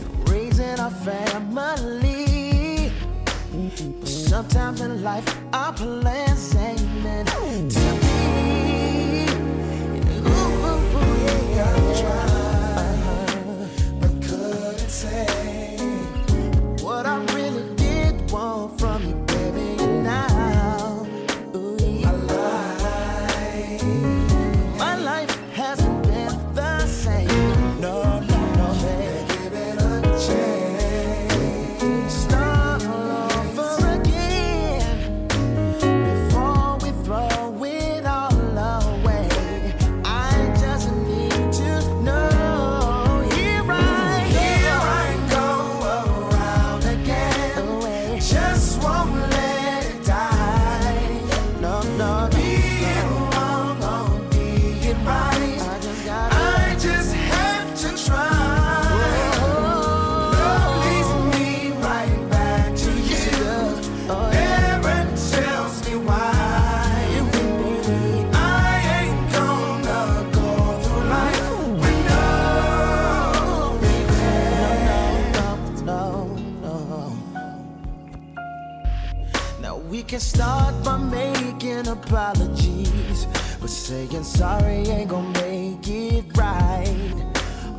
and 0.00 0.28
raising 0.28 0.78
our 0.78 0.90
family. 0.90 2.92
But 4.00 4.08
sometimes 4.08 4.82
in 4.82 5.02
life, 5.02 5.24
our 5.54 5.72
plans 5.72 6.54
ain't 6.56 7.02
meant 7.02 7.28
to 7.28 7.40
be. 8.02 9.26
Ooh, 10.12 10.28
ooh, 10.28 10.98
ooh, 10.98 11.54
yeah, 11.54 11.74
I 11.74 11.76
tried, 12.00 14.00
but 14.00 14.12
couldn't 14.22 14.90
say. 14.90 15.37
sorry 84.38 84.86
ain't 84.86 85.10
gonna 85.10 85.40
make 85.40 85.88
it 85.88 86.24
right. 86.36 87.12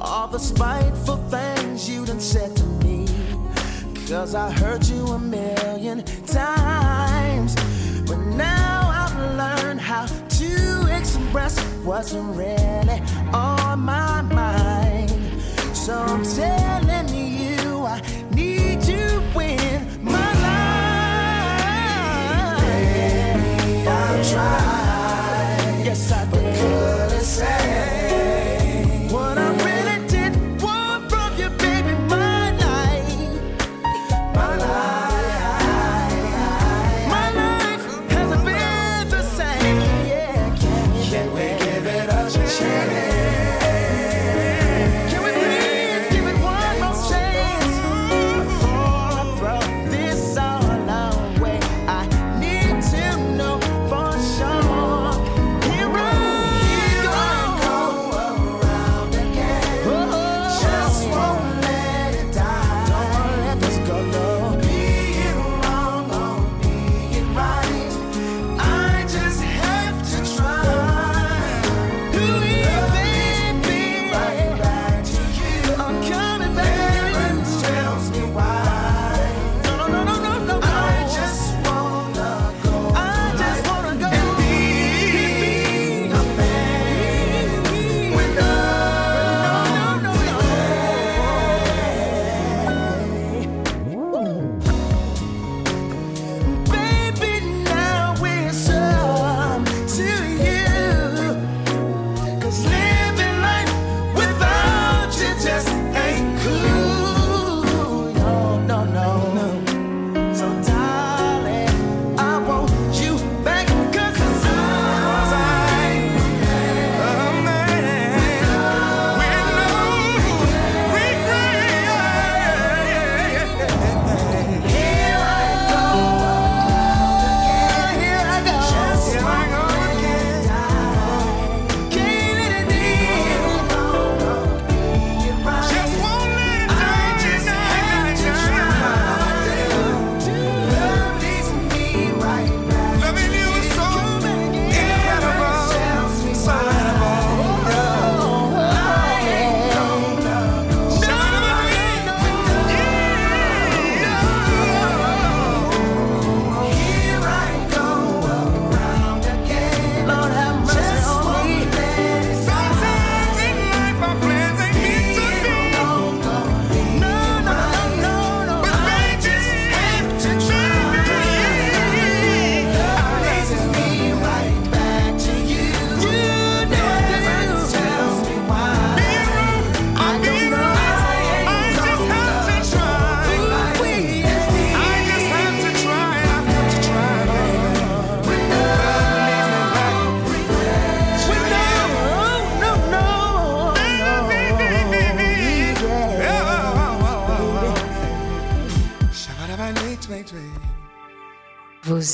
All 0.02 0.28
the 0.28 0.38
spiteful 0.38 1.16
things 1.32 1.90
you 1.90 2.06
done 2.06 2.20
said 2.20 2.54
to 2.54 2.66
me. 2.84 3.08
Cause 4.10 4.36
I 4.36 4.52
heard 4.52 4.86
you 4.86 5.06
a 5.06 5.20
million 5.20 6.04
times. 6.26 7.56
But 8.10 8.20
now 8.36 8.76
I've 9.02 9.18
learned 9.42 9.80
how 9.80 10.06
to 10.06 10.54
express 10.98 11.58
what's 11.86 12.12
really 12.14 13.02
on 13.32 13.80
my 13.80 14.22
mind. 14.22 15.42
So 15.74 15.94
I'm 15.94 16.26
telling 16.26 17.08
you, 17.08 17.86
I 17.86 18.02
need 18.36 18.84
you 18.84 19.22
in 19.40 20.04
my 20.04 20.32
life. 20.46 20.98
I'll 23.88 24.24
try. 24.26 24.79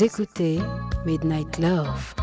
Écoutez 0.01 0.59
Midnight 1.05 1.57
Love. 1.59 2.14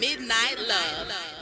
Midnight 0.00 0.56
Love. 0.66 1.39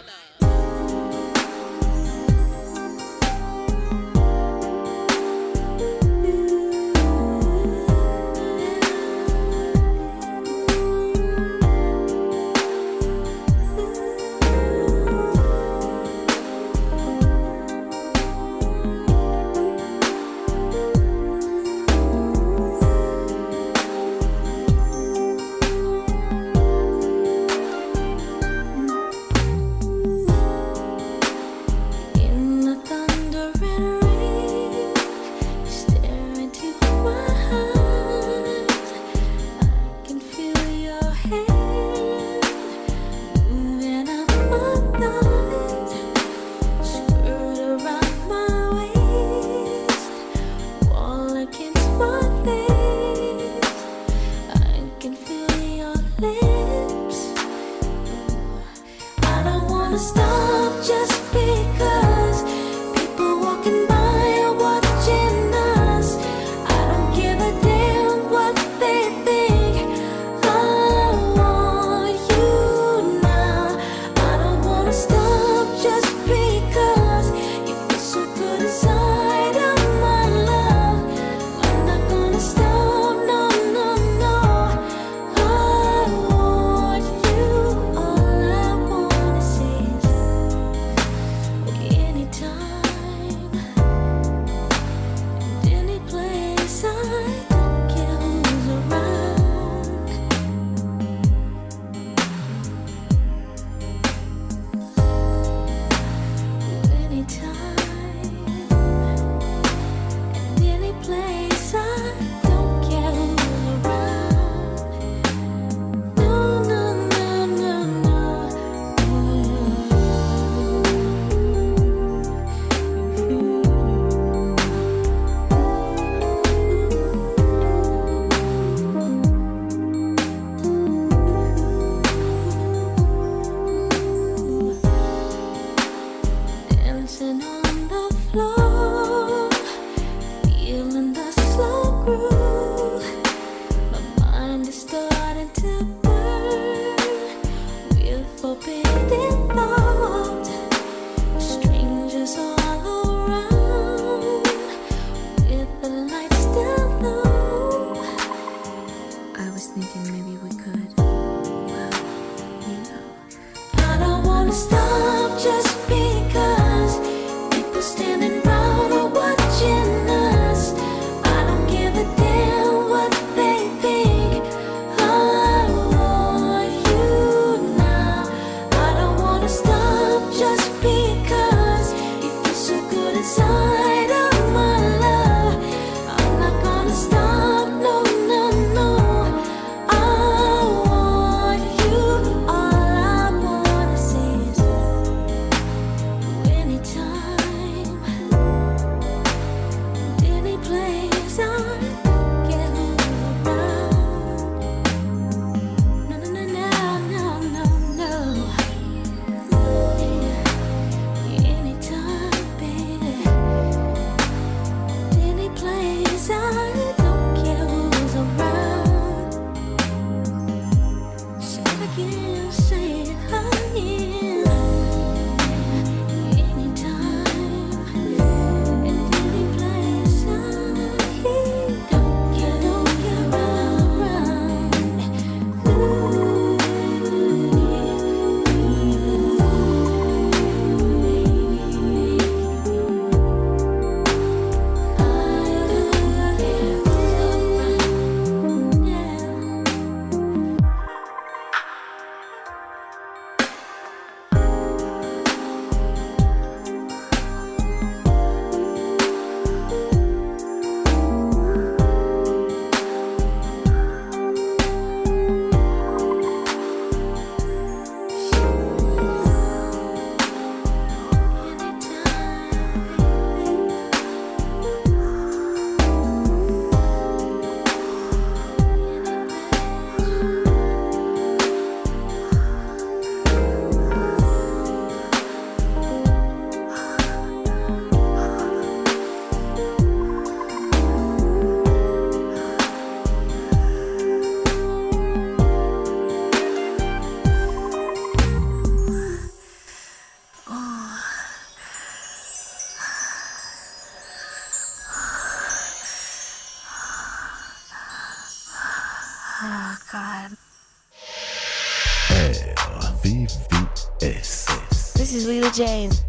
James. 315.28 316.02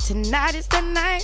Tonight 0.00 0.56
is 0.56 0.66
the 0.66 0.80
night. 0.80 1.22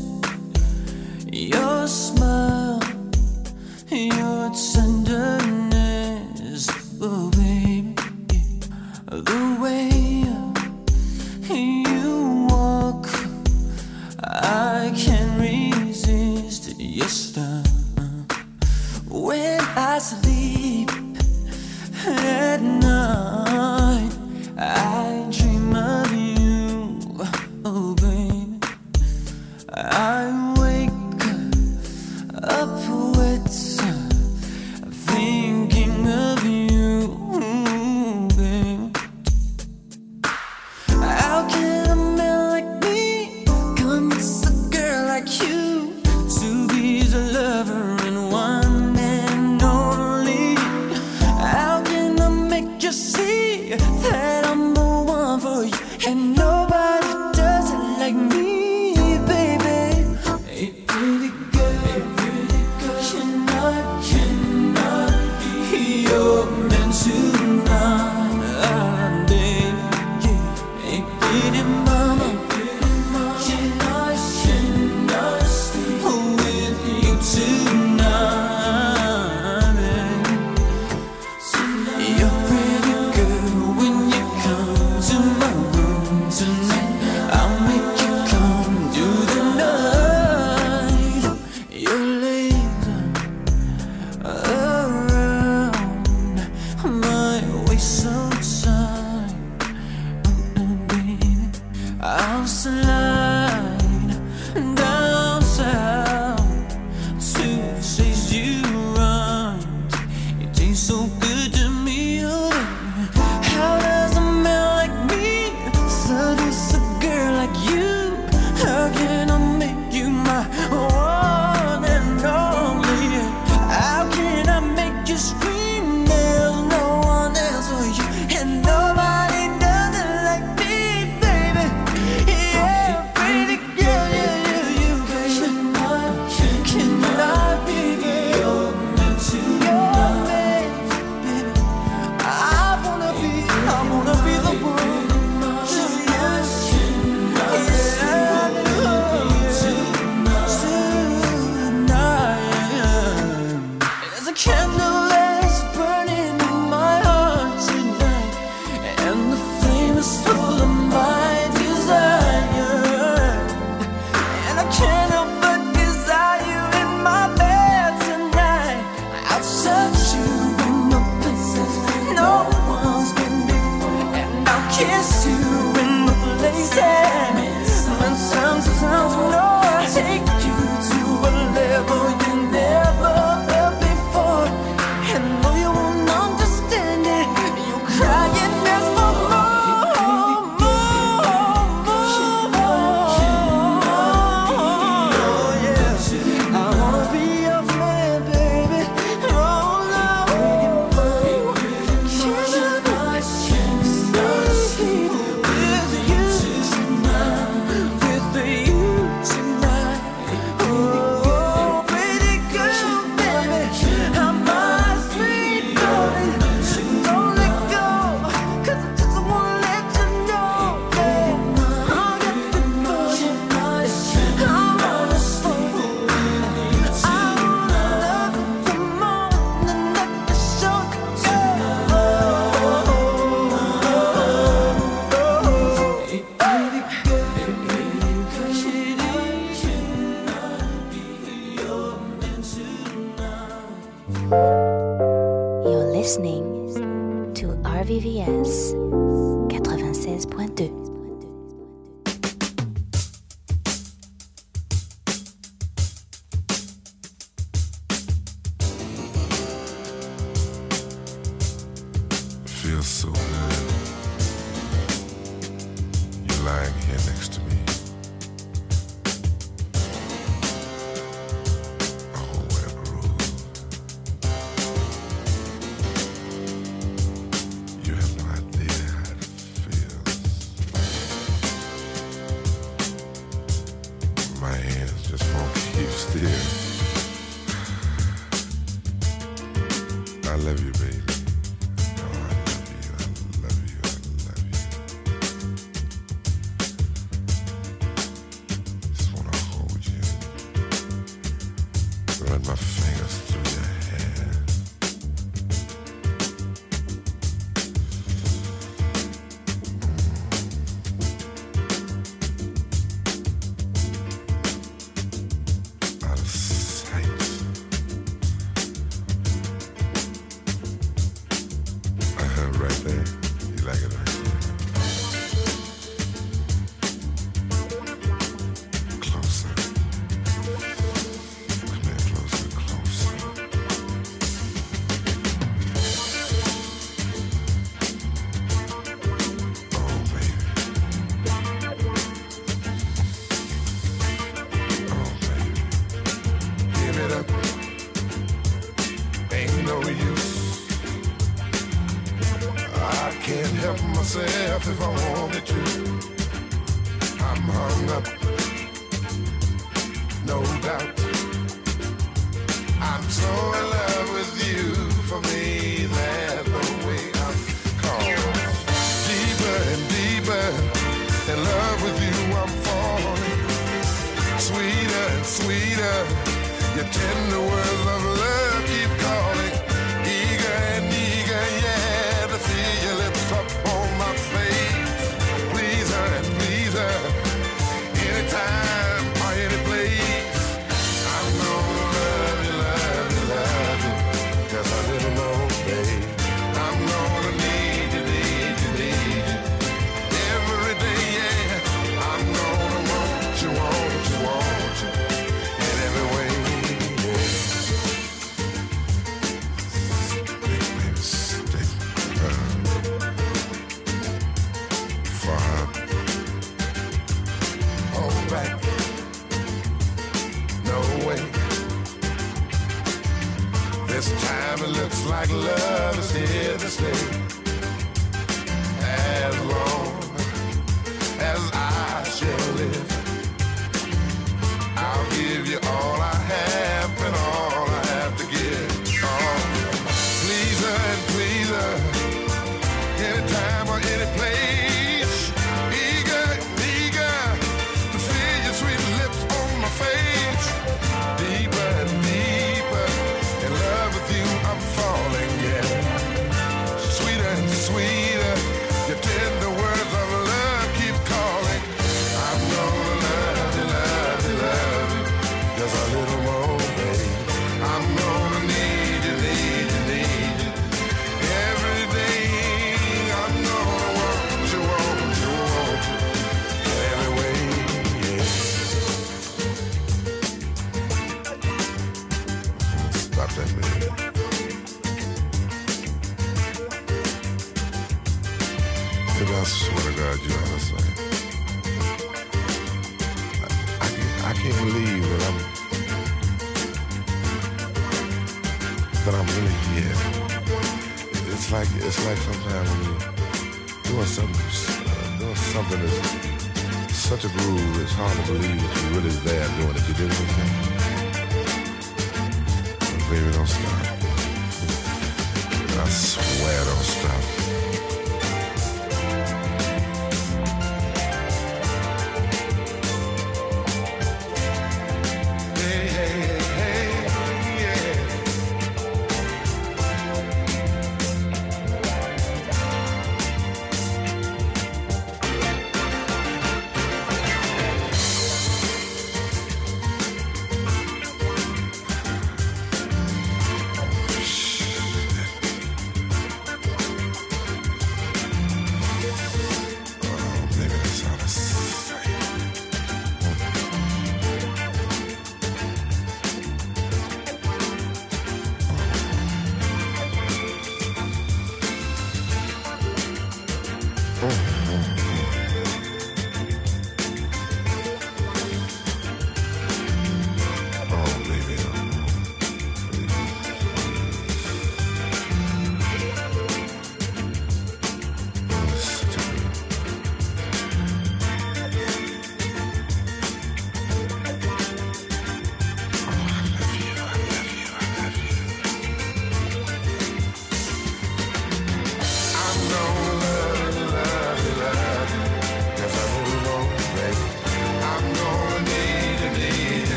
your 1.31 1.87
smile, 1.87 2.80